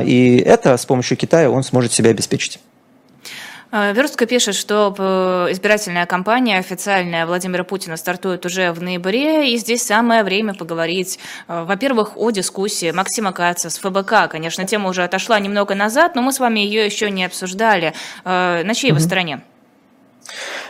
и 0.03 0.37
это 0.45 0.77
с 0.77 0.85
помощью 0.85 1.17
Китая 1.17 1.49
он 1.49 1.63
сможет 1.63 1.93
себя 1.93 2.11
обеспечить. 2.11 2.59
А, 3.77 3.91
Верстка 3.91 4.25
пишет, 4.25 4.55
что 4.55 4.95
э, 4.97 5.51
избирательная 5.51 6.05
кампания 6.05 6.59
официальная 6.59 7.25
Владимира 7.25 7.65
Путина 7.65 7.97
стартует 7.97 8.45
уже 8.45 8.71
в 8.71 8.81
ноябре, 8.81 9.53
и 9.53 9.57
здесь 9.57 9.83
самое 9.83 10.23
время 10.23 10.53
поговорить, 10.53 11.19
э, 11.49 11.65
во-первых, 11.65 12.15
о 12.15 12.31
дискуссии 12.31 12.91
Максима 12.91 13.33
Каца 13.33 13.69
с 13.69 13.77
ФБК. 13.79 14.29
Конечно, 14.31 14.65
тема 14.65 14.87
уже 14.87 15.03
отошла 15.03 15.41
немного 15.41 15.75
назад, 15.75 16.15
но 16.15 16.21
мы 16.21 16.31
с 16.31 16.39
вами 16.39 16.61
ее 16.61 16.85
еще 16.85 17.11
не 17.11 17.25
обсуждали. 17.25 17.93
Э, 18.23 18.63
на 18.63 18.73
чьей 18.73 18.91
mm-hmm. 18.91 18.93
вы 18.93 18.99
стороне? 19.01 19.41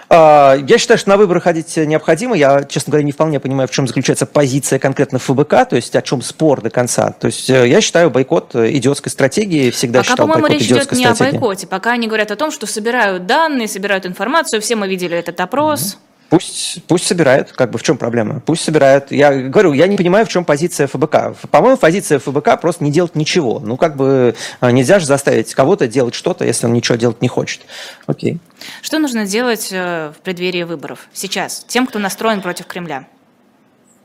А, 0.10 0.56
я 0.56 0.78
считаю, 0.78 0.98
что 0.98 1.10
на 1.10 1.18
выборы 1.18 1.42
ходить 1.42 1.76
необходимо. 1.78 2.36
Я, 2.36 2.64
честно 2.64 2.92
говоря, 2.92 3.06
не 3.06 3.12
вполне 3.12 3.40
понимаю, 3.40 3.68
в 3.68 3.72
чем 3.72 3.88
заключается 3.88 4.26
позиция 4.26 4.80
конкретно 4.80 5.20
ФБК, 5.20 5.70
то 5.70 5.76
есть 5.76 5.96
о 5.96 6.02
чем 6.02 6.22
спор 6.22 6.62
до 6.62 6.70
конца. 6.70 7.12
То 7.12 7.28
есть 7.28 7.50
э, 7.50 7.68
я 7.68 7.82
считаю 7.82 8.10
бойкот 8.10 8.56
идиотской 8.56 9.12
стратегией, 9.12 9.72
всегда 9.72 10.00
Пока, 10.00 10.12
считал 10.12 10.28
по-моему, 10.28 10.48
речь 10.48 10.64
идет 10.64 10.92
не 10.92 11.06
о 11.06 11.16
бойкоте. 11.16 11.68
Пока 11.68 11.94
они 11.94 12.08
говорят 12.08 12.32
о 12.32 12.36
том, 12.36 12.52
что 12.52 12.68
собирают 12.68 13.26
данные, 13.26 13.68
собирают 13.68 14.06
информацию. 14.06 14.62
Все 14.62 14.76
мы 14.76 14.88
видели 14.88 15.18
этот 15.18 15.40
опрос. 15.40 15.82
Mm-hmm. 15.82 16.15
Пусть, 16.36 16.84
пусть 16.88 17.08
собирают, 17.08 17.54
как 17.54 17.72
бы 17.72 17.80
в 17.80 17.84
чем 17.84 17.98
проблема? 17.98 18.42
Пусть 18.46 18.66
собирают. 18.66 19.10
Я 19.10 19.34
говорю, 19.34 19.72
я 19.72 19.88
не 19.88 19.96
понимаю, 19.96 20.26
в 20.26 20.28
чем 20.28 20.44
позиция 20.44 20.86
ФБК. 20.86 21.34
По-моему, 21.50 21.78
позиция 21.78 22.20
ФБК 22.20 22.60
просто 22.60 22.84
не 22.84 22.92
делать 22.92 23.16
ничего. 23.16 23.62
Ну, 23.62 23.78
как 23.78 23.96
бы 23.96 24.36
э, 24.60 24.72
нельзя 24.72 25.00
же 25.00 25.06
заставить 25.06 25.54
кого-то 25.54 25.88
делать 25.88 26.14
что-то, 26.14 26.44
если 26.44 26.66
он 26.66 26.74
ничего 26.74 26.98
делать 26.98 27.22
не 27.22 27.30
хочет. 27.30 27.62
Окей. 28.06 28.40
Что 28.82 29.00
нужно 29.00 29.26
делать 29.26 29.70
э, 29.72 30.12
в 30.14 30.22
преддверии 30.24 30.64
выборов 30.64 31.08
сейчас 31.14 31.64
тем, 31.70 31.88
кто 31.88 32.00
настроен 32.00 32.42
против 32.42 32.66
Кремля? 32.66 33.08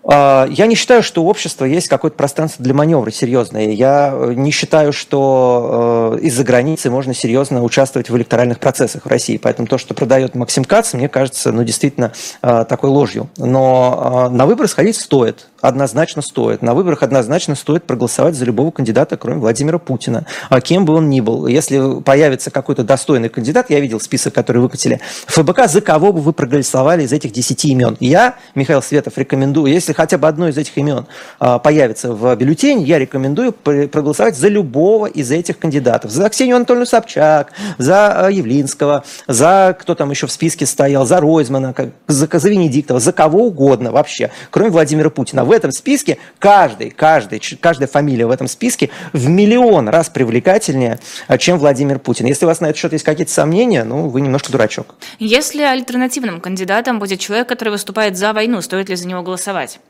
А, 0.02 0.46
я 0.50 0.66
не 0.66 0.74
считаю, 0.74 1.02
что 1.02 1.22
у 1.22 1.28
общества 1.28 1.64
есть 1.64 1.88
какое-то 1.88 2.16
пространство 2.16 2.64
для 2.64 2.72
маневра 2.74 3.10
серьезное. 3.10 3.68
Я 3.70 4.12
э, 4.14 4.32
не 4.34 4.50
считаю, 4.50 4.92
что 4.92 6.16
э, 6.18 6.24
из-за 6.24 6.42
границы 6.42 6.90
можно 6.90 7.12
серьезно 7.12 7.62
участвовать 7.62 8.08
в 8.08 8.16
электоральных 8.16 8.60
процессах 8.60 9.04
в 9.04 9.08
России. 9.08 9.36
Поэтому 9.36 9.68
то, 9.68 9.76
что 9.76 9.92
продает 9.92 10.34
Максим 10.34 10.64
Кац, 10.64 10.94
мне 10.94 11.08
кажется, 11.08 11.52
ну, 11.52 11.64
действительно 11.64 12.12
э, 12.42 12.64
такой 12.68 12.90
ложью. 12.90 13.28
Но 13.36 14.28
на 14.30 14.46
выборы 14.46 14.68
сходить 14.68 14.96
стоит 14.96 15.48
однозначно 15.60 16.22
стоит. 16.22 16.62
На 16.62 16.74
выборах 16.74 17.02
однозначно 17.02 17.54
стоит 17.54 17.84
проголосовать 17.84 18.34
за 18.34 18.44
любого 18.44 18.70
кандидата, 18.70 19.16
кроме 19.16 19.40
Владимира 19.40 19.78
Путина, 19.78 20.26
а 20.48 20.60
кем 20.60 20.84
бы 20.84 20.94
он 20.94 21.08
ни 21.10 21.20
был. 21.20 21.46
Если 21.46 22.00
появится 22.00 22.50
какой-то 22.50 22.82
достойный 22.84 23.28
кандидат, 23.28 23.70
я 23.70 23.80
видел 23.80 24.00
список, 24.00 24.34
который 24.34 24.62
выкатили, 24.62 25.00
ФБК, 25.26 25.68
за 25.68 25.80
кого 25.80 26.12
бы 26.12 26.20
вы 26.20 26.32
проголосовали 26.32 27.04
из 27.04 27.12
этих 27.12 27.32
10 27.32 27.64
имен? 27.66 27.96
Я, 28.00 28.36
Михаил 28.54 28.82
Светов, 28.82 29.16
рекомендую, 29.18 29.72
если 29.72 29.89
хотя 29.92 30.18
бы 30.18 30.28
одно 30.28 30.48
из 30.48 30.58
этих 30.58 30.76
имен 30.76 31.06
а, 31.38 31.58
появится 31.58 32.12
в 32.12 32.34
бюллетене, 32.36 32.84
я 32.84 32.98
рекомендую 32.98 33.52
проголосовать 33.52 34.36
за 34.36 34.48
любого 34.48 35.06
из 35.06 35.30
этих 35.30 35.58
кандидатов. 35.58 36.10
За 36.10 36.28
Ксению 36.28 36.56
Анатольевну 36.56 36.86
Собчак, 36.86 37.52
за 37.78 38.26
а, 38.26 38.30
Явлинского, 38.30 39.04
за 39.26 39.76
кто 39.78 39.94
там 39.94 40.10
еще 40.10 40.26
в 40.26 40.32
списке 40.32 40.66
стоял, 40.66 41.06
за 41.06 41.20
Ройзмана, 41.20 41.74
за, 42.06 42.28
за 42.30 42.48
Венедиктова, 42.48 43.00
за 43.00 43.12
кого 43.12 43.46
угодно 43.46 43.92
вообще, 43.92 44.30
кроме 44.50 44.70
Владимира 44.70 45.10
Путина 45.10 45.44
в 45.44 45.52
этом 45.52 45.72
списке 45.72 46.18
каждый, 46.38 46.90
каждый, 46.90 47.40
каждая 47.60 47.88
фамилия 47.88 48.26
в 48.26 48.30
этом 48.30 48.48
списке 48.48 48.90
в 49.12 49.28
миллион 49.28 49.88
раз 49.88 50.08
привлекательнее, 50.08 50.98
а, 51.28 51.38
чем 51.38 51.58
Владимир 51.58 51.98
Путин. 51.98 52.26
Если 52.26 52.44
у 52.44 52.48
вас 52.48 52.60
на 52.60 52.66
этот 52.66 52.78
счет 52.78 52.92
есть 52.92 53.04
какие-то 53.04 53.32
сомнения, 53.32 53.84
ну, 53.84 54.08
вы 54.08 54.20
немножко 54.20 54.52
дурачок. 54.52 54.94
Если 55.18 55.62
альтернативным 55.62 56.40
кандидатом 56.40 56.98
будет 56.98 57.20
человек, 57.20 57.48
который 57.48 57.70
выступает 57.70 58.16
за 58.16 58.32
войну, 58.32 58.60
стоит 58.62 58.88
ли 58.88 58.96
за 58.96 59.06
него 59.06 59.22
голосовать? 59.22 59.80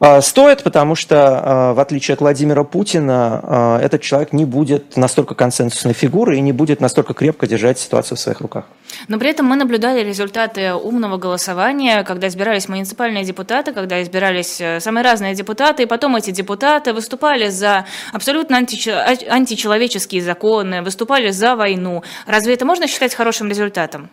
А, 0.00 0.20
стоит, 0.20 0.62
потому 0.64 0.96
что, 0.96 1.16
а, 1.16 1.72
в 1.74 1.80
отличие 1.80 2.14
от 2.14 2.20
Владимира 2.20 2.64
Путина, 2.64 3.40
а, 3.42 3.80
этот 3.80 4.02
человек 4.02 4.32
не 4.32 4.44
будет 4.44 4.96
настолько 4.96 5.34
консенсусной 5.34 5.94
фигурой 5.94 6.38
и 6.38 6.40
не 6.40 6.52
будет 6.52 6.80
настолько 6.80 7.14
крепко 7.14 7.46
держать 7.46 7.78
ситуацию 7.78 8.18
в 8.18 8.20
своих 8.20 8.40
руках. 8.40 8.64
Но 9.08 9.18
при 9.18 9.30
этом 9.30 9.46
мы 9.46 9.56
наблюдали 9.56 10.04
результаты 10.04 10.74
умного 10.74 11.16
голосования, 11.16 12.02
когда 12.02 12.26
избирались 12.26 12.68
муниципальные 12.68 13.24
депутаты, 13.24 13.72
когда 13.72 14.02
избирались 14.02 14.60
э, 14.60 14.80
самые 14.80 15.04
разные 15.04 15.34
депутаты, 15.34 15.84
и 15.84 15.86
потом 15.86 16.16
эти 16.16 16.32
депутаты 16.32 16.92
выступали 16.92 17.48
за 17.48 17.86
абсолютно 18.12 18.56
античеловеческие 18.56 20.22
законы, 20.22 20.82
выступали 20.82 21.30
за 21.30 21.54
войну. 21.54 22.02
Разве 22.26 22.54
это 22.54 22.64
можно 22.64 22.88
считать 22.88 23.14
хорошим 23.14 23.48
результатом? 23.48 24.10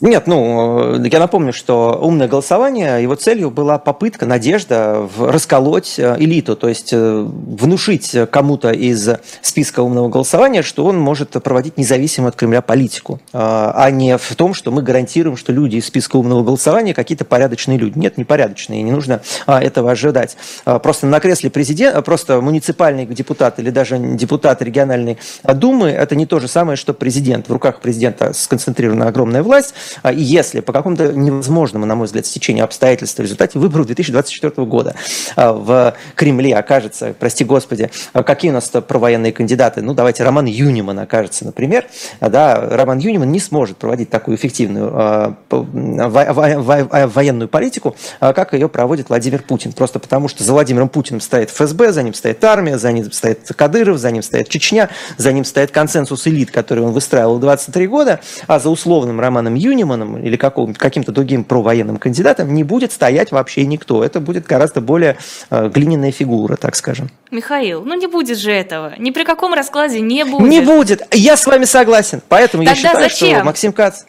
Нет, 0.00 0.28
ну, 0.28 0.94
э, 0.94 1.08
я 1.10 1.18
напомню, 1.18 1.52
что 1.52 1.98
умное 2.00 2.28
голосование, 2.28 3.02
его 3.02 3.16
целью 3.16 3.50
была 3.50 3.78
попытка, 3.78 4.26
надежда 4.26 5.08
расколоть 5.18 5.98
э, 5.98 6.16
элиту, 6.20 6.54
то 6.54 6.68
есть 6.68 6.92
э, 6.92 7.26
внушить 7.26 8.14
кому-то 8.30 8.70
из 8.70 9.08
списка 9.42 9.80
умного 9.80 10.08
голосования, 10.08 10.62
что 10.62 10.84
он 10.84 10.98
может 10.98 11.30
проводить 11.42 11.78
независимую 11.78 12.28
от 12.28 12.36
Кремля 12.36 12.62
политику, 12.62 13.20
а 13.32 13.90
не 13.90 14.16
в 14.16 14.36
том, 14.36 14.54
что 14.54 14.70
мы 14.70 14.82
гарантируем, 14.82 15.36
что 15.36 15.52
люди 15.52 15.76
из 15.76 15.86
списка 15.86 16.16
умного 16.16 16.44
голосования 16.44 16.94
какие-то 16.94 17.24
порядочные 17.24 17.78
люди. 17.78 17.98
Нет, 17.98 18.18
непорядочные, 18.18 18.82
не 18.82 18.92
нужно 18.92 19.20
а, 19.46 19.62
этого 19.62 19.90
ожидать. 19.90 20.36
Просто 20.64 21.06
на 21.06 21.20
кресле 21.20 21.50
президента, 21.50 22.00
просто 22.02 22.40
муниципальный 22.40 23.06
депутат 23.06 23.58
или 23.58 23.70
даже 23.70 23.98
депутат 23.98 24.62
региональной 24.62 25.18
думы, 25.42 25.88
это 25.90 26.14
не 26.14 26.26
то 26.26 26.40
же 26.40 26.48
самое, 26.48 26.76
что 26.76 26.94
президент. 26.94 27.48
В 27.48 27.52
руках 27.52 27.80
президента 27.80 28.32
сконцентрирована 28.32 29.08
огромная 29.08 29.42
власть, 29.42 29.74
и 30.12 30.20
если 30.20 30.60
по 30.60 30.72
какому-то 30.72 31.12
невозможному, 31.12 31.86
на 31.86 31.94
мой 31.94 32.06
взгляд, 32.06 32.26
стечению 32.26 32.64
обстоятельств 32.64 33.18
в 33.18 33.22
результате 33.22 33.58
выборов 33.58 33.86
2024 33.86 34.66
года 34.66 34.94
а, 35.36 35.52
в 35.52 35.94
Кремле 36.14 36.56
окажется, 36.56 37.14
прости 37.18 37.44
господи, 37.44 37.90
а, 38.12 38.22
какие 38.22 38.50
у 38.50 38.54
нас 38.54 38.68
провоенные 38.68 39.32
кандидаты, 39.32 39.82
ну 39.82 39.94
давайте 39.94 40.24
Роман 40.24 40.46
Юниман 40.46 40.98
окажется, 40.98 41.44
например, 41.44 41.86
да, 42.20 42.68
Роман 42.70 42.98
Юниман 42.98 43.30
не 43.32 43.40
сможет 43.40 43.78
проводить 43.78 44.10
такую 44.10 44.36
эффективную 44.36 45.36
военную 45.48 47.48
политику, 47.48 47.96
как 48.20 48.52
ее 48.52 48.68
проводит 48.68 49.08
Владимир 49.08 49.42
Путин, 49.42 49.72
просто 49.72 49.98
потому 49.98 50.28
что 50.28 50.44
за 50.44 50.52
Владимиром 50.52 50.88
Путиным 50.88 51.20
стоит 51.20 51.50
ФСБ, 51.50 51.92
за 51.92 52.02
ним 52.02 52.14
стоит 52.14 52.42
армия, 52.44 52.78
за 52.78 52.92
ним 52.92 53.10
стоит 53.10 53.48
Кадыров, 53.56 53.98
за 53.98 54.10
ним 54.10 54.22
стоит 54.22 54.48
Чечня, 54.48 54.88
за 55.16 55.32
ним 55.32 55.44
стоит 55.44 55.70
консенсус 55.70 56.26
элит, 56.26 56.50
который 56.50 56.84
он 56.84 56.92
выстраивал 56.92 57.38
23 57.38 57.86
года, 57.86 58.20
а 58.46 58.58
за 58.58 58.70
условным 58.70 59.20
Романом 59.20 59.54
Юниманом 59.54 59.77
Юниманом 59.78 60.18
или 60.18 60.36
каким-то 60.36 61.12
другим 61.12 61.44
провоенным 61.44 61.98
кандидатом 61.98 62.52
не 62.52 62.64
будет 62.64 62.92
стоять 62.92 63.32
вообще 63.32 63.64
никто. 63.64 64.04
Это 64.04 64.20
будет 64.20 64.46
гораздо 64.46 64.80
более 64.80 65.16
э, 65.50 65.68
глиняная 65.68 66.12
фигура, 66.12 66.56
так 66.56 66.76
скажем. 66.76 67.10
Михаил, 67.30 67.84
ну 67.84 67.94
не 67.94 68.06
будет 68.06 68.38
же 68.38 68.50
этого. 68.50 68.94
Ни 68.98 69.10
при 69.10 69.24
каком 69.24 69.54
раскладе 69.54 70.00
не 70.00 70.24
будет. 70.24 70.48
Не 70.48 70.60
будет. 70.60 71.02
Я 71.14 71.36
с 71.36 71.46
вами 71.46 71.64
согласен. 71.64 72.22
Поэтому 72.28 72.64
Тогда 72.64 72.72
я 72.72 72.76
считаю, 72.76 73.08
зачем? 73.08 73.36
что 73.36 73.44
Максим 73.44 73.72
Кац... 73.72 74.02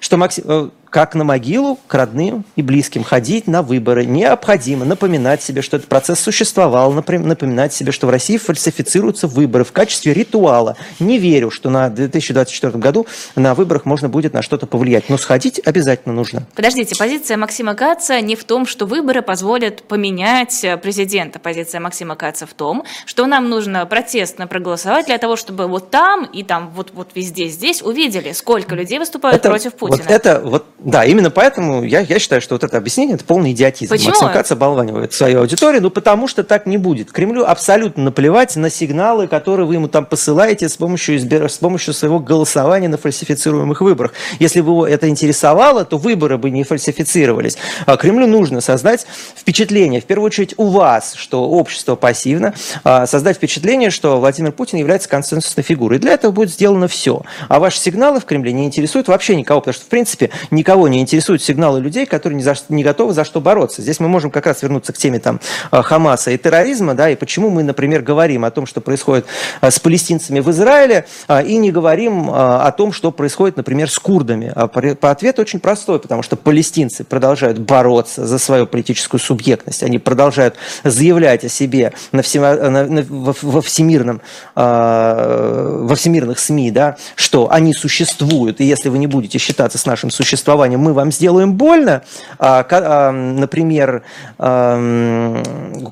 что 0.00 0.16
Максим, 0.16 0.44
э, 0.46 0.68
как 0.90 1.14
на 1.14 1.24
могилу 1.24 1.78
к 1.86 1.94
родным 1.94 2.44
и 2.56 2.62
близким 2.62 3.04
ходить 3.04 3.46
на 3.46 3.62
выборы 3.62 4.04
необходимо, 4.04 4.84
напоминать 4.84 5.42
себе, 5.42 5.62
что 5.62 5.76
этот 5.76 5.88
процесс 5.88 6.18
существовал, 6.18 6.92
напоминать 6.92 7.72
себе, 7.72 7.92
что 7.92 8.08
в 8.08 8.10
России 8.10 8.36
фальсифицируются 8.36 9.28
выборы 9.28 9.64
в 9.64 9.72
качестве 9.72 10.12
ритуала. 10.12 10.76
Не 10.98 11.18
верю, 11.18 11.50
что 11.50 11.70
на 11.70 11.88
2024 11.88 12.72
году 12.78 13.06
на 13.36 13.54
выборах 13.54 13.84
можно 13.84 14.08
будет 14.08 14.34
на 14.34 14.42
что-то 14.42 14.66
повлиять, 14.66 15.08
но 15.08 15.16
сходить 15.16 15.60
обязательно 15.64 16.14
нужно. 16.14 16.42
Подождите, 16.54 16.96
позиция 16.96 17.36
Максима 17.36 17.74
Каца 17.74 18.20
не 18.20 18.34
в 18.34 18.44
том, 18.44 18.66
что 18.66 18.86
выборы 18.86 19.22
позволят 19.22 19.82
поменять 19.82 20.64
э, 20.64 20.76
президента. 20.76 21.38
Позиция 21.38 21.80
Максима 21.80 22.16
Каца 22.16 22.46
в 22.46 22.54
том, 22.54 22.84
что 23.06 23.26
нам 23.26 23.48
нужно 23.48 23.86
протестно 23.86 24.46
проголосовать 24.46 25.06
для 25.06 25.18
того, 25.18 25.36
чтобы 25.36 25.68
вот 25.68 25.90
там 25.90 26.24
и 26.24 26.42
там 26.42 26.70
вот, 26.74 26.90
вот 26.92 27.10
везде 27.14 27.46
здесь 27.48 27.82
увидели, 27.82 28.32
сколько 28.32 28.74
людей 28.74 28.98
выступают 28.98 29.36
это, 29.36 29.48
против 29.48 29.74
Путина. 29.74 30.02
Вот 30.02 30.10
это 30.10 30.40
вот 30.40 30.66
да, 30.82 31.04
именно 31.04 31.30
поэтому 31.30 31.84
я, 31.84 32.00
я 32.00 32.18
считаю, 32.18 32.40
что 32.40 32.54
вот 32.54 32.64
это 32.64 32.78
объяснение– 32.78 33.14
это 33.16 33.24
полный 33.24 33.52
идиотизм. 33.52 33.90
Почему? 33.90 34.10
Максим 34.10 34.32
Кац 34.32 34.50
оболванивает 34.50 35.12
свою 35.12 35.40
аудиторию, 35.40 35.82
ну 35.82 35.90
потому 35.90 36.26
что 36.26 36.42
так 36.42 36.64
не 36.64 36.78
будет. 36.78 37.12
Кремлю 37.12 37.44
абсолютно 37.44 38.04
наплевать 38.04 38.56
на 38.56 38.70
сигналы, 38.70 39.28
которые 39.28 39.66
вы 39.66 39.74
ему 39.74 39.88
там 39.88 40.06
посылаете 40.06 40.70
с 40.70 40.76
помощью, 40.78 41.20
с 41.20 41.58
помощью 41.58 41.92
своего 41.92 42.18
голосования 42.18 42.88
на 42.88 42.96
фальсифицируемых 42.96 43.82
выборах. 43.82 44.14
Если 44.38 44.62
бы 44.62 44.70
его 44.70 44.86
это 44.86 45.08
интересовало, 45.08 45.84
то 45.84 45.98
выборы 45.98 46.38
бы 46.38 46.48
не 46.48 46.64
фальсифицировались. 46.64 47.58
А 47.84 47.98
Кремлю 47.98 48.26
нужно 48.26 48.62
создать 48.62 49.06
впечатление, 49.36 50.00
в 50.00 50.06
первую 50.06 50.26
очередь 50.26 50.54
у 50.56 50.68
вас, 50.68 51.12
что 51.14 51.46
общество 51.46 51.94
пассивно, 51.94 52.54
а, 52.84 53.06
создать 53.06 53.36
впечатление, 53.36 53.90
что 53.90 54.18
Владимир 54.18 54.52
Путин 54.52 54.78
является 54.78 55.10
консенсусной 55.10 55.62
фигурой. 55.62 55.98
И 55.98 56.00
для 56.00 56.12
этого 56.12 56.32
будет 56.32 56.50
сделано 56.50 56.88
все. 56.88 57.22
А 57.48 57.60
ваши 57.60 57.78
сигналы 57.78 58.18
в 58.18 58.24
Кремле 58.24 58.52
не 58.52 58.64
интересуют 58.64 59.08
вообще 59.08 59.36
никого, 59.36 59.60
потому 59.60 59.74
что, 59.74 59.84
в 59.84 59.88
принципе, 59.88 60.30
никого 60.50 60.69
никого 60.70 60.86
не 60.86 61.00
интересуют 61.00 61.42
сигналы 61.42 61.80
людей, 61.80 62.06
которые 62.06 62.36
не, 62.36 62.44
за, 62.44 62.54
не 62.68 62.84
готовы 62.84 63.12
за 63.12 63.24
что 63.24 63.40
бороться. 63.40 63.82
Здесь 63.82 63.98
мы 63.98 64.06
можем 64.06 64.30
как 64.30 64.46
раз 64.46 64.62
вернуться 64.62 64.92
к 64.92 64.98
теме 64.98 65.18
там, 65.18 65.40
э, 65.72 65.82
Хамаса 65.82 66.30
и 66.30 66.38
терроризма, 66.38 66.94
да, 66.94 67.10
и 67.10 67.16
почему 67.16 67.50
мы, 67.50 67.64
например, 67.64 68.02
говорим 68.02 68.44
о 68.44 68.52
том, 68.52 68.66
что 68.66 68.80
происходит 68.80 69.26
э, 69.62 69.68
с 69.68 69.80
палестинцами 69.80 70.38
в 70.38 70.48
Израиле, 70.50 71.06
э, 71.26 71.44
и 71.44 71.56
не 71.56 71.72
говорим 71.72 72.30
о 72.30 72.70
том, 72.70 72.92
что 72.92 73.10
происходит, 73.10 73.56
например, 73.56 73.90
с 73.90 73.98
курдами. 73.98 74.52
А 74.54 74.68
по 74.68 75.10
ответ 75.10 75.40
очень 75.40 75.58
простой, 75.58 75.98
потому 75.98 76.22
что 76.22 76.36
палестинцы 76.36 77.02
продолжают 77.02 77.58
бороться 77.58 78.24
за 78.24 78.38
свою 78.38 78.68
политическую 78.68 79.20
субъектность, 79.20 79.82
они 79.82 79.98
продолжают 79.98 80.54
заявлять 80.84 81.44
о 81.44 81.48
себе 81.48 81.94
на 82.12 82.22
всем, 82.22 82.42
на, 82.42 82.86
на, 82.86 83.02
во, 83.02 83.34
во, 83.42 83.60
всемирном, 83.60 84.20
во 84.54 85.94
всемирных 85.96 86.38
СМИ, 86.38 86.70
да, 86.70 86.96
что 87.16 87.50
они 87.50 87.74
существуют, 87.74 88.60
и 88.60 88.64
если 88.64 88.88
вы 88.88 88.98
не 88.98 89.08
будете 89.08 89.38
считаться 89.38 89.76
с 89.76 89.86
нашим 89.86 90.10
существованием, 90.10 90.59
существованием 90.60 90.80
мы 90.80 90.92
вам 90.92 91.12
сделаем 91.12 91.54
больно, 91.54 92.02
а, 92.38 92.66
а, 92.70 93.12
например, 93.12 94.02
а, 94.38 95.42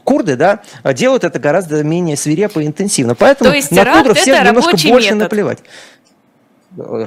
курды 0.04 0.36
да, 0.36 0.60
делают 0.92 1.24
это 1.24 1.38
гораздо 1.38 1.82
менее 1.82 2.16
свирепо 2.16 2.60
и 2.60 2.66
интенсивно. 2.66 3.14
Поэтому 3.14 3.50
То 3.50 3.56
есть 3.56 3.70
на 3.70 3.84
курдов 3.84 4.18
всем 4.18 4.44
немножко 4.44 4.76
больше 4.88 5.14
метод. 5.14 5.18
наплевать. 5.18 5.58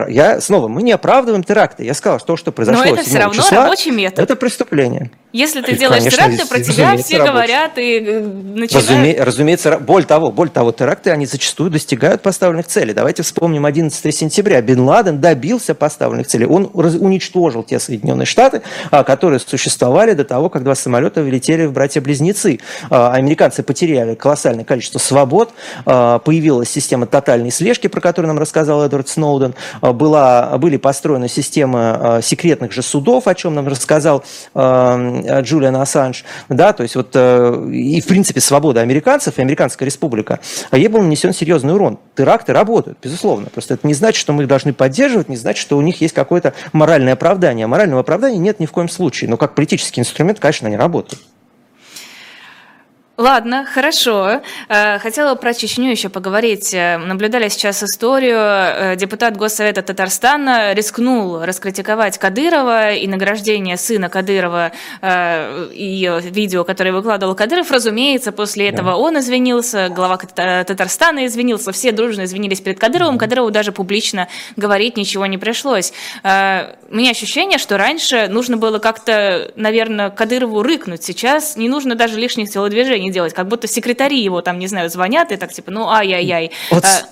Я 0.10 0.42
снова, 0.42 0.68
мы 0.68 0.84
не 0.84 0.92
оправдываем 0.92 1.44
теракты. 1.44 1.86
Я 1.86 1.94
сказал, 1.94 2.20
что, 2.20 2.36
что 2.36 2.52
произошло. 2.52 2.84
Но 2.84 2.94
это 2.94 3.04
все 3.04 3.20
равно 3.20 3.42
числа, 3.42 3.64
рабочий 3.64 3.92
метод. 3.92 4.20
Это 4.20 4.36
преступление. 4.36 5.12
Если 5.34 5.62
ты 5.62 5.78
делаешь 5.78 6.04
Конечно, 6.04 6.28
теракты, 6.28 6.46
про 6.46 6.60
тебя 6.60 6.98
все 6.98 7.18
говорят 7.24 7.78
и 7.78 8.00
э, 8.06 8.20
начинают... 8.20 8.90
Разуме, 8.90 9.24
разумеется, 9.24 9.78
более 9.78 10.06
того, 10.06 10.30
более 10.30 10.52
того, 10.52 10.74
теракты, 10.74 11.10
они 11.10 11.26
зачастую 11.26 11.70
достигают 11.70 12.22
поставленных 12.22 12.68
целей. 12.68 12.94
Давайте 12.94 13.24
вспомним 13.24 13.66
11 13.66 14.14
сентября. 14.14 14.62
Бен 14.62 14.82
Ладен 14.82 15.22
добился 15.22 15.74
поставленных 15.74 16.28
целей. 16.28 16.46
Он 16.46 16.70
уничтожил 16.74 17.64
те 17.64 17.80
Соединенные 17.80 18.26
Штаты, 18.26 18.62
а, 18.90 19.06
которые 19.06 19.40
существовали 19.40 20.14
до 20.14 20.26
того, 20.26 20.50
как 20.50 20.66
два 20.66 20.76
самолета 20.76 21.22
летели 21.22 21.66
в 21.66 21.72
братья-близнецы. 21.72 22.60
А, 22.90 23.14
американцы 23.14 23.64
потеряли 23.64 24.16
колоссальное 24.16 24.66
количество 24.66 25.00
свобод, 25.00 25.54
а, 25.86 26.20
появилась 26.20 26.70
система 26.70 27.06
тотальной 27.06 27.52
слежки, 27.52 27.88
про 27.88 28.02
которую 28.02 28.28
нам 28.28 28.40
рассказал 28.40 28.84
Эдвард 28.84 29.08
Сноуден, 29.08 29.56
была, 29.82 30.58
были 30.58 30.78
построены 30.78 31.28
системы 31.28 32.20
секретных 32.22 32.72
же 32.72 32.82
судов, 32.82 33.28
о 33.28 33.36
чем 33.36 33.56
нам 33.56 33.68
рассказал 33.68 34.24
Э, 34.54 35.42
Джулиан 35.42 35.76
Ассанж, 35.76 36.24
да, 36.50 36.74
то 36.74 36.84
есть 36.84 36.96
вот 36.96 37.12
э, 37.14 37.70
и 37.72 38.02
в 38.02 38.08
принципе 38.08 38.42
свобода 38.42 38.82
американцев 38.82 39.38
и 39.38 39.42
Американская 39.42 39.86
республика, 39.86 40.40
а 40.70 40.78
ей 40.78 40.88
был 40.88 41.02
нанесен 41.02 41.34
серьезный 41.34 41.74
урон. 41.74 42.00
Теракты 42.16 42.54
работают, 42.54 42.98
безусловно. 43.02 43.50
Просто 43.50 43.76
это 43.76 43.88
не 43.88 43.94
значит, 43.94 44.20
что 44.20 44.34
мы 44.34 44.44
их 44.44 44.50
должны 44.50 44.74
поддерживать, 44.74 45.30
не 45.30 45.38
значит, 45.38 45.62
что 45.62 45.78
у 45.78 45.82
них 45.82 46.02
есть 46.02 46.14
какое-то 46.14 46.54
моральное 46.74 47.14
оправдание. 47.14 47.68
Морального 47.68 48.02
оправдания 48.02 48.38
нет 48.38 48.60
ни 48.60 48.66
в 48.66 48.72
коем 48.72 48.90
случае. 48.90 49.30
Но 49.30 49.38
как 49.38 49.56
политический 49.56 50.02
инструмент, 50.02 50.40
конечно, 50.40 50.68
они 50.68 50.78
работают. 50.78 51.22
Ладно, 53.22 53.68
хорошо. 53.72 54.42
Э, 54.68 54.98
хотела 54.98 55.36
про 55.36 55.54
Чечню 55.54 55.92
еще 55.92 56.10
поговорить. 56.10 56.74
Э, 56.74 56.98
наблюдали 56.98 57.50
сейчас 57.50 57.84
историю. 57.84 58.40
Э, 58.40 58.96
депутат 58.96 59.38
Госсовета 59.38 59.84
Татарстана 59.84 60.74
рискнул 60.74 61.40
раскритиковать 61.44 62.18
Кадырова 62.18 62.94
и 62.94 63.06
награждение 63.06 63.78
сына 63.78 64.10
Кадырова 64.10 64.72
и 65.04 66.20
видео, 66.24 66.64
которое 66.64 66.94
выкладывал 66.94 67.36
Кадыров. 67.36 67.70
Разумеется, 67.70 68.32
после 68.32 68.70
этого 68.70 68.92
да. 68.92 68.98
он 68.98 69.20
извинился, 69.20 69.90
глава 69.90 70.18
Татарстана 70.18 71.28
извинился, 71.28 71.72
все 71.72 71.92
дружно 71.92 72.24
извинились 72.24 72.60
перед 72.60 72.80
Кадыровым. 72.80 73.20
Кадырову 73.20 73.52
даже 73.52 73.72
публично 73.72 74.30
говорить 74.56 74.98
ничего 74.98 75.28
не 75.28 75.38
пришлось. 75.38 75.94
У 76.24 76.28
меня 76.28 77.12
ощущение, 77.12 77.60
что 77.60 77.78
раньше 77.78 78.28
нужно 78.30 78.58
было 78.58 78.80
как-то, 78.80 79.52
наверное, 79.56 80.10
Кадырову 80.10 80.64
рыкнуть. 80.64 81.04
Сейчас 81.04 81.56
не 81.56 81.70
нужно 81.70 81.96
даже 81.96 82.20
лишних 82.20 82.50
телодвижений 82.50 83.11
делать, 83.12 83.34
как 83.34 83.48
будто 83.48 83.68
секретари 83.68 84.22
его 84.22 84.42
там, 84.42 84.60
не 84.60 84.68
знаю, 84.68 84.90
звонят 84.90 85.32
и 85.32 85.38
так 85.38 85.52
типа, 85.54 85.72
ну 85.72 85.90
ай-яй-яй. 85.90 86.52
Вот 86.70 86.84
а, 86.86 87.04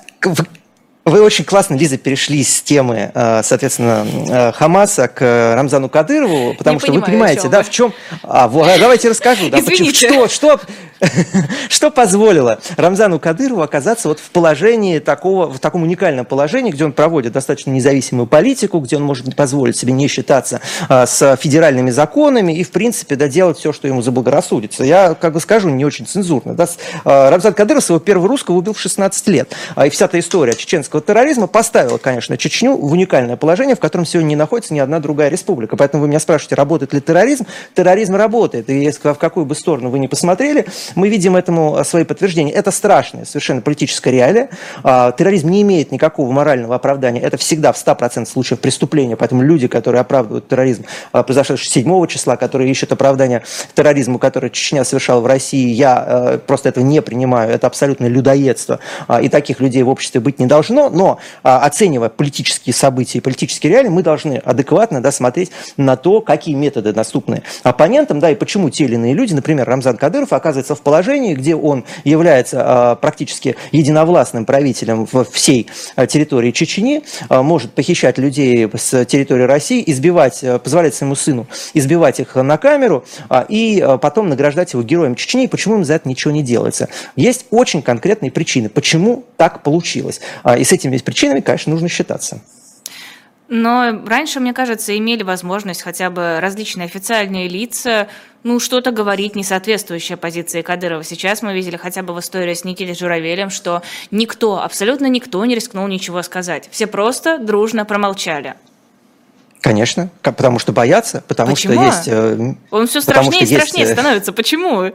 вы 1.09 1.21
очень 1.21 1.45
классно, 1.45 1.75
Лиза, 1.75 1.97
перешли 1.97 2.43
с 2.43 2.61
темы, 2.61 3.11
э, 3.13 3.41
соответственно, 3.43 4.05
э, 4.29 4.51
Хамаса 4.53 5.07
к 5.07 5.55
Рамзану 5.55 5.89
Кадырову, 5.89 6.55
потому 6.55 6.75
Не 6.75 6.79
что 6.79 6.87
понимаю, 6.87 7.01
вы 7.01 7.11
понимаете, 7.11 7.49
да, 7.49 7.63
в 7.63 7.69
чем... 7.69 7.93
А, 8.23 8.47
вот, 8.47 8.69
давайте 8.79 9.09
расскажу. 9.09 9.49
Да, 9.49 9.59
почему, 9.59 9.91
что, 9.93 10.27
что, 10.27 10.59
что 11.69 11.91
позволило 11.91 12.59
Рамзану 12.77 13.19
Кадырову 13.19 13.61
оказаться 13.61 14.07
вот 14.07 14.19
в 14.19 14.29
положении 14.31 14.99
такого, 14.99 15.47
в 15.47 15.59
таком 15.59 15.83
уникальном 15.83 16.25
положении, 16.25 16.71
где 16.71 16.85
он 16.85 16.93
проводит 16.93 17.33
достаточно 17.33 17.71
независимую 17.71 18.27
политику, 18.27 18.79
где 18.79 18.97
он 18.97 19.03
может 19.03 19.35
позволить 19.35 19.77
себе 19.77 19.93
не 19.93 20.07
считаться 20.07 20.61
а, 20.87 21.05
с 21.05 21.37
федеральными 21.37 21.89
законами 21.91 22.53
и, 22.53 22.63
в 22.63 22.71
принципе, 22.71 23.15
да, 23.15 23.27
делать 23.27 23.57
все, 23.57 23.71
что 23.73 23.87
ему 23.87 24.01
заблагорассудится. 24.01 24.83
Я, 24.83 25.13
как 25.13 25.33
бы 25.33 25.39
скажу, 25.39 25.69
не 25.69 25.85
очень 25.85 26.05
цензурно. 26.05 26.55
Да, 26.55 26.67
а, 27.05 27.29
Рамзан 27.29 27.53
Кадыров 27.53 27.83
своего 27.83 27.99
первого 27.99 28.27
русского 28.27 28.55
убил 28.55 28.73
в 28.73 28.79
16 28.79 29.27
лет. 29.27 29.53
А, 29.75 29.87
и 29.87 29.89
вся 29.89 30.05
эта 30.05 30.19
история 30.19 30.55
чеченского 30.55 30.98
терроризма 31.01 31.47
поставила, 31.47 31.97
конечно, 31.97 32.37
Чечню 32.37 32.75
в 32.75 32.91
уникальное 32.91 33.37
положение, 33.37 33.75
в 33.75 33.79
котором 33.79 34.05
сегодня 34.05 34.29
не 34.29 34.35
находится 34.35 34.73
ни 34.73 34.79
одна 34.79 34.99
другая 34.99 35.29
республика. 35.29 35.75
Поэтому 35.75 36.01
вы 36.01 36.09
меня 36.09 36.19
спрашиваете, 36.19 36.55
работает 36.55 36.93
ли 36.93 37.01
терроризм? 37.01 37.45
Терроризм 37.75 38.15
работает. 38.15 38.69
И 38.69 38.79
если 38.79 39.13
в 39.13 39.17
какую 39.17 39.45
бы 39.45 39.55
сторону 39.55 39.89
вы 39.89 39.99
не 39.99 40.07
посмотрели, 40.07 40.65
мы 40.95 41.09
видим 41.09 41.35
этому 41.35 41.75
а, 41.75 41.83
свои 41.83 42.03
подтверждения. 42.03 42.51
Это 42.51 42.71
страшная 42.71 43.25
совершенно 43.25 43.61
политическая 43.61 44.11
реалия. 44.11 44.49
А, 44.83 45.11
терроризм 45.11 45.49
не 45.49 45.61
имеет 45.61 45.91
никакого 45.91 46.31
морального 46.31 46.75
оправдания. 46.75 47.21
Это 47.21 47.37
всегда 47.37 47.71
в 47.71 47.75
100% 47.75 48.25
случаев 48.25 48.59
преступления. 48.59 49.15
Поэтому 49.15 49.41
люди, 49.41 49.67
которые 49.67 50.01
оправдывают 50.01 50.47
терроризм, 50.47 50.85
а, 51.11 51.23
произошедший 51.23 51.69
7 51.69 52.07
числа, 52.07 52.35
которые 52.35 52.69
ищут 52.69 52.91
оправдания 52.91 53.43
терроризму, 53.73 54.19
который 54.19 54.49
Чечня 54.49 54.83
совершала 54.83 55.21
в 55.21 55.25
России, 55.25 55.69
я 55.69 56.39
просто 56.47 56.69
этого 56.69 56.83
не 56.83 57.01
принимаю. 57.01 57.51
Это 57.51 57.67
абсолютное 57.67 58.09
людоедство. 58.09 58.79
И 59.21 59.29
таких 59.29 59.59
людей 59.59 59.83
в 59.83 59.89
обществе 59.89 60.19
быть 60.21 60.39
не 60.39 60.45
должно. 60.45 60.88
Но 60.89 61.19
оценивая 61.43 62.09
политические 62.09 62.73
события 62.73 63.19
и 63.19 63.21
политические 63.21 63.71
реалии, 63.71 63.89
мы 63.89 64.03
должны 64.03 64.35
адекватно 64.37 65.01
да, 65.01 65.11
смотреть 65.11 65.51
на 65.77 65.95
то, 65.95 66.21
какие 66.21 66.55
методы 66.55 66.93
доступны 66.93 67.43
оппонентам, 67.63 68.19
да, 68.19 68.31
и 68.31 68.35
почему 68.35 68.69
те 68.69 68.85
или 68.85 68.95
иные 68.95 69.13
люди, 69.13 69.33
например, 69.33 69.67
Рамзан 69.67 69.97
Кадыров, 69.97 70.33
оказывается 70.33 70.75
в 70.75 70.81
положении, 70.81 71.35
где 71.35 71.55
он 71.55 71.85
является 72.03 72.61
а, 72.61 72.95
практически 72.95 73.55
единовластным 73.71 74.45
правителем 74.45 75.07
всей 75.31 75.67
а, 75.95 76.07
территории 76.07 76.51
Чечни, 76.51 77.03
а, 77.29 77.43
может 77.43 77.71
похищать 77.71 78.17
людей 78.17 78.69
с 78.73 79.05
территории 79.05 79.43
России, 79.43 79.83
избивать, 79.85 80.43
позволять 80.63 80.95
своему 80.95 81.15
сыну 81.15 81.47
избивать 81.73 82.19
их 82.19 82.35
на 82.35 82.57
камеру 82.57 83.05
и 83.47 83.85
потом 84.01 84.29
награждать 84.29 84.73
его 84.73 84.83
героем 84.83 85.15
Чечни. 85.15 85.45
И 85.45 85.47
почему 85.47 85.75
им 85.75 85.83
за 85.83 85.95
это 85.95 86.07
ничего 86.07 86.31
не 86.31 86.43
делается? 86.43 86.89
Есть 87.15 87.45
очень 87.51 87.81
конкретные 87.81 88.31
причины, 88.31 88.69
почему 88.69 89.25
так 89.37 89.63
получилось. 89.63 90.19
И 90.57 90.63
с 90.69 90.71
этими 90.71 90.97
причинами, 90.99 91.41
конечно, 91.41 91.71
нужно 91.71 91.89
считаться. 91.89 92.41
Но 93.47 94.03
раньше, 94.05 94.39
мне 94.39 94.53
кажется, 94.53 94.95
имели 94.95 95.23
возможность 95.23 95.81
хотя 95.81 96.11
бы 96.11 96.39
различные 96.39 96.85
официальные 96.85 97.47
лица 97.47 98.07
ну, 98.43 98.59
что-то 98.59 98.91
говорить, 98.91 99.35
не 99.35 99.43
соответствующее 99.43 100.17
позиции 100.17 100.61
Кадырова. 100.61 101.03
Сейчас 101.03 101.41
мы 101.41 101.53
видели 101.53 101.75
хотя 101.75 102.03
бы 102.03 102.13
в 102.13 102.19
истории 102.19 102.53
с 102.53 102.63
Никитой 102.63 102.95
Журавелем, 102.95 103.49
что 103.49 103.81
никто, 104.11 104.61
абсолютно 104.61 105.07
никто 105.07 105.43
не 105.43 105.55
рискнул 105.55 105.87
ничего 105.87 106.21
сказать. 106.21 106.69
Все 106.71 106.87
просто 106.87 107.39
дружно 107.39 107.83
промолчали. 107.83 108.53
Конечно, 109.61 110.09
потому 110.21 110.59
что 110.59 110.71
боятся, 110.71 111.23
потому 111.27 111.51
Почему? 111.51 111.73
что 111.73 111.83
есть... 111.83 112.07
Э, 112.07 112.55
Он 112.69 112.87
все 112.87 113.01
страшнее 113.01 113.43
и 113.43 113.45
страшнее 113.45 113.87
есть... 113.87 113.93
становится. 113.93 114.31
Почему? 114.31 114.93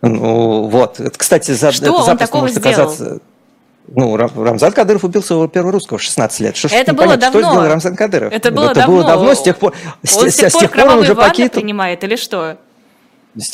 Ну, 0.00 0.62
вот. 0.68 1.00
Кстати, 1.16 1.50
за, 1.50 1.72
что 1.72 1.84
это 1.86 2.12
он 2.12 2.16
такого 2.16 2.42
может 2.42 2.56
сделал? 2.56 2.74
оказаться... 2.74 3.20
Ну, 3.88 4.16
Рамзан 4.16 4.72
Кадыров 4.72 5.04
убил 5.04 5.22
своего 5.22 5.46
первого 5.46 5.72
русского 5.72 5.98
в 5.98 6.02
16 6.02 6.40
лет. 6.40 6.56
Что 6.56 6.68
это 6.68 6.92
было 6.92 7.16
давно. 7.16 7.40
Что 7.40 7.50
сделал 7.50 7.68
Рамзан 7.68 7.96
Кадыров? 7.96 8.32
Это 8.32 8.50
было 8.50 8.70
это 8.70 8.80
давно. 8.80 8.96
было 8.96 9.04
давно, 9.06 9.34
с 9.34 9.42
тех 9.42 9.56
пор... 9.58 9.74
Он 10.02 10.08
с, 10.08 10.10
с 10.10 10.36
тех 10.36 10.52
пор, 10.52 10.60
с 10.60 10.64
тех 10.64 10.72
пор 10.72 10.88
он 10.88 10.98
уже 10.98 11.14
покинул... 11.14 11.50
принимает 11.50 12.02
или 12.02 12.16
что? 12.16 12.58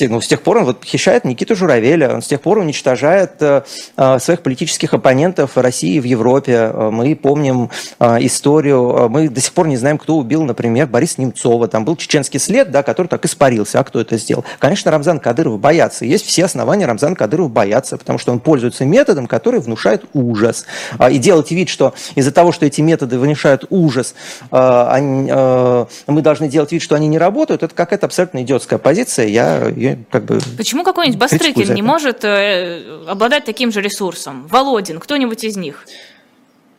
Ну, 0.01 0.20
с 0.20 0.26
тех 0.26 0.43
пор 0.43 0.59
он 0.59 0.64
вот 0.64 0.80
похищает 0.80 1.24
Никиту 1.24 1.57
Журавеля, 1.57 2.14
он 2.14 2.22
с 2.22 2.26
тех 2.26 2.41
пор 2.41 2.59
уничтожает 2.59 3.33
э, 3.41 3.62
э 3.97 4.18
своих 4.18 4.43
политических 4.43 4.95
оппонентов 4.95 5.57
России 5.57 5.99
в 5.99 6.05
Европе. 6.05 6.70
Э, 6.72 6.91
мы 6.93 7.16
помним 7.16 7.70
э, 7.99 8.18
историю, 8.20 8.95
э, 8.97 9.09
мы 9.09 9.28
до 9.28 9.41
сих 9.41 9.53
пор 9.53 9.66
не 9.66 9.76
знаем, 9.76 9.99
кто 9.99 10.16
убил, 10.16 10.45
например, 10.45 10.87
Бориса 10.87 11.20
Немцова. 11.20 11.66
Там 11.68 11.85
был 11.85 11.97
чеченский 11.97 12.39
след, 12.39 12.70
да, 12.70 12.83
который 12.83 13.09
так 13.09 13.24
испарился. 13.24 13.80
А 13.80 13.85
кто 13.85 14.01
это 14.01 14.16
сделал? 14.18 14.45
Конечно, 14.59 14.91
Рамзан 14.91 15.18
Кадыров 15.18 15.59
боятся. 15.59 16.05
Есть 16.05 16.26
все 16.26 16.45
основания 16.45 16.87
Рамзан 16.87 17.16
Кадыров 17.16 17.51
бояться, 17.51 17.97
потому 17.97 18.18
что 18.18 18.33
он 18.33 18.39
пользуется 18.41 18.85
методом, 18.85 19.26
который 19.26 19.61
внушает 19.61 20.05
ужас. 20.12 20.64
И 21.11 21.18
делать 21.18 21.51
вид, 21.51 21.68
что 21.68 21.95
из-за 22.14 22.30
того, 22.30 22.53
что 22.53 22.66
эти 22.66 22.80
методы 22.80 23.18
внушают 23.18 23.64
ужас, 23.70 24.14
они, 24.51 25.30
мы 26.07 26.22
должны 26.22 26.49
делать 26.49 26.72
вид, 26.72 26.83
что 26.83 26.95
они 26.95 27.09
не 27.09 27.18
работают, 27.18 27.62
это 27.62 27.74
какая-то 27.74 28.07
абсолютно 28.07 28.43
идиотская 28.43 28.78
позиция. 28.78 29.26
Я 29.26 29.72
я 29.77 29.99
как 30.11 30.25
бы... 30.25 30.41
Почему 30.57 30.85
какой-нибудь 30.85 31.18
Бастрыкин 31.18 31.75
не 31.75 31.83
может 31.83 32.25
э, 32.25 33.05
обладать 33.07 33.45
таким 33.45 33.73
же 33.73 33.81
ресурсом? 33.81 34.47
Володин, 34.47 34.99
кто-нибудь 34.99 35.45
из 35.45 35.57
них? 35.57 35.87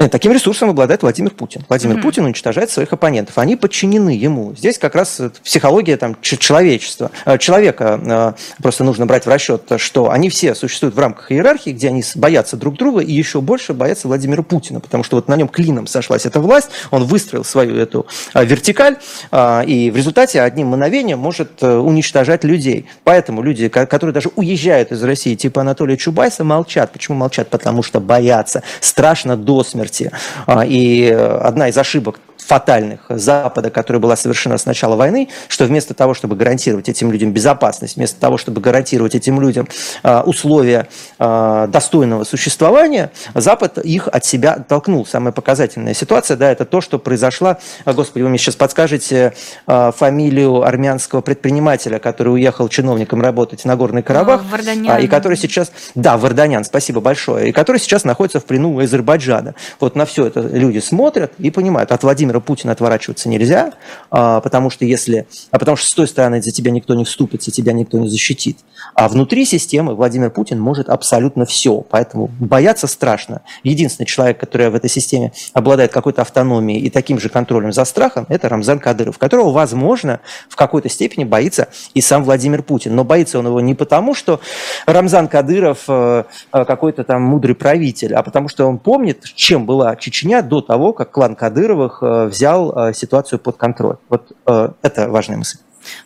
Нет, 0.04 0.12
таким 0.12 0.34
ресурсом 0.34 0.70
обладает 0.70 1.02
Владимир 1.02 1.32
Путин. 1.32 1.64
Владимир 1.70 1.96
mm-hmm. 1.96 2.02
Путин 2.02 2.26
уничтожает 2.26 2.70
своих 2.70 2.92
оппонентов. 2.92 3.38
Они 3.38 3.56
подчинены 3.56 4.10
ему. 4.10 4.54
Здесь 4.54 4.78
как 4.78 4.96
раз 4.96 5.22
психология 5.46 5.96
там, 5.96 6.18
человечества. 6.20 7.10
Э, 7.24 7.38
человека 7.38 8.36
э, 8.38 8.62
просто 8.62 8.84
нужно 8.84 9.06
брать 9.06 9.26
в 9.26 9.30
расчет, 9.30 9.62
что 9.78 10.12
они 10.12 10.30
все 10.30 10.56
существуют 10.56 10.94
в 10.94 11.00
рамках 11.00 11.32
иерархии, 11.32 11.70
где 11.70 11.88
они 11.88 12.04
боятся 12.16 12.58
друг 12.58 12.76
друга 12.76 13.00
и 13.00 13.14
еще 13.14 13.40
больше 13.40 13.74
боятся 13.74 14.10
Владимира 14.10 14.44
Путина, 14.44 14.82
потому 14.82 15.06
что 15.06 15.16
вот 15.16 15.30
на 15.30 15.38
нем 15.38 15.48
клином 15.48 15.88
сошлась 15.88 16.26
эта 16.26 16.42
власть, 16.42 16.68
он 16.92 17.06
выстроил 17.06 17.46
свою 17.46 17.78
эту 17.78 18.06
э, 18.34 18.44
вертикаль, 18.44 18.98
и 19.32 19.90
в 19.90 19.96
результате 19.96 20.42
одним 20.42 20.68
мгновением 20.68 21.20
может 21.20 21.64
уничтожать 21.64 22.44
людей. 22.44 22.88
Поэтому 23.06 23.42
люди, 23.42 23.70
которые 23.70 24.14
даже 24.14 24.32
уезжают 24.36 24.92
из 24.92 25.02
России, 25.02 25.36
типа 25.36 25.62
Анатолия 25.62 25.96
Чубайса, 25.96 26.44
молчат. 26.44 26.92
Почему 26.92 27.16
молчат? 27.16 27.48
Потому 27.48 27.84
что 27.84 28.02
боятся. 28.02 28.64
Страшно 28.82 29.38
до 29.38 29.64
смерти 29.64 29.93
смерти. 29.94 30.12
А, 30.46 30.66
и 30.66 31.10
одна 31.10 31.70
из 31.70 31.78
ошибок 31.78 32.20
фатальных 32.44 33.02
Запада, 33.10 33.70
которая 33.70 34.00
была 34.00 34.16
совершена 34.16 34.58
с 34.58 34.66
начала 34.66 34.96
войны, 34.96 35.30
что 35.48 35.66
вместо 35.66 35.94
того, 35.94 36.14
чтобы 36.14 36.36
гарантировать 36.36 36.90
этим 36.90 37.12
людям 37.12 37.32
безопасность, 37.32 37.96
вместо 37.96 38.20
того, 38.20 38.38
чтобы 38.38 38.62
гарантировать 38.62 39.16
этим 39.16 39.42
людям 39.42 39.68
а, 40.04 40.24
условия 40.26 40.88
а, 41.20 41.68
достойного 41.68 42.24
существования, 42.24 43.12
Запад 43.34 43.78
их 43.78 44.08
от 44.08 44.26
себя 44.26 44.54
оттолкнул. 44.54 45.06
Самая 45.06 45.32
показательная 45.32 45.94
ситуация, 45.94 46.38
да, 46.38 46.52
это 46.52 46.66
то, 46.66 46.82
что 46.82 47.00
произошло, 47.00 47.58
господи, 47.86 48.24
вы 48.24 48.30
мне 48.30 48.38
сейчас 48.38 48.56
подскажете 48.56 49.34
фамилию 49.66 50.64
армянского 50.64 51.22
предпринимателя, 51.22 52.00
который 52.00 52.34
уехал 52.34 52.68
чиновником 52.70 53.22
работать 53.22 53.62
в 53.62 53.66
Нагорный 53.66 54.04
Карабах, 54.04 54.42
Варданян. 54.50 55.00
и 55.00 55.08
который 55.08 55.38
сейчас, 55.38 55.72
да, 55.96 56.18
Варданян, 56.18 56.64
спасибо 56.64 57.02
большое, 57.02 57.50
и 57.50 57.52
который 57.52 57.78
сейчас 57.78 58.04
находится 58.04 58.40
в 58.40 58.46
плену 58.46 58.76
у 58.76 58.80
Азербайджана. 58.80 59.56
Вот 59.80 59.96
на 59.96 60.06
все 60.06 60.28
это 60.28 60.42
люди 60.42 60.80
смотрят 60.80 61.34
и 61.38 61.52
понимают, 61.52 61.92
от 61.92 62.04
Владимира 62.04 62.33
Путина 62.42 62.74
отворачиваться 62.74 63.30
нельзя, 63.30 63.74
а, 64.12 64.42
потому 64.42 64.70
что 64.70 64.86
если, 64.86 65.28
а 65.52 65.60
потому 65.60 65.78
что 65.78 65.88
с 65.88 65.94
той 65.94 66.08
стороны 66.08 66.42
за 66.42 66.52
тебя 66.52 66.72
никто 66.72 66.94
не 66.94 67.06
вступится, 67.06 67.52
тебя 67.52 67.74
никто 67.74 67.98
не 67.98 68.10
защитит. 68.10 68.58
А 68.96 69.08
внутри 69.08 69.46
системы 69.46 69.96
Владимир 69.96 70.30
Путин 70.30 70.60
может 70.60 70.90
абсолютно 70.90 71.46
все, 71.46 71.82
поэтому 71.82 72.28
бояться 72.40 72.88
страшно. 72.88 73.42
Единственный 73.64 74.06
человек, 74.06 74.40
который 74.40 74.70
в 74.70 74.76
этой 74.76 74.90
системе 74.90 75.32
обладает 75.54 75.92
какой-то 75.92 76.22
автономией 76.22 76.82
и 76.82 76.90
таким 76.90 77.20
же 77.20 77.30
контролем 77.30 77.72
за 77.72 77.86
страхом, 77.86 78.26
это 78.30 78.50
Рамзан 78.50 78.80
Кадыров, 78.80 79.18
которого, 79.18 79.52
возможно, 79.52 80.20
в 80.50 80.56
какой-то 80.56 80.90
степени 80.90 81.24
боится 81.24 81.70
и 81.94 82.02
сам 82.02 82.24
Владимир 82.24 82.62
Путин. 82.64 82.96
Но 82.96 83.04
боится 83.04 83.40
он 83.40 83.48
его 83.48 83.62
не 83.62 83.74
потому, 83.74 84.14
что 84.14 84.40
Рамзан 84.86 85.28
Кадыров 85.28 85.86
э, 85.88 86.24
э, 86.52 86.66
какой-то 86.66 87.04
там 87.04 87.22
мудрый 87.22 87.56
правитель, 87.56 88.14
а 88.14 88.24
потому 88.24 88.50
что 88.50 88.66
он 88.66 88.78
помнит, 88.78 89.24
чем 89.36 89.66
была 89.66 89.96
Чечня 89.96 90.42
до 90.42 90.62
того, 90.62 90.94
как 90.94 91.12
клан 91.12 91.36
Кадыровых 91.36 92.00
э, 92.02 92.23
взял 92.26 92.94
ситуацию 92.94 93.40
под 93.40 93.58
контроль. 93.58 93.98
Вот 94.10 94.36
это 94.46 95.10
важная 95.10 95.38
мысль. 95.38 95.58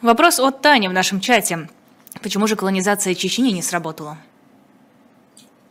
Вопрос 0.01 0.39
от 0.39 0.61
Тани 0.61 0.87
в 0.87 0.93
нашем 0.93 1.19
чате. 1.19 1.69
Почему 2.21 2.47
же 2.47 2.55
колонизация 2.55 3.13
Чечни 3.13 3.51
не 3.51 3.61
сработала? 3.61 4.17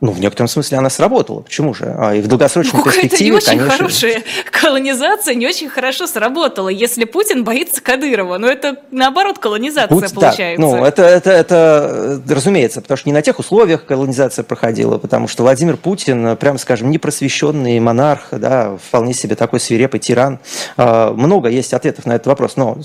Ну, 0.02 0.12
в 0.12 0.20
некотором 0.20 0.48
смысле 0.48 0.76
она 0.76 0.90
сработала. 0.90 1.40
Почему 1.40 1.72
же? 1.72 1.94
А, 1.98 2.14
и 2.14 2.20
в 2.20 2.28
долгосрочной 2.28 2.80
ну, 2.80 2.84
перспективе, 2.84 3.30
не 3.30 3.36
очень 3.36 3.46
конечно... 3.46 3.70
хорошая 3.70 4.22
колонизация 4.50 5.34
не 5.34 5.46
очень 5.46 5.70
хорошо 5.70 6.06
сработала, 6.06 6.68
если 6.68 7.04
Путин 7.04 7.44
боится 7.44 7.80
Кадырова. 7.80 8.36
Но 8.36 8.46
это, 8.46 8.76
наоборот, 8.90 9.38
колонизация 9.38 9.88
Путь, 9.88 10.12
получается. 10.12 10.60
Да, 10.60 10.76
ну, 10.76 10.84
это, 10.84 11.02
это, 11.02 11.30
это, 11.30 12.22
разумеется, 12.28 12.82
потому 12.82 12.98
что 12.98 13.08
не 13.08 13.14
на 13.14 13.22
тех 13.22 13.38
условиях 13.38 13.86
колонизация 13.86 14.42
проходила, 14.42 14.98
потому 14.98 15.28
что 15.28 15.44
Владимир 15.44 15.78
Путин, 15.78 16.36
прямо 16.36 16.58
скажем, 16.58 16.90
непросвещенный 16.90 17.80
монарх, 17.80 18.28
да, 18.32 18.76
вполне 18.76 19.14
себе 19.14 19.34
такой 19.34 19.60
свирепый 19.60 19.98
тиран. 19.98 20.40
А, 20.76 21.14
много 21.14 21.48
есть 21.48 21.72
ответов 21.72 22.04
на 22.04 22.16
этот 22.16 22.26
вопрос. 22.26 22.56
Но 22.56 22.78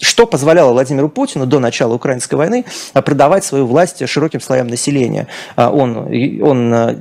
что 0.00 0.26
позволяло 0.26 0.72
Владимиру 0.72 1.08
Путину 1.08 1.46
до 1.46 1.58
начала 1.58 1.94
украинской 1.94 2.36
войны 2.36 2.64
продавать 2.92 3.44
свою 3.44 3.66
власть 3.66 4.06
широким 4.08 4.40
слоям 4.40 4.68
населения? 4.68 5.26
А, 5.56 5.70
он 5.70 6.11
он 6.42 6.74
э, 6.74 6.96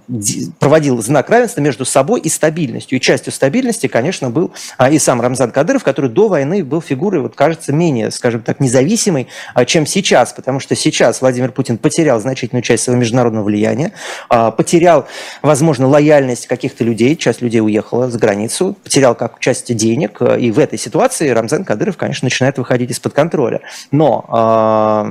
проводил 0.59 1.01
знак 1.01 1.30
равенства 1.30 1.62
между 1.62 1.86
собой 1.86 2.22
и 2.22 2.30
стабильностью. 2.30 2.97
И 2.97 3.01
частью 3.01 3.34
стабильности, 3.34 3.88
конечно, 3.88 4.30
был 4.30 4.51
а, 4.78 4.89
и 4.89 4.99
сам 4.99 5.22
Рамзан 5.22 5.51
Кадыров, 5.51 5.84
который 5.84 6.09
до 6.09 6.28
войны 6.28 6.64
был 6.64 6.82
фигурой, 6.82 7.22
вот, 7.22 7.36
кажется, 7.36 7.74
менее, 7.74 8.12
скажем 8.12 8.41
так, 8.41 8.59
независимой, 8.59 9.28
а, 9.53 9.66
чем 9.66 9.86
сейчас, 9.86 10.34
потому 10.34 10.59
что 10.59 10.76
сейчас 10.76 11.22
Владимир 11.22 11.51
Путин 11.51 11.78
потерял 11.78 12.20
значительную 12.20 12.64
часть 12.64 12.84
своего 12.84 13.01
международного 13.01 13.43
влияния, 13.43 13.91
а, 14.30 14.51
потерял, 14.51 15.07
возможно, 15.41 15.88
лояльность 15.88 16.47
каких-то 16.47 16.84
людей, 16.84 17.16
часть 17.16 17.41
людей 17.41 17.62
уехала 17.62 18.09
за 18.09 18.18
границу, 18.18 18.78
потерял 18.84 19.16
как 19.16 19.39
часть 19.39 19.76
денег, 19.76 20.22
и 20.22 20.51
в 20.51 20.59
этой 20.59 20.80
ситуации 20.80 21.30
Рамзан 21.30 21.66
Кадыров, 21.66 21.97
конечно, 21.97 22.26
начинает 22.26 22.57
выходить 22.57 22.91
из-под 22.91 23.14
контроля. 23.14 23.62
Но 23.91 25.07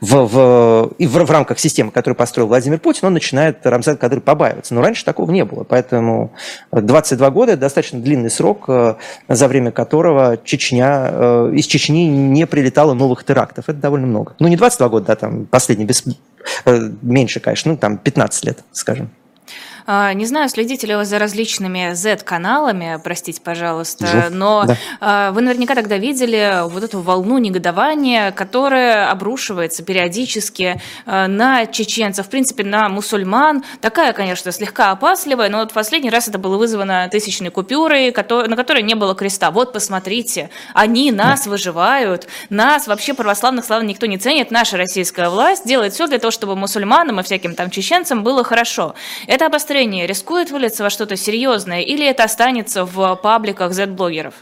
в, 0.00 0.26
в, 0.26 0.92
и 0.98 1.06
в, 1.06 1.12
в 1.12 1.30
рамках 1.30 1.58
системы, 1.58 1.90
которую 1.90 2.16
построил 2.16 2.48
Владимир 2.48 2.78
Путин, 2.78 3.06
он 3.08 3.14
начинает 3.14 3.64
Рамзан 3.64 3.96
Кадыр 3.96 4.20
побаиваться. 4.20 4.74
Но 4.74 4.82
раньше 4.82 5.04
такого 5.04 5.30
не 5.30 5.44
было. 5.44 5.64
Поэтому 5.64 6.32
22 6.72 7.30
года– 7.30 7.56
достаточно 7.56 8.00
длинный 8.00 8.30
срок, 8.30 8.64
э, 8.68 8.94
за 9.28 9.48
время 9.48 9.70
которого 9.70 10.38
Чечня, 10.42 11.08
э, 11.10 11.52
из 11.54 11.66
Чечни 11.66 12.06
не 12.06 12.46
прилетало 12.46 12.94
новых 12.94 13.24
терактов. 13.24 13.68
Это 13.68 13.78
довольно 13.78 14.06
много. 14.06 14.34
Ну, 14.38 14.48
не 14.48 14.56
22 14.56 14.88
года, 14.88 15.06
да, 15.06 15.16
там 15.16 15.46
последний, 15.46 15.84
без, 15.84 16.04
э, 16.64 16.90
меньше, 17.02 17.40
конечно, 17.40 17.72
ну, 17.72 17.78
там 17.78 17.98
15 17.98 18.44
лет, 18.44 18.58
скажем. 18.72 19.10
А, 19.86 20.12
не 20.14 20.26
знаю, 20.26 20.48
следите 20.48 20.86
ли 20.88 20.96
вы 20.96 21.04
за 21.04 21.18
различными 21.18 21.92
Z-каналами, 21.94 23.00
простите, 23.02 23.40
пожалуйста, 23.40 24.28
но 24.30 24.64
да. 24.64 24.76
А, 25.00 25.30
вы 25.30 25.42
наверняка 25.42 25.76
тогда 25.76 25.96
видели 25.96 26.68
вот 26.68 26.82
эту 26.82 27.00
волну 27.00 27.38
негодования, 27.38 28.32
которая 28.32 29.08
обрушивается 29.08 29.84
периодически 29.84 30.80
а, 31.04 31.28
на 31.28 31.66
чеченцев, 31.66 32.26
в 32.26 32.30
принципе, 32.30 32.64
на 32.64 32.88
мусульман. 32.88 33.62
Такая, 33.80 34.12
конечно, 34.12 34.50
слегка 34.50 34.90
опасливая, 34.90 35.48
но 35.50 35.58
вот 35.58 35.70
в 35.70 35.74
последний 35.74 36.10
раз 36.10 36.26
это 36.26 36.38
было 36.38 36.56
вызвано 36.56 37.08
тысячной 37.08 37.50
купюрой, 37.50 38.10
на 38.10 38.56
которой 38.56 38.82
не 38.82 38.96
было 38.96 39.14
креста. 39.14 39.52
Вот, 39.52 39.72
посмотрите, 39.72 40.50
они 40.74 41.12
нас 41.12 41.46
выживают, 41.46 42.26
нас 42.50 42.88
вообще 42.88 43.14
православных 43.14 43.64
слав 43.64 43.84
никто 43.84 44.06
не 44.06 44.18
ценит, 44.18 44.50
наша 44.50 44.76
российская 44.76 45.28
власть 45.28 45.64
делает 45.64 45.92
все 45.92 46.08
для 46.08 46.18
того, 46.18 46.32
чтобы 46.32 46.56
мусульманам 46.56 47.20
и 47.20 47.22
всяким 47.22 47.54
там 47.54 47.70
чеченцам 47.70 48.24
было 48.24 48.42
хорошо. 48.42 48.96
Это 49.28 49.46
обостряется 49.46 49.75
движение 49.76 50.06
рискует 50.06 50.50
вылиться 50.50 50.84
во 50.84 50.88
что-то 50.88 51.16
серьезное 51.16 51.82
или 51.82 52.06
это 52.06 52.24
останется 52.24 52.86
в 52.86 53.14
пабликах 53.16 53.74
Z-блогеров? 53.74 54.32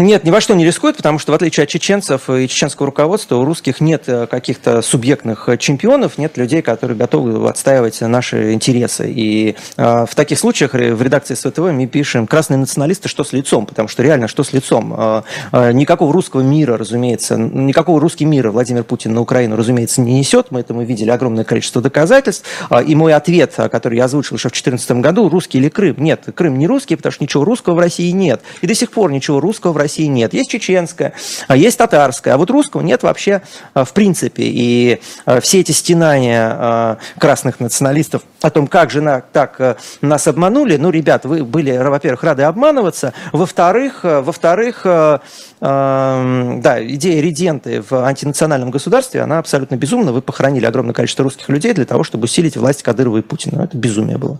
Нет, 0.00 0.22
ни 0.22 0.30
во 0.30 0.40
что 0.40 0.54
не 0.54 0.64
рискует, 0.64 0.96
потому 0.96 1.18
что 1.18 1.32
в 1.32 1.34
отличие 1.34 1.64
от 1.64 1.70
чеченцев 1.70 2.30
и 2.30 2.46
чеченского 2.46 2.86
руководства, 2.86 3.34
у 3.34 3.44
русских 3.44 3.80
нет 3.80 4.04
э, 4.06 4.28
каких-то 4.28 4.80
субъектных 4.80 5.48
э, 5.48 5.56
чемпионов, 5.56 6.18
нет 6.18 6.36
людей, 6.36 6.62
которые 6.62 6.96
готовы 6.96 7.48
отстаивать 7.48 8.00
наши 8.00 8.52
интересы. 8.52 9.10
И 9.10 9.56
э, 9.76 10.06
в 10.08 10.14
таких 10.14 10.38
случаях 10.38 10.74
в 10.74 11.02
редакции 11.02 11.34
СВТВ 11.34 11.58
мы 11.58 11.86
пишем 11.86 12.28
«красные 12.28 12.58
националисты, 12.58 13.08
что 13.08 13.24
с 13.24 13.32
лицом?», 13.32 13.66
потому 13.66 13.88
что 13.88 14.04
реально, 14.04 14.28
что 14.28 14.44
с 14.44 14.52
лицом? 14.52 14.94
Э, 14.96 15.22
э, 15.50 15.72
никакого 15.72 16.12
русского 16.12 16.42
мира, 16.42 16.76
разумеется, 16.76 17.36
никакого 17.36 18.00
русский 18.00 18.24
мира 18.24 18.52
Владимир 18.52 18.84
Путин 18.84 19.14
на 19.14 19.20
Украину, 19.20 19.56
разумеется, 19.56 20.00
не 20.00 20.16
несет. 20.16 20.52
Мы 20.52 20.60
этому 20.60 20.82
видели 20.82 21.10
огромное 21.10 21.42
количество 21.42 21.82
доказательств. 21.82 22.46
Э, 22.70 22.84
и 22.84 22.94
мой 22.94 23.14
ответ, 23.14 23.56
который 23.56 23.98
я 23.98 24.04
озвучил 24.04 24.36
еще 24.36 24.48
в 24.48 24.52
2014 24.52 24.92
году, 24.92 25.28
русский 25.28 25.58
или 25.58 25.68
Крым? 25.68 25.96
Нет, 25.98 26.26
Крым 26.36 26.56
не 26.56 26.68
русский, 26.68 26.94
потому 26.94 27.10
что 27.12 27.24
ничего 27.24 27.44
русского 27.44 27.74
в 27.74 27.80
России 27.80 28.12
нет. 28.12 28.42
И 28.60 28.68
до 28.68 28.76
сих 28.76 28.92
пор 28.92 29.10
ничего 29.10 29.40
русского 29.40 29.72
в 29.72 29.76
России 29.76 29.87
России 29.88 30.06
нет. 30.06 30.34
Есть 30.34 30.50
чеченская, 30.50 31.14
а 31.48 31.56
есть 31.56 31.78
татарская, 31.78 32.34
а 32.34 32.36
вот 32.36 32.50
русского 32.50 32.82
нет 32.82 33.02
вообще 33.02 33.42
а, 33.74 33.84
в 33.84 33.92
принципе. 33.92 34.44
И 34.44 35.00
а, 35.24 35.40
все 35.40 35.60
эти 35.60 35.72
стенания 35.72 36.98
красных 37.18 37.60
националистов 37.60 38.22
о 38.40 38.50
том, 38.50 38.66
как 38.66 38.90
же 38.90 39.00
на, 39.00 39.20
так 39.20 39.60
э, 39.60 39.76
нас 40.00 40.28
обманули, 40.28 40.76
ну, 40.76 40.90
ребят, 40.90 41.24
вы 41.24 41.44
были, 41.44 41.76
во-первых, 41.76 42.22
рады 42.22 42.44
обманываться, 42.44 43.12
во-вторых, 43.32 44.00
э, 44.04 44.20
во-вторых, 44.20 44.82
э, 44.84 45.18
да, 45.60 46.78
идея 46.80 47.20
реденты 47.20 47.82
в 47.82 47.92
антинациональном 48.04 48.70
государстве, 48.70 49.22
она 49.22 49.38
абсолютно 49.38 49.76
безумна. 49.76 50.12
Вы 50.12 50.22
похоронили 50.22 50.66
огромное 50.66 50.94
количество 50.94 51.24
русских 51.24 51.48
людей 51.48 51.72
для 51.72 51.84
того, 51.84 52.04
чтобы 52.04 52.24
усилить 52.24 52.56
власть 52.56 52.82
Кадырова 52.82 53.18
и 53.18 53.22
Путина. 53.22 53.62
Это 53.62 53.76
безумие 53.76 54.18
было. 54.18 54.38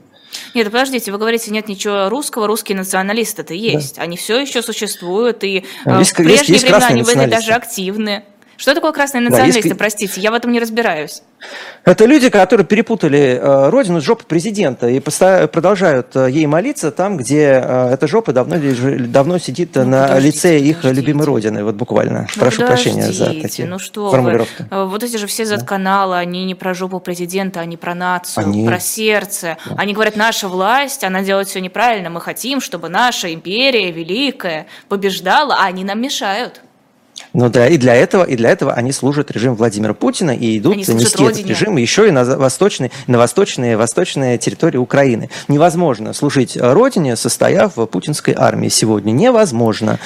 Нет, 0.55 0.66
подождите, 0.66 1.11
вы 1.11 1.19
говорите, 1.19 1.51
нет 1.51 1.69
ничего 1.69 2.09
русского, 2.09 2.47
русские 2.47 2.77
националисты-то 2.79 3.55
есть. 3.55 3.97
Да. 3.97 4.03
Они 4.03 4.16
все 4.16 4.41
еще 4.41 4.62
существуют, 4.62 5.43
и 5.45 5.64
есть, 5.87 6.12
в 6.12 6.14
прежние 6.14 6.39
есть, 6.39 6.49
есть 6.49 6.64
времена 6.64 6.87
они 6.87 7.03
были 7.03 7.27
даже 7.27 7.53
активны. 7.53 8.25
Что 8.59 8.74
такое 8.74 8.90
красные 8.90 9.20
националисты, 9.20 9.62
да, 9.62 9.68
есть... 9.68 9.78
простите, 9.78 10.20
я 10.20 10.32
в 10.32 10.34
этом 10.34 10.50
не 10.50 10.59
разбираюсь. 10.59 11.22
Это 11.84 12.06
люди, 12.06 12.28
которые 12.28 12.66
перепутали 12.66 13.38
э, 13.40 13.68
родину 13.68 14.00
с 14.00 14.04
жопой 14.04 14.26
президента 14.26 14.88
и 14.88 14.98
продолжают 14.98 16.16
э, 16.16 16.28
ей 16.28 16.46
молиться 16.46 16.90
там, 16.90 17.18
где 17.18 17.62
э, 17.64 17.90
эта 17.92 18.09
жопа 18.09 18.32
давно, 18.32 18.56
давно 19.06 19.38
сидит 19.38 19.76
ну, 19.76 19.84
на 19.84 20.18
лице 20.18 20.59
их 20.59 20.82
любимой 20.82 21.24
родины, 21.24 21.62
вот 21.62 21.76
буквально. 21.76 22.26
Ну, 22.34 22.40
Прошу 22.40 22.66
прощения 22.66 23.12
за 23.12 23.26
такие 23.26 23.68
ну 23.68 23.78
что 23.78 24.11
формулировки. 24.11 24.66
Вы? 24.68 24.88
Вот 24.88 25.04
эти 25.04 25.18
же 25.18 25.28
все 25.28 25.44
Z-каналы, 25.44 26.16
да. 26.16 26.18
они 26.18 26.44
не 26.44 26.56
про 26.56 26.74
жопу 26.74 26.98
президента, 26.98 27.61
они 27.61 27.76
про 27.76 27.94
нацию, 27.94 28.44
они... 28.44 28.66
про 28.66 28.80
сердце. 28.80 29.56
Да. 29.66 29.76
Они 29.78 29.94
говорят, 29.94 30.16
наша 30.16 30.48
власть, 30.48 31.04
она 31.04 31.22
делает 31.22 31.46
все 31.46 31.61
неправильно, 31.61 32.11
мы 32.11 32.20
хотим, 32.20 32.61
чтобы 32.61 32.88
наша 32.88 33.32
империя 33.32 33.92
великая 33.92 34.66
побеждала, 34.88 35.54
а 35.61 35.66
они 35.66 35.84
нам 35.84 36.02
мешают. 36.02 36.61
Ну 37.33 37.49
да, 37.51 37.68
и 37.68 37.76
для 37.76 37.95
этого, 37.95 38.24
и 38.24 38.37
для 38.37 38.51
этого 38.51 38.72
они 38.72 38.93
служат 38.93 39.31
режим 39.31 39.55
Владимира 39.55 39.95
Путина 39.95 40.31
и 40.31 40.59
идут 40.59 40.76
нести 40.76 40.93
родине. 40.93 41.41
этот 41.41 41.47
режим 41.47 41.76
еще 41.76 42.09
и 42.09 42.11
на 42.11 42.24
восточные, 42.24 42.91
на 43.07 43.18
восточные, 43.18 43.76
восточные 43.76 44.39
территории 44.39 44.79
Украины. 44.79 45.31
Невозможно 45.49 46.12
служить 46.12 46.57
родине, 46.57 47.16
состояв 47.16 47.76
в 47.76 47.87
путинской 47.87 48.35
армии 48.37 48.68
сегодня. 48.68 49.12
Невозможно. 49.12 49.99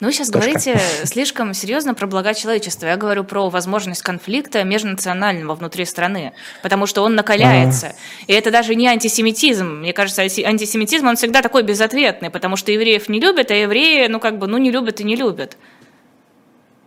Ну, 0.00 0.08
вы 0.08 0.12
сейчас 0.12 0.28
Точка. 0.28 0.50
говорите 0.50 0.80
слишком 1.04 1.54
серьезно 1.54 1.94
про 1.94 2.06
блага 2.06 2.34
человечества. 2.34 2.86
Я 2.86 2.96
говорю 2.96 3.24
про 3.24 3.50
возможность 3.50 4.02
конфликта 4.02 4.64
межнационального 4.64 5.54
внутри 5.54 5.84
страны, 5.84 6.32
потому 6.62 6.86
что 6.86 7.02
он 7.02 7.14
накаляется. 7.14 7.88
А-а-а. 7.88 8.24
И 8.26 8.32
это 8.32 8.50
даже 8.50 8.74
не 8.74 8.86
антисемитизм. 8.86 9.80
Мне 9.80 9.92
кажется, 9.92 10.22
антисемитизм, 10.22 11.06
он 11.06 11.16
всегда 11.16 11.42
такой 11.42 11.62
безответный, 11.62 12.30
потому 12.30 12.56
что 12.56 12.72
евреев 12.72 13.08
не 13.08 13.20
любят, 13.20 13.50
а 13.50 13.54
евреи, 13.54 14.06
ну, 14.08 14.20
как 14.20 14.38
бы, 14.38 14.46
ну, 14.46 14.58
не 14.58 14.70
любят 14.70 15.00
и 15.00 15.04
не 15.04 15.16
любят. 15.16 15.56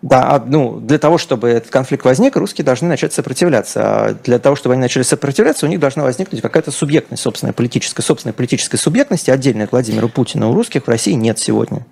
Да, 0.04 0.36
а, 0.36 0.44
ну, 0.46 0.80
для 0.80 1.00
того, 1.00 1.18
чтобы 1.18 1.50
этот 1.50 1.72
конфликт 1.72 2.06
возник, 2.06 2.36
русские 2.36 2.64
должны 2.64 2.88
начать 2.88 3.14
сопротивляться. 3.14 3.82
А 3.82 4.14
для 4.14 4.38
того, 4.38 4.56
чтобы 4.56 4.74
они 4.74 4.82
начали 4.82 5.02
сопротивляться, 5.02 5.66
у 5.66 5.70
них 5.70 5.80
должна 5.80 6.04
возникнуть 6.04 6.42
какая-то 6.42 6.72
субъектность, 6.72 7.24
собственная 7.24 7.54
политическая, 7.54 8.04
собственная 8.04 8.34
политическая 8.34 8.78
субъектность, 8.78 9.28
отдельная 9.28 9.66
от 9.66 9.72
Владимира 9.72 10.08
Путина. 10.08 10.50
У 10.50 10.54
русских 10.54 10.86
в 10.86 10.88
России 10.88 11.14
нет 11.14 11.40
сегодня. 11.40 11.86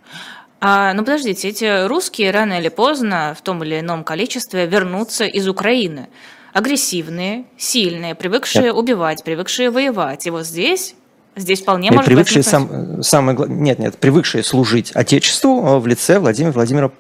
А, 0.62 0.94
ну 0.94 1.04
подождите, 1.04 1.50
эти 1.50 1.86
русские 1.88 2.32
рано 2.32 2.60
или 2.60 2.70
поздно 2.70 3.36
в 3.38 3.42
том 3.42 3.64
или 3.64 3.80
ином 3.80 4.04
количестве 4.04 4.66
вернутся 4.66 5.26
из 5.26 5.48
Украины. 5.48 6.08
Агрессивные, 6.54 7.46
сильные, 7.58 8.16
привыкшие 8.16 8.66
Нет. 8.66 8.76
убивать, 8.76 9.24
привыкшие 9.24 9.70
воевать. 9.70 10.26
И 10.28 10.30
вот 10.30 10.46
здесь 10.46 10.96
Здесь 11.38 11.62
вполне 11.62 11.92
может 11.92 12.06
привыкшие 12.06 12.44
быть... 12.44 12.48
Сам, 12.48 13.04
самое, 13.04 13.38
нет, 13.50 13.78
нет, 13.78 13.98
привыкшие 13.98 14.42
служить 14.42 14.92
Отечеству 14.94 15.80
в 15.80 15.86
лице 15.86 16.18
Владимира 16.18 16.54
Владимира 16.54 16.92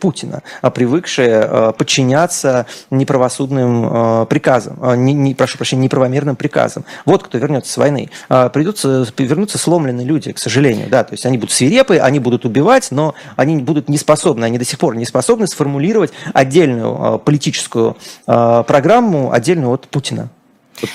Путина, 0.00 0.42
а 0.62 0.70
привыкшие 0.70 1.28
э, 1.28 1.72
подчиняться 1.76 2.66
неправосудным 2.90 4.22
э, 4.22 4.26
приказам, 4.26 4.78
э, 4.82 4.96
не, 4.96 5.12
не, 5.12 5.34
прошу 5.34 5.58
прощения, 5.58 5.84
неправомерным 5.84 6.36
приказам. 6.36 6.84
Вот 7.04 7.22
кто 7.22 7.38
вернется 7.38 7.72
с 7.72 7.76
войны. 7.76 8.10
Придутся, 8.28 9.06
вернутся 9.18 9.58
сломленные 9.58 10.06
люди, 10.06 10.32
к 10.32 10.38
сожалению. 10.38 10.88
Да, 10.88 11.04
то 11.04 11.12
есть 11.12 11.26
они 11.26 11.38
будут 11.38 11.52
свирепы, 11.52 11.98
они 11.98 12.18
будут 12.18 12.44
убивать, 12.44 12.88
но 12.90 13.14
они 13.36 13.58
будут 13.58 13.88
не 13.88 13.98
способны, 13.98 14.44
они 14.44 14.58
до 14.58 14.64
сих 14.64 14.78
пор 14.78 14.96
не 14.96 15.04
способны 15.04 15.46
сформулировать 15.46 16.12
отдельную 16.32 17.18
политическую 17.18 17.96
программу, 18.26 19.32
отдельную 19.32 19.72
от 19.72 19.88
Путина. 19.88 20.28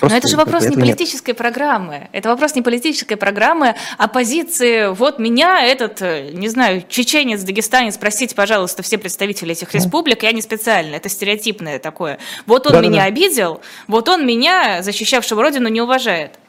Но 0.01 0.15
это 0.15 0.27
же 0.27 0.37
вопрос 0.37 0.65
не 0.65 0.75
политической 0.75 1.31
нет. 1.31 1.37
программы. 1.37 2.09
Это 2.11 2.29
вопрос 2.29 2.55
не 2.55 2.61
политической 2.61 3.15
программы, 3.15 3.75
а 3.97 4.07
позиции. 4.07 4.93
Вот 4.93 5.19
меня 5.19 5.65
этот, 5.65 6.01
э, 6.01 6.29
не 6.33 6.47
знаю, 6.47 6.83
чеченец, 6.87 7.41
дагестанец, 7.41 7.97
простите, 7.97 8.35
пожалуйста, 8.35 8.83
все 8.83 8.97
представители 8.97 9.53
этих 9.53 9.73
республик, 9.73 10.23
я 10.23 10.31
не 10.31 10.41
специально, 10.41 10.95
это 10.95 11.09
стереотипное 11.09 11.79
такое. 11.79 12.19
Вот 12.45 12.67
он 12.67 12.73
да, 12.73 12.81
меня 12.81 12.91
да, 12.91 12.97
да. 12.97 13.03
обидел, 13.05 13.61
вот 13.87 14.09
он 14.09 14.25
меня, 14.25 14.83
защищавшего 14.83 15.41
родину, 15.41 15.69
не 15.69 15.81
уважает. 15.81 16.39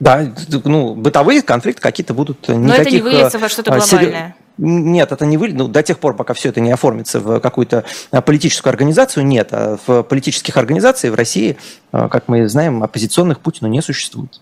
Да, 0.00 0.32
ну, 0.64 0.94
бытовые 0.94 1.42
конфликты 1.42 1.80
какие-то 1.80 2.12
будут. 2.12 2.48
Но 2.48 2.74
это 2.74 2.90
не 2.90 3.00
выльется 3.00 3.38
во 3.38 3.48
что-то 3.48 3.72
э, 3.72 3.78
глобальное. 3.78 4.34
Нет, 4.58 5.12
это 5.12 5.24
не 5.26 5.38
вы, 5.38 5.52
ну, 5.52 5.66
до 5.66 5.82
тех 5.82 5.98
пор, 5.98 6.14
пока 6.14 6.34
все 6.34 6.50
это 6.50 6.60
не 6.60 6.70
оформится 6.70 7.20
в 7.20 7.40
какую-то 7.40 7.84
а, 8.10 8.20
политическую 8.20 8.70
организацию, 8.70 9.24
нет. 9.24 9.48
А 9.52 9.78
в 9.86 10.02
политических 10.02 10.56
организациях 10.56 11.14
в 11.14 11.16
России, 11.16 11.56
а, 11.90 12.08
как 12.08 12.28
мы 12.28 12.48
знаем, 12.48 12.82
оппозиционных 12.82 13.40
Путину 13.40 13.68
не 13.68 13.80
существует. 13.80 14.40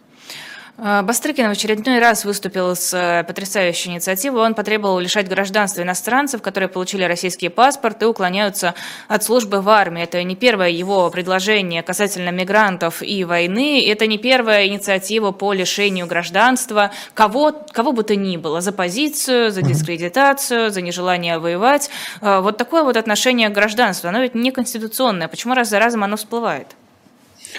А, 0.83 1.03
Бастрыкин 1.03 1.47
в 1.49 1.51
очередной 1.51 1.99
раз 1.99 2.24
выступил 2.24 2.74
с 2.74 2.95
э, 2.95 3.22
потрясающей 3.24 3.91
инициативой. 3.91 4.41
Он 4.41 4.55
потребовал 4.55 4.99
лишать 4.99 5.28
гражданства 5.28 5.83
иницианцев, 5.83 6.41
которые 6.41 6.70
получили 6.70 7.05
российский 7.05 7.51
паспорт 7.51 8.03
и 8.03 8.07
уклоняются 8.07 8.74
от 9.07 9.22
службы 9.22 9.61
в 9.61 9.68
армии. 9.68 10.03
Это 10.03 10.22
не 10.22 10.37
первое 10.37 10.70
его 10.70 11.11
предложение 11.11 11.83
касательно 11.83 12.31
мигрантов 12.31 13.03
и 13.03 13.24
войны. 13.24 13.87
Это 13.87 14.07
не 14.07 14.16
первая 14.16 14.68
инициатива 14.68 15.33
по 15.33 15.53
лишению 15.53 16.07
гражданства 16.07 16.93
кого, 17.12 17.53
кого 17.72 17.93
бы 17.93 18.03
то 18.03 18.16
ни 18.16 18.39
было. 18.39 18.62
За 18.62 18.72
позицию, 18.72 19.51
за 19.51 19.61
дискредитацию, 19.61 20.70
за 20.70 20.81
нежелание 20.81 21.39
воевать. 21.39 21.91
А, 22.22 22.41
вот 22.41 22.57
такое 22.57 22.85
вот 22.85 22.97
отношение 22.97 23.51
к 23.51 23.53
гражданству. 23.53 24.09
Оно 24.09 24.20
ведь 24.20 24.35
не 24.35 24.51
конституционное. 24.51 25.28
Почему 25.28 25.53
раз 25.53 25.68
за 25.68 25.78
разом 25.78 26.05
оно 26.05 26.16
всплывает? 26.16 26.68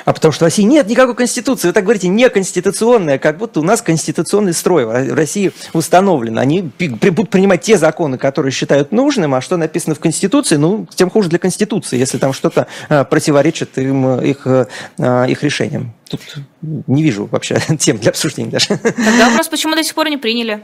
А 0.06 0.14
потому 0.14 0.32
что 0.32 0.46
в 0.46 0.48
России 0.48 0.64
нет 0.64 0.88
никакой 0.88 1.16
конституции. 1.16 1.68
Вы 1.68 1.74
так 1.74 1.84
говорите, 1.84 2.08
неконституционная, 2.08 3.18
как 3.18 3.38
будто 3.38 3.60
у 3.60 3.64
нас 3.64 3.82
конституционный 3.82 4.54
строй 4.54 4.86
в 4.86 5.14
России 5.14 5.52
установлен. 5.74 6.38
Они 6.40 6.62
будут 6.62 7.30
принимать 7.30 7.62
те 7.62 7.78
законы, 7.78 8.18
которые 8.18 8.52
считают 8.52 8.92
нужным, 8.92 9.34
а 9.36 9.42
что 9.42 9.58
написано 9.58 9.96
в 9.96 10.00
Конституции, 10.00 10.56
ну, 10.56 10.88
тем 10.96 11.10
хуже 11.10 11.30
для 11.30 11.40
Конституции, 11.40 11.98
если 11.98 12.18
там 12.18 12.34
что-то 12.34 12.68
а, 12.90 13.04
противоречит 13.04 13.78
им, 13.78 14.20
их, 14.20 14.46
а, 14.46 15.26
их 15.26 15.44
решениям. 15.44 15.94
Тут 16.10 16.22
не 16.62 17.04
вижу 17.04 17.28
вообще 17.32 17.58
тем 17.80 17.98
для 17.98 18.10
обсуждения 18.12 18.52
даже. 18.52 18.68
Тогда 18.68 19.30
вопрос, 19.30 19.48
почему 19.48 19.76
до 19.76 19.84
сих 19.84 19.96
пор 19.96 20.10
не 20.10 20.18
приняли? 20.18 20.62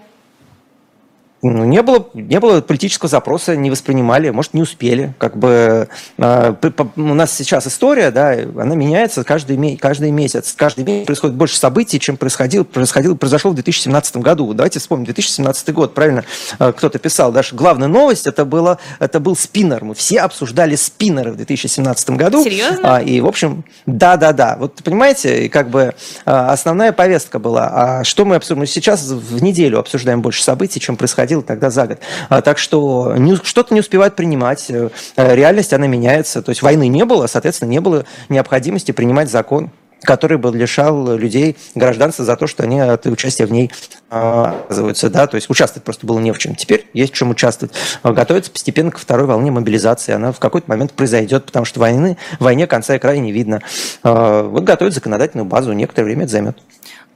Ну, 1.51 1.65
не 1.65 1.81
было, 1.81 2.07
не 2.13 2.39
было 2.39 2.61
политического 2.61 3.09
запроса, 3.09 3.55
не 3.55 3.69
воспринимали, 3.69 4.29
может, 4.29 4.53
не 4.53 4.61
успели. 4.61 5.13
Как 5.17 5.37
бы 5.37 5.87
э, 6.17 6.53
у 6.95 7.01
нас 7.01 7.33
сейчас 7.33 7.67
история, 7.67 8.11
да, 8.11 8.31
она 8.31 8.75
меняется 8.75 9.23
каждый, 9.23 9.77
каждый 9.77 10.11
месяц. 10.11 10.53
Каждый 10.57 10.83
месяц 10.83 11.05
происходит 11.05 11.35
больше 11.35 11.57
событий, 11.57 11.99
чем 11.99 12.17
происходил, 12.17 12.65
происходил, 12.65 13.15
произошло 13.17 13.51
в 13.51 13.55
2017 13.55 14.17
году. 14.17 14.53
Давайте 14.53 14.79
вспомним, 14.79 15.05
2017 15.05 15.73
год, 15.73 15.93
правильно 15.93 16.23
э, 16.59 16.73
кто-то 16.75 16.99
писал. 16.99 17.31
Даже 17.31 17.55
главная 17.55 17.87
новость 17.87 18.27
это, 18.27 18.45
было, 18.45 18.79
это 18.99 19.19
был 19.19 19.35
спиннер. 19.35 19.83
Мы 19.83 19.95
все 19.95 20.19
обсуждали 20.19 20.75
спиннеры 20.75 21.31
в 21.31 21.37
2017 21.37 22.09
году. 22.11 22.43
Серьезно? 22.43 22.97
А, 22.97 23.01
и, 23.01 23.19
в 23.21 23.27
общем, 23.27 23.63
да-да-да. 23.85 24.57
Вот 24.59 24.81
понимаете, 24.83 25.49
как 25.49 25.69
бы 25.69 25.93
а, 26.25 26.51
основная 26.51 26.91
повестка 26.91 27.39
была. 27.39 27.69
А 27.71 28.03
что 28.03 28.25
мы 28.25 28.35
обсуждаем? 28.35 28.59
Мы 28.59 28.67
сейчас 28.67 29.07
в 29.07 29.41
неделю 29.41 29.79
обсуждаем 29.79 30.21
больше 30.21 30.43
событий, 30.43 30.79
чем 30.79 30.97
происходило 30.97 31.36
происходило 31.37 31.43
тогда 31.43 31.69
за 31.69 31.87
год. 31.87 31.99
А, 32.29 32.41
так 32.41 32.57
что 32.57 33.15
что-то 33.43 33.73
не 33.73 33.79
успевают 33.79 34.15
принимать. 34.15 34.65
Э, 34.69 34.89
реальность, 35.15 35.73
она 35.73 35.87
меняется. 35.87 36.41
То 36.41 36.49
есть 36.49 36.61
войны 36.61 36.87
не 36.87 37.05
было, 37.05 37.27
соответственно, 37.27 37.69
не 37.69 37.81
было 37.81 38.05
необходимости 38.29 38.91
принимать 38.91 39.29
закон. 39.29 39.71
который 40.03 40.37
бы 40.37 40.55
лишал 40.55 41.17
людей 41.17 41.57
гражданства 41.73 42.23
за 42.23 42.35
то, 42.35 42.45
что 42.45 42.61
они 42.61 42.79
от 42.79 43.07
участия 43.07 43.47
в 43.47 43.51
ней 43.51 43.71
оказываются, 44.11 45.09
да, 45.09 45.25
то 45.25 45.35
есть 45.35 45.49
участвовать 45.49 45.83
просто 45.83 46.05
было 46.05 46.19
не 46.19 46.31
в 46.31 46.37
чем. 46.37 46.53
Теперь 46.53 46.87
есть 46.93 47.13
в 47.13 47.15
чем 47.15 47.31
участвовать. 47.31 47.73
Готовится 48.03 48.51
постепенно 48.51 48.91
ко 48.91 48.99
второй 48.99 49.25
волне 49.25 49.49
мобилизации. 49.49 50.13
Она 50.13 50.31
в 50.31 50.39
какой-то 50.39 50.69
момент 50.69 50.93
произойдет, 50.93 51.45
потому 51.45 51.65
что 51.65 51.79
войны, 51.79 52.15
войне 52.39 52.67
конца 52.67 52.95
и 52.95 52.99
края 52.99 53.17
не 53.17 53.31
видно. 53.31 53.63
Вот 54.03 54.63
готовят 54.63 54.93
законодательную 54.93 55.45
базу, 55.45 55.73
некоторое 55.73 56.05
время 56.05 56.23
это 56.23 56.31
займет. 56.31 56.57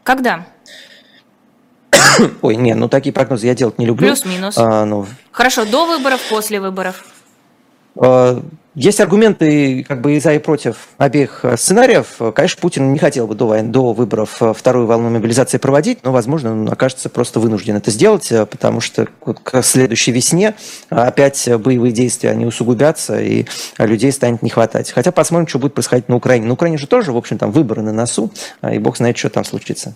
Когда? 0.03 0.47
Ой, 2.41 2.55
не, 2.55 2.74
ну 2.74 2.88
такие 2.88 3.14
прогнозы 3.14 3.47
я 3.47 3.55
делать 3.55 3.78
не 3.78 3.86
люблю. 3.86 4.07
Плюс-минус. 4.07 4.57
А, 4.57 4.86
ну... 4.86 5.05
Хорошо, 5.32 5.66
до 5.66 5.86
выборов, 5.86 6.22
после 6.30 6.59
выборов. 6.59 7.05
А, 7.95 8.41
есть 8.74 9.01
аргументы 9.01 9.84
как 9.84 9.99
бы 9.99 10.16
и 10.16 10.20
за, 10.22 10.34
и 10.34 10.39
против 10.39 10.88
обеих 10.97 11.41
э, 11.43 11.57
сценариев. 11.57 12.22
Конечно, 12.34 12.62
Путин 12.62 12.93
не 12.93 12.99
хотел 12.99 13.28
бы 13.28 13.36
до, 13.36 13.47
войны, 13.47 13.70
до 13.70 13.91
выборов 13.91 14.41
э, 14.41 14.53
вторую 14.55 14.88
волну 14.88 15.09
мобилизации 15.09 15.57
проводить, 15.57 16.05
но, 16.05 16.14
возможно, 16.14 16.53
он 16.53 16.70
окажется 16.70 17.09
просто 17.09 17.41
вынужден 17.41 17.76
это 17.76 17.91
сделать, 17.91 18.32
потому 18.49 18.80
что 18.80 19.07
к 19.43 19.62
следующей 19.62 20.14
весне 20.14 20.55
опять 20.89 21.49
боевые 21.57 21.91
действия, 21.91 22.30
они 22.30 22.45
усугубятся, 22.45 23.20
и 23.20 23.45
людей 23.78 24.14
станет 24.14 24.41
не 24.41 24.49
хватать. 24.49 24.89
Хотя 24.91 25.12
посмотрим, 25.12 25.47
что 25.47 25.59
будет 25.59 25.74
происходить 25.74 26.07
на 26.07 26.16
Украине. 26.16 26.45
На 26.45 26.53
Украине 26.53 26.78
же 26.78 26.88
тоже, 26.88 27.12
в 27.12 27.18
общем, 27.18 27.38
там 27.38 27.51
выборы 27.51 27.82
на 27.82 27.91
носу, 27.91 28.32
и 28.64 28.80
бог 28.80 28.95
знает, 28.95 29.18
что 29.18 29.30
там 29.30 29.43
случится. 29.43 29.95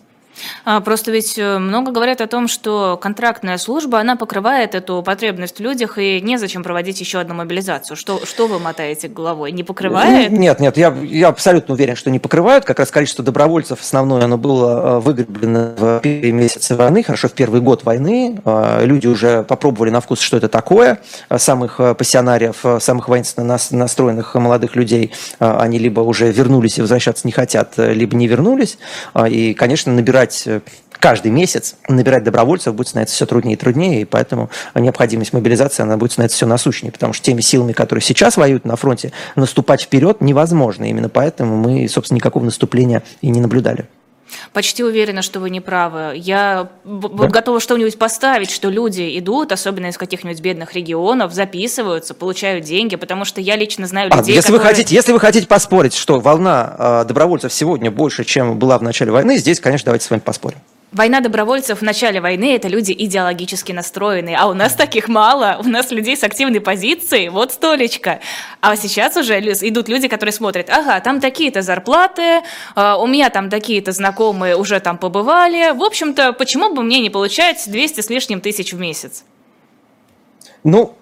А, 0.63 0.81
просто 0.81 1.11
ведь 1.11 1.37
э, 1.37 1.57
много 1.57 1.91
говорят 1.91 2.21
о 2.21 2.27
том, 2.27 2.47
что 2.47 2.97
контрактная 3.01 3.57
служба, 3.57 3.99
она 3.99 4.15
покрывает 4.15 4.75
эту 4.75 5.01
потребность 5.03 5.57
в 5.57 5.59
людях, 5.61 5.97
и 5.97 6.21
незачем 6.21 6.63
проводить 6.63 6.99
еще 6.99 7.19
одну 7.19 7.35
мобилизацию. 7.35 7.97
Что, 7.97 8.25
что 8.25 8.47
вы 8.47 8.59
мотаете 8.59 9.07
головой? 9.07 9.51
Не 9.51 9.63
покрывает? 9.63 10.31
Нет, 10.31 10.59
нет, 10.59 10.77
я, 10.77 10.95
я 11.03 11.29
абсолютно 11.29 11.73
уверен, 11.73 11.95
что 11.95 12.09
не 12.09 12.19
покрывают. 12.19 12.65
Как 12.65 12.79
раз 12.79 12.91
количество 12.91 13.23
добровольцев 13.23 13.81
основное, 13.81 14.23
оно 14.23 14.37
было 14.37 14.97
э, 14.97 14.99
выгреблено 14.99 15.73
в 15.77 15.99
первые 16.01 16.31
месяцы 16.31 16.75
войны, 16.75 17.03
хорошо, 17.03 17.27
в 17.27 17.33
первый 17.33 17.61
год 17.61 17.83
войны. 17.83 18.41
Э, 18.45 18.85
люди 18.85 19.07
уже 19.07 19.43
попробовали 19.43 19.89
на 19.89 20.01
вкус, 20.01 20.19
что 20.19 20.37
это 20.37 20.49
такое. 20.49 20.99
Самых 21.35 21.79
пассионариев, 21.97 22.63
самых 22.79 23.07
воинственно 23.07 23.57
настроенных 23.71 24.35
молодых 24.35 24.75
людей, 24.75 25.13
они 25.39 25.79
либо 25.79 26.01
уже 26.01 26.31
вернулись 26.31 26.77
и 26.77 26.81
возвращаться 26.81 27.27
не 27.27 27.31
хотят, 27.31 27.73
либо 27.77 28.15
не 28.15 28.27
вернулись. 28.27 28.77
И, 29.29 29.53
конечно, 29.53 29.91
набирать 29.91 30.24
набирать 30.25 30.43
э, 30.47 30.61
каждый 30.99 31.31
месяц 31.31 31.75
набирать 31.87 32.23
добровольцев 32.23 32.73
будет 32.73 32.87
становиться 32.87 33.15
все 33.15 33.25
труднее 33.25 33.53
и 33.53 33.57
труднее, 33.57 34.01
и 34.01 34.05
поэтому 34.05 34.49
необходимость 34.73 35.33
мобилизации 35.33 35.83
она 35.83 35.97
будет 35.97 36.13
становиться 36.13 36.37
все 36.37 36.47
насущнее, 36.47 36.91
потому 36.91 37.13
что 37.13 37.23
теми 37.23 37.41
силами, 37.41 37.73
которые 37.73 38.01
сейчас 38.01 38.37
воюют 38.37 38.65
на 38.65 38.75
фронте, 38.75 39.11
наступать 39.35 39.83
вперед 39.83 40.21
невозможно. 40.21 40.85
Именно 40.85 41.09
поэтому 41.09 41.55
мы, 41.57 41.87
собственно, 41.87 42.17
никакого 42.17 42.43
наступления 42.43 43.03
и 43.21 43.29
не 43.29 43.39
наблюдали. 43.39 43.85
Почти 44.53 44.83
уверена, 44.83 45.21
что 45.21 45.39
вы 45.39 45.49
не 45.49 45.61
правы. 45.61 46.13
Я 46.15 46.69
да? 46.83 47.27
готова 47.27 47.59
что-нибудь 47.59 47.97
поставить, 47.97 48.51
что 48.51 48.69
люди 48.69 49.17
идут, 49.19 49.51
особенно 49.51 49.87
из 49.87 49.97
каких-нибудь 49.97 50.41
бедных 50.41 50.73
регионов, 50.73 51.33
записываются, 51.33 52.13
получают 52.13 52.65
деньги, 52.65 52.95
потому 52.95 53.25
что 53.25 53.41
я 53.41 53.55
лично 53.55 53.87
знаю 53.87 54.09
а, 54.11 54.17
людей, 54.17 54.33
а, 54.33 54.35
если 54.35 54.51
которые... 54.51 54.61
Вы 54.61 54.75
хотите, 54.75 54.95
если 54.95 55.11
вы 55.11 55.19
хотите 55.19 55.47
поспорить, 55.47 55.95
что 55.95 56.19
волна 56.19 56.75
э, 56.77 57.05
добровольцев 57.07 57.53
сегодня 57.53 57.91
больше, 57.91 58.23
чем 58.23 58.57
была 58.57 58.77
в 58.77 58.83
начале 58.83 59.11
войны, 59.11 59.37
здесь, 59.37 59.59
конечно, 59.59 59.85
давайте 59.85 60.05
с 60.05 60.09
вами 60.09 60.21
поспорим. 60.21 60.59
Война 60.91 61.19
добровольцев 61.19 61.79
в 61.79 61.81
начале 61.81 62.21
войны– 62.21 62.55
это 62.55 62.69
люди 62.69 62.95
идеологически 62.97 63.73
настроенные, 63.73 64.37
а 64.37 64.47
у 64.47 64.53
нас 64.53 64.75
таких 64.75 65.09
мало, 65.09 65.57
у 65.59 65.67
нас 65.67 65.91
людей 65.91 66.15
с 66.15 66.23
активной 66.23 66.61
позицией, 66.61 67.27
вот 67.29 67.51
столечко. 67.51 68.21
А 68.61 68.77
сейчас 68.77 69.17
уже 69.17 69.39
идут 69.39 69.89
люди, 69.89 70.07
которые 70.07 70.31
смотрят, 70.31 70.69
ага, 70.69 70.99
там 71.01 71.19
такие-то 71.19 71.61
зарплаты, 71.61 72.43
а, 72.75 72.97
у 72.97 73.07
меня 73.07 73.29
там 73.29 73.49
такие-то 73.49 73.91
знакомые 73.91 74.55
уже 74.55 74.79
там 74.79 74.97
побывали, 74.97 75.71
в 75.75 75.83
общем-то, 75.83 76.31
почему 76.31 76.73
бы 76.73 76.81
мне 76.81 77.01
не 77.01 77.09
получать 77.09 77.63
200 77.67 78.01
с 78.01 78.09
лишним 78.09 78.39
тысяч 78.39 78.71
в 78.71 78.79
месяц? 78.79 79.25
Ну, 80.65 80.95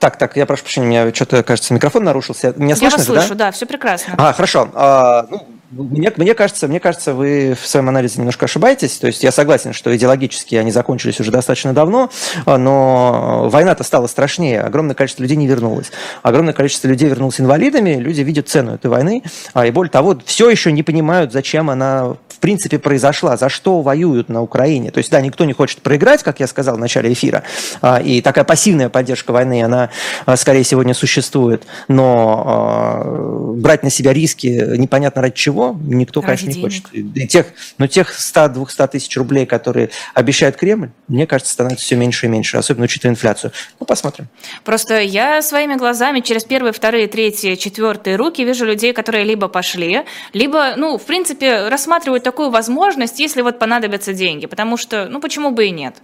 так, 0.00 0.18
так, 0.18 0.36
я 0.36 0.44
прошу 0.44 0.64
прощения, 0.64 0.86
у 0.86 0.90
меня 0.90 1.14
что-то, 1.14 1.44
кажется, 1.44 1.72
микрофон 1.72 2.02
нарушился. 2.02 2.52
Меня 2.56 2.74
слышно, 2.74 2.96
я 2.96 2.98
вас 2.98 3.06
слышу, 3.06 3.34
да? 3.36 3.46
да, 3.46 3.50
все 3.52 3.64
прекрасно. 3.64 4.14
А, 4.18 4.32
хорошо. 4.32 4.68
А, 4.74 5.26
ну, 5.30 5.46
мне, 5.70 6.12
мне, 6.16 6.34
кажется, 6.34 6.68
мне 6.68 6.80
кажется, 6.80 7.14
вы 7.14 7.56
в 7.60 7.66
своем 7.66 7.88
анализе 7.88 8.18
немножко 8.18 8.44
ошибаетесь. 8.46 8.98
То 8.98 9.06
есть 9.06 9.22
я 9.22 9.32
согласен, 9.32 9.72
что 9.72 9.94
идеологически 9.96 10.56
они 10.56 10.70
закончились 10.70 11.20
уже 11.20 11.30
достаточно 11.30 11.72
давно, 11.72 12.10
но 12.46 13.48
война-то 13.50 13.82
стала 13.84 14.06
страшнее. 14.06 14.60
Огромное 14.60 14.94
количество 14.94 15.22
людей 15.22 15.36
не 15.36 15.46
вернулось. 15.46 15.90
Огромное 16.22 16.54
количество 16.54 16.88
людей 16.88 17.08
вернулось 17.08 17.40
инвалидами. 17.40 17.94
Люди 17.94 18.20
видят 18.20 18.48
цену 18.48 18.74
этой 18.74 18.90
войны. 18.90 19.22
А, 19.52 19.66
и 19.66 19.70
более 19.70 19.90
того, 19.90 20.16
все 20.24 20.48
еще 20.48 20.70
не 20.72 20.82
понимают, 20.82 21.32
зачем 21.32 21.70
она 21.70 22.16
принципе 22.44 22.78
произошла, 22.78 23.38
за 23.38 23.48
что 23.48 23.80
воюют 23.80 24.28
на 24.28 24.42
Украине. 24.42 24.90
То 24.90 24.98
есть, 24.98 25.10
да, 25.10 25.18
никто 25.22 25.46
не 25.46 25.54
хочет 25.54 25.80
проиграть, 25.80 26.22
как 26.22 26.40
я 26.40 26.46
сказал 26.46 26.76
в 26.76 26.78
начале 26.78 27.10
эфира. 27.10 27.42
А, 27.80 28.02
и 28.02 28.20
такая 28.20 28.44
пассивная 28.44 28.90
поддержка 28.90 29.32
войны, 29.32 29.64
она 29.64 29.88
а, 30.26 30.36
скорее 30.36 30.62
сегодня 30.62 30.92
существует. 30.92 31.62
Но 31.88 33.54
брать 33.56 33.82
на 33.82 33.88
себя 33.88 34.12
риски 34.12 34.76
непонятно 34.76 35.22
ради 35.22 35.34
чего 35.36 35.74
никто, 35.84 36.20
Ради 36.20 36.26
конечно, 36.26 36.46
не 36.48 36.52
денег. 36.52 36.64
хочет. 36.64 37.16
И 37.16 37.26
тех, 37.26 37.46
но 37.78 37.86
тех 37.86 38.14
100-200 38.14 38.88
тысяч 38.88 39.16
рублей, 39.16 39.46
которые 39.46 39.88
обещает 40.12 40.58
Кремль, 40.58 40.90
мне 41.08 41.26
кажется, 41.26 41.50
становится 41.50 41.86
все 41.86 41.96
меньше 41.96 42.26
и 42.26 42.28
меньше, 42.28 42.58
особенно 42.58 42.84
учитывая 42.84 43.14
инфляцию. 43.14 43.52
Ну, 43.80 43.86
посмотрим. 43.86 44.28
Просто 44.64 45.00
я 45.00 45.40
своими 45.40 45.76
глазами 45.76 46.20
через 46.20 46.44
первые, 46.44 46.74
вторые, 46.74 47.06
третьи, 47.06 47.54
четвертые 47.54 48.16
руки 48.16 48.44
вижу 48.44 48.66
людей, 48.66 48.92
которые 48.92 49.24
либо 49.24 49.48
пошли, 49.48 50.02
либо, 50.34 50.74
ну, 50.76 50.98
в 50.98 51.04
принципе, 51.04 51.68
рассматривают 51.68 52.22
такую 52.34 52.50
возможность, 52.50 53.20
если 53.20 53.42
вот 53.42 53.60
понадобятся 53.60 54.12
деньги. 54.12 54.46
Потому 54.46 54.76
что, 54.76 55.06
ну, 55.08 55.20
почему 55.20 55.52
бы 55.52 55.66
и 55.66 55.70
нет? 55.70 55.94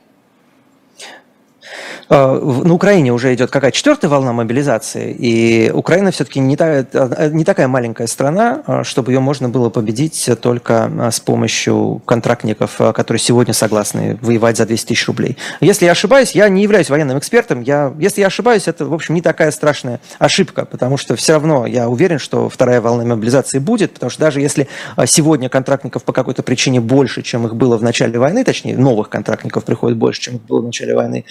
А, 2.11 2.37
на 2.41 2.75
Украине 2.75 3.13
уже 3.13 3.33
идет 3.33 3.51
какая 3.51 3.71
четвертая 3.71 4.11
волна 4.11 4.33
мобилизации, 4.33 5.15
и 5.17 5.71
Украина 5.71 6.11
все-таки 6.11 6.41
не, 6.41 6.57
та, 6.57 6.85
не 7.31 7.45
такая 7.45 7.69
маленькая 7.69 8.09
страна, 8.09 8.63
а, 8.67 8.83
чтобы 8.83 9.13
ее 9.13 9.21
можно 9.21 9.49
было 9.49 9.71
победить 9.71 10.29
только 10.43 10.91
а, 10.99 11.13
с 11.13 11.21
помощью 11.21 12.03
контрактников, 12.05 12.79
которые 12.95 13.21
сегодня 13.21 13.55
согласны 13.55 14.19
воевать 14.23 14.57
за 14.57 14.67
200 14.67 14.89
тысяч 14.89 15.07
рублей. 15.07 15.37
Если 15.61 15.85
я 15.85 15.93
ошибаюсь, 15.93 16.33
я 16.33 16.49
не 16.49 16.65
являюсь 16.65 16.91
военным 16.91 17.17
экспертом, 17.17 17.61
я, 17.61 17.95
если 18.01 18.23
я 18.23 18.27
ошибаюсь, 18.27 18.67
это, 18.67 18.87
в 18.87 18.93
общем, 18.93 19.15
не 19.15 19.23
такая 19.23 19.53
страшная 19.53 20.01
ошибка, 20.19 20.65
потому 20.65 20.97
что 20.97 21.15
все 21.15 21.35
равно 21.35 21.65
я 21.65 21.89
уверен, 21.89 22.19
что 22.19 22.49
вторая 22.49 22.81
волна 22.81 23.05
мобилизации 23.05 23.61
будет, 23.61 23.95
потому 23.95 24.11
что 24.11 24.21
даже 24.21 24.41
если 24.41 24.67
сегодня 25.07 25.49
контрактников 25.49 26.03
по 26.03 26.13
какой-то 26.13 26.43
причине 26.43 26.81
больше, 26.81 27.23
чем 27.23 27.47
их 27.47 27.55
было 27.55 27.77
в 27.77 27.85
начале 27.85 28.19
войны, 28.19 28.43
точнее, 28.43 28.77
новых 28.77 29.11
контрактников 29.11 29.65
приходит 29.65 29.97
больше, 29.97 30.21
чем 30.23 30.37
их 30.37 30.43
было 30.43 30.61
в 30.61 30.65
начале 30.65 30.97
войны, 30.97 31.25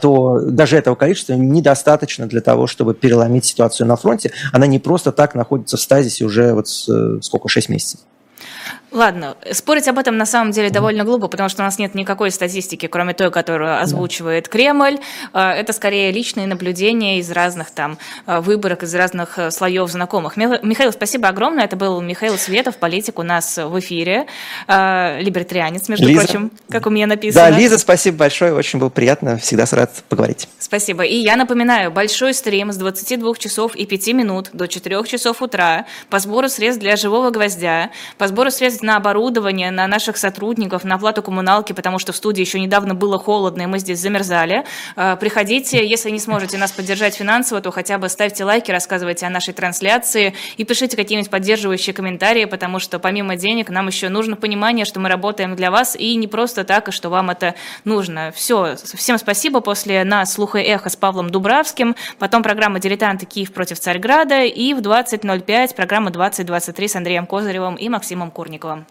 то 0.00 0.21
даже 0.40 0.76
этого 0.76 0.94
количества 0.94 1.34
недостаточно 1.34 2.26
для 2.26 2.40
того, 2.40 2.66
чтобы 2.66 2.94
переломить 2.94 3.44
ситуацию 3.44 3.86
на 3.86 3.96
фронте. 3.96 4.32
Она 4.52 4.66
не 4.66 4.78
просто 4.78 5.12
так 5.12 5.34
находится 5.34 5.76
в 5.76 5.80
стазисе 5.80 6.24
уже 6.24 6.54
вот 6.54 6.66
э, 6.88 7.20
сколько, 7.20 7.48
6 7.48 7.68
месяцев. 7.68 8.00
Ладно, 8.92 9.36
спорить 9.52 9.88
об 9.88 9.98
этом 9.98 10.18
на 10.18 10.26
самом 10.26 10.52
деле 10.52 10.68
довольно 10.68 11.04
глупо, 11.04 11.28
потому 11.28 11.48
что 11.48 11.62
у 11.62 11.64
нас 11.64 11.78
нет 11.78 11.94
никакой 11.94 12.30
статистики, 12.30 12.86
кроме 12.86 13.14
той, 13.14 13.30
которую 13.30 13.80
озвучивает 13.80 14.48
Кремль. 14.48 14.98
А, 15.32 15.54
это 15.54 15.72
скорее 15.72 16.12
личные 16.12 16.46
наблюдения 16.46 17.18
из 17.18 17.30
разных 17.30 17.70
там 17.70 17.96
а, 18.26 18.42
выборок, 18.42 18.82
из 18.82 18.94
разных 18.94 19.38
э, 19.38 19.50
слоев 19.50 19.90
знакомых. 19.90 20.36
Михаил, 20.36 20.92
спасибо 20.92 21.28
огромное. 21.28 21.64
Это 21.64 21.76
был 21.76 22.02
Михаил 22.02 22.36
Светов, 22.36 22.76
политик 22.76 23.18
у 23.18 23.22
нас 23.22 23.56
в 23.56 23.78
эфире. 23.80 24.26
А, 24.68 25.18
либертарианец, 25.20 25.88
между 25.88 26.06
Лиза. 26.06 26.24
прочим, 26.24 26.50
как 26.68 26.86
у 26.86 26.90
меня 26.90 27.06
написано. 27.06 27.48
Да, 27.48 27.56
Лиза, 27.56 27.78
спасибо 27.78 28.18
большое. 28.18 28.52
Очень 28.52 28.78
было 28.78 28.90
приятно. 28.90 29.38
Всегда 29.38 29.64
рад 29.72 30.04
поговорить. 30.10 30.48
Спасибо. 30.58 31.02
И 31.04 31.16
я 31.16 31.36
напоминаю, 31.36 31.90
большой 31.90 32.34
стрим 32.34 32.72
с 32.72 32.76
22 32.76 33.36
часов 33.36 33.74
и 33.74 33.86
5 33.86 34.08
минут 34.08 34.50
до 34.52 34.68
4 34.68 35.02
часов 35.04 35.40
утра 35.40 35.86
по 36.10 36.18
сбору 36.18 36.50
средств 36.50 36.82
для 36.82 36.96
живого 36.96 37.30
гвоздя, 37.30 37.90
по 38.18 38.28
сбору 38.28 38.50
средств 38.50 38.81
на 38.82 38.96
оборудование, 38.96 39.70
на 39.70 39.86
наших 39.86 40.16
сотрудников, 40.16 40.84
на 40.84 40.96
оплату 40.96 41.22
коммуналки, 41.22 41.72
потому 41.72 41.98
что 41.98 42.12
в 42.12 42.16
студии 42.16 42.40
еще 42.40 42.60
недавно 42.60 42.94
было 42.94 43.18
холодно, 43.18 43.62
и 43.62 43.66
мы 43.66 43.78
здесь 43.78 44.00
замерзали. 44.00 44.64
Э, 44.96 45.16
приходите, 45.18 45.86
если 45.86 46.10
не 46.10 46.18
сможете 46.18 46.58
нас 46.58 46.72
поддержать 46.72 47.14
финансово, 47.14 47.60
то 47.60 47.70
хотя 47.70 47.98
бы 47.98 48.08
ставьте 48.08 48.44
лайки, 48.44 48.70
рассказывайте 48.70 49.26
о 49.26 49.30
нашей 49.30 49.54
трансляции 49.54 50.34
и 50.56 50.64
пишите 50.64 50.96
какие-нибудь 50.96 51.30
поддерживающие 51.30 51.94
комментарии, 51.94 52.44
потому 52.44 52.78
что 52.78 52.98
помимо 52.98 53.36
денег 53.36 53.70
нам 53.70 53.86
еще 53.86 54.08
нужно 54.08 54.36
понимание, 54.36 54.84
что 54.84 55.00
мы 55.00 55.08
работаем 55.08 55.56
для 55.56 55.70
вас, 55.70 55.96
и 55.96 56.14
не 56.16 56.26
просто 56.26 56.64
так, 56.64 56.88
и 56.88 56.92
что 56.92 57.08
вам 57.08 57.30
это 57.30 57.54
нужно. 57.84 58.32
Все, 58.34 58.76
всем 58.94 59.18
спасибо. 59.18 59.60
После 59.60 60.04
нас 60.04 60.32
«Слуха 60.32 60.58
и 60.58 60.64
эхо» 60.64 60.88
с 60.88 60.96
Павлом 60.96 61.30
Дубравским, 61.30 61.94
потом 62.18 62.42
программа 62.42 62.80
«Дилетанты 62.80 63.26
Киев 63.26 63.52
против 63.52 63.78
Царьграда» 63.78 64.42
и 64.44 64.74
в 64.74 64.78
20.05 64.78 65.74
программа 65.74 66.10
«2023» 66.10 66.88
с 66.88 66.96
Андреем 66.96 67.26
Козыревым 67.26 67.76
и 67.76 67.88
Максимом 67.88 68.30
Курниковым. 68.30 68.71
Михайлова. 68.76 68.86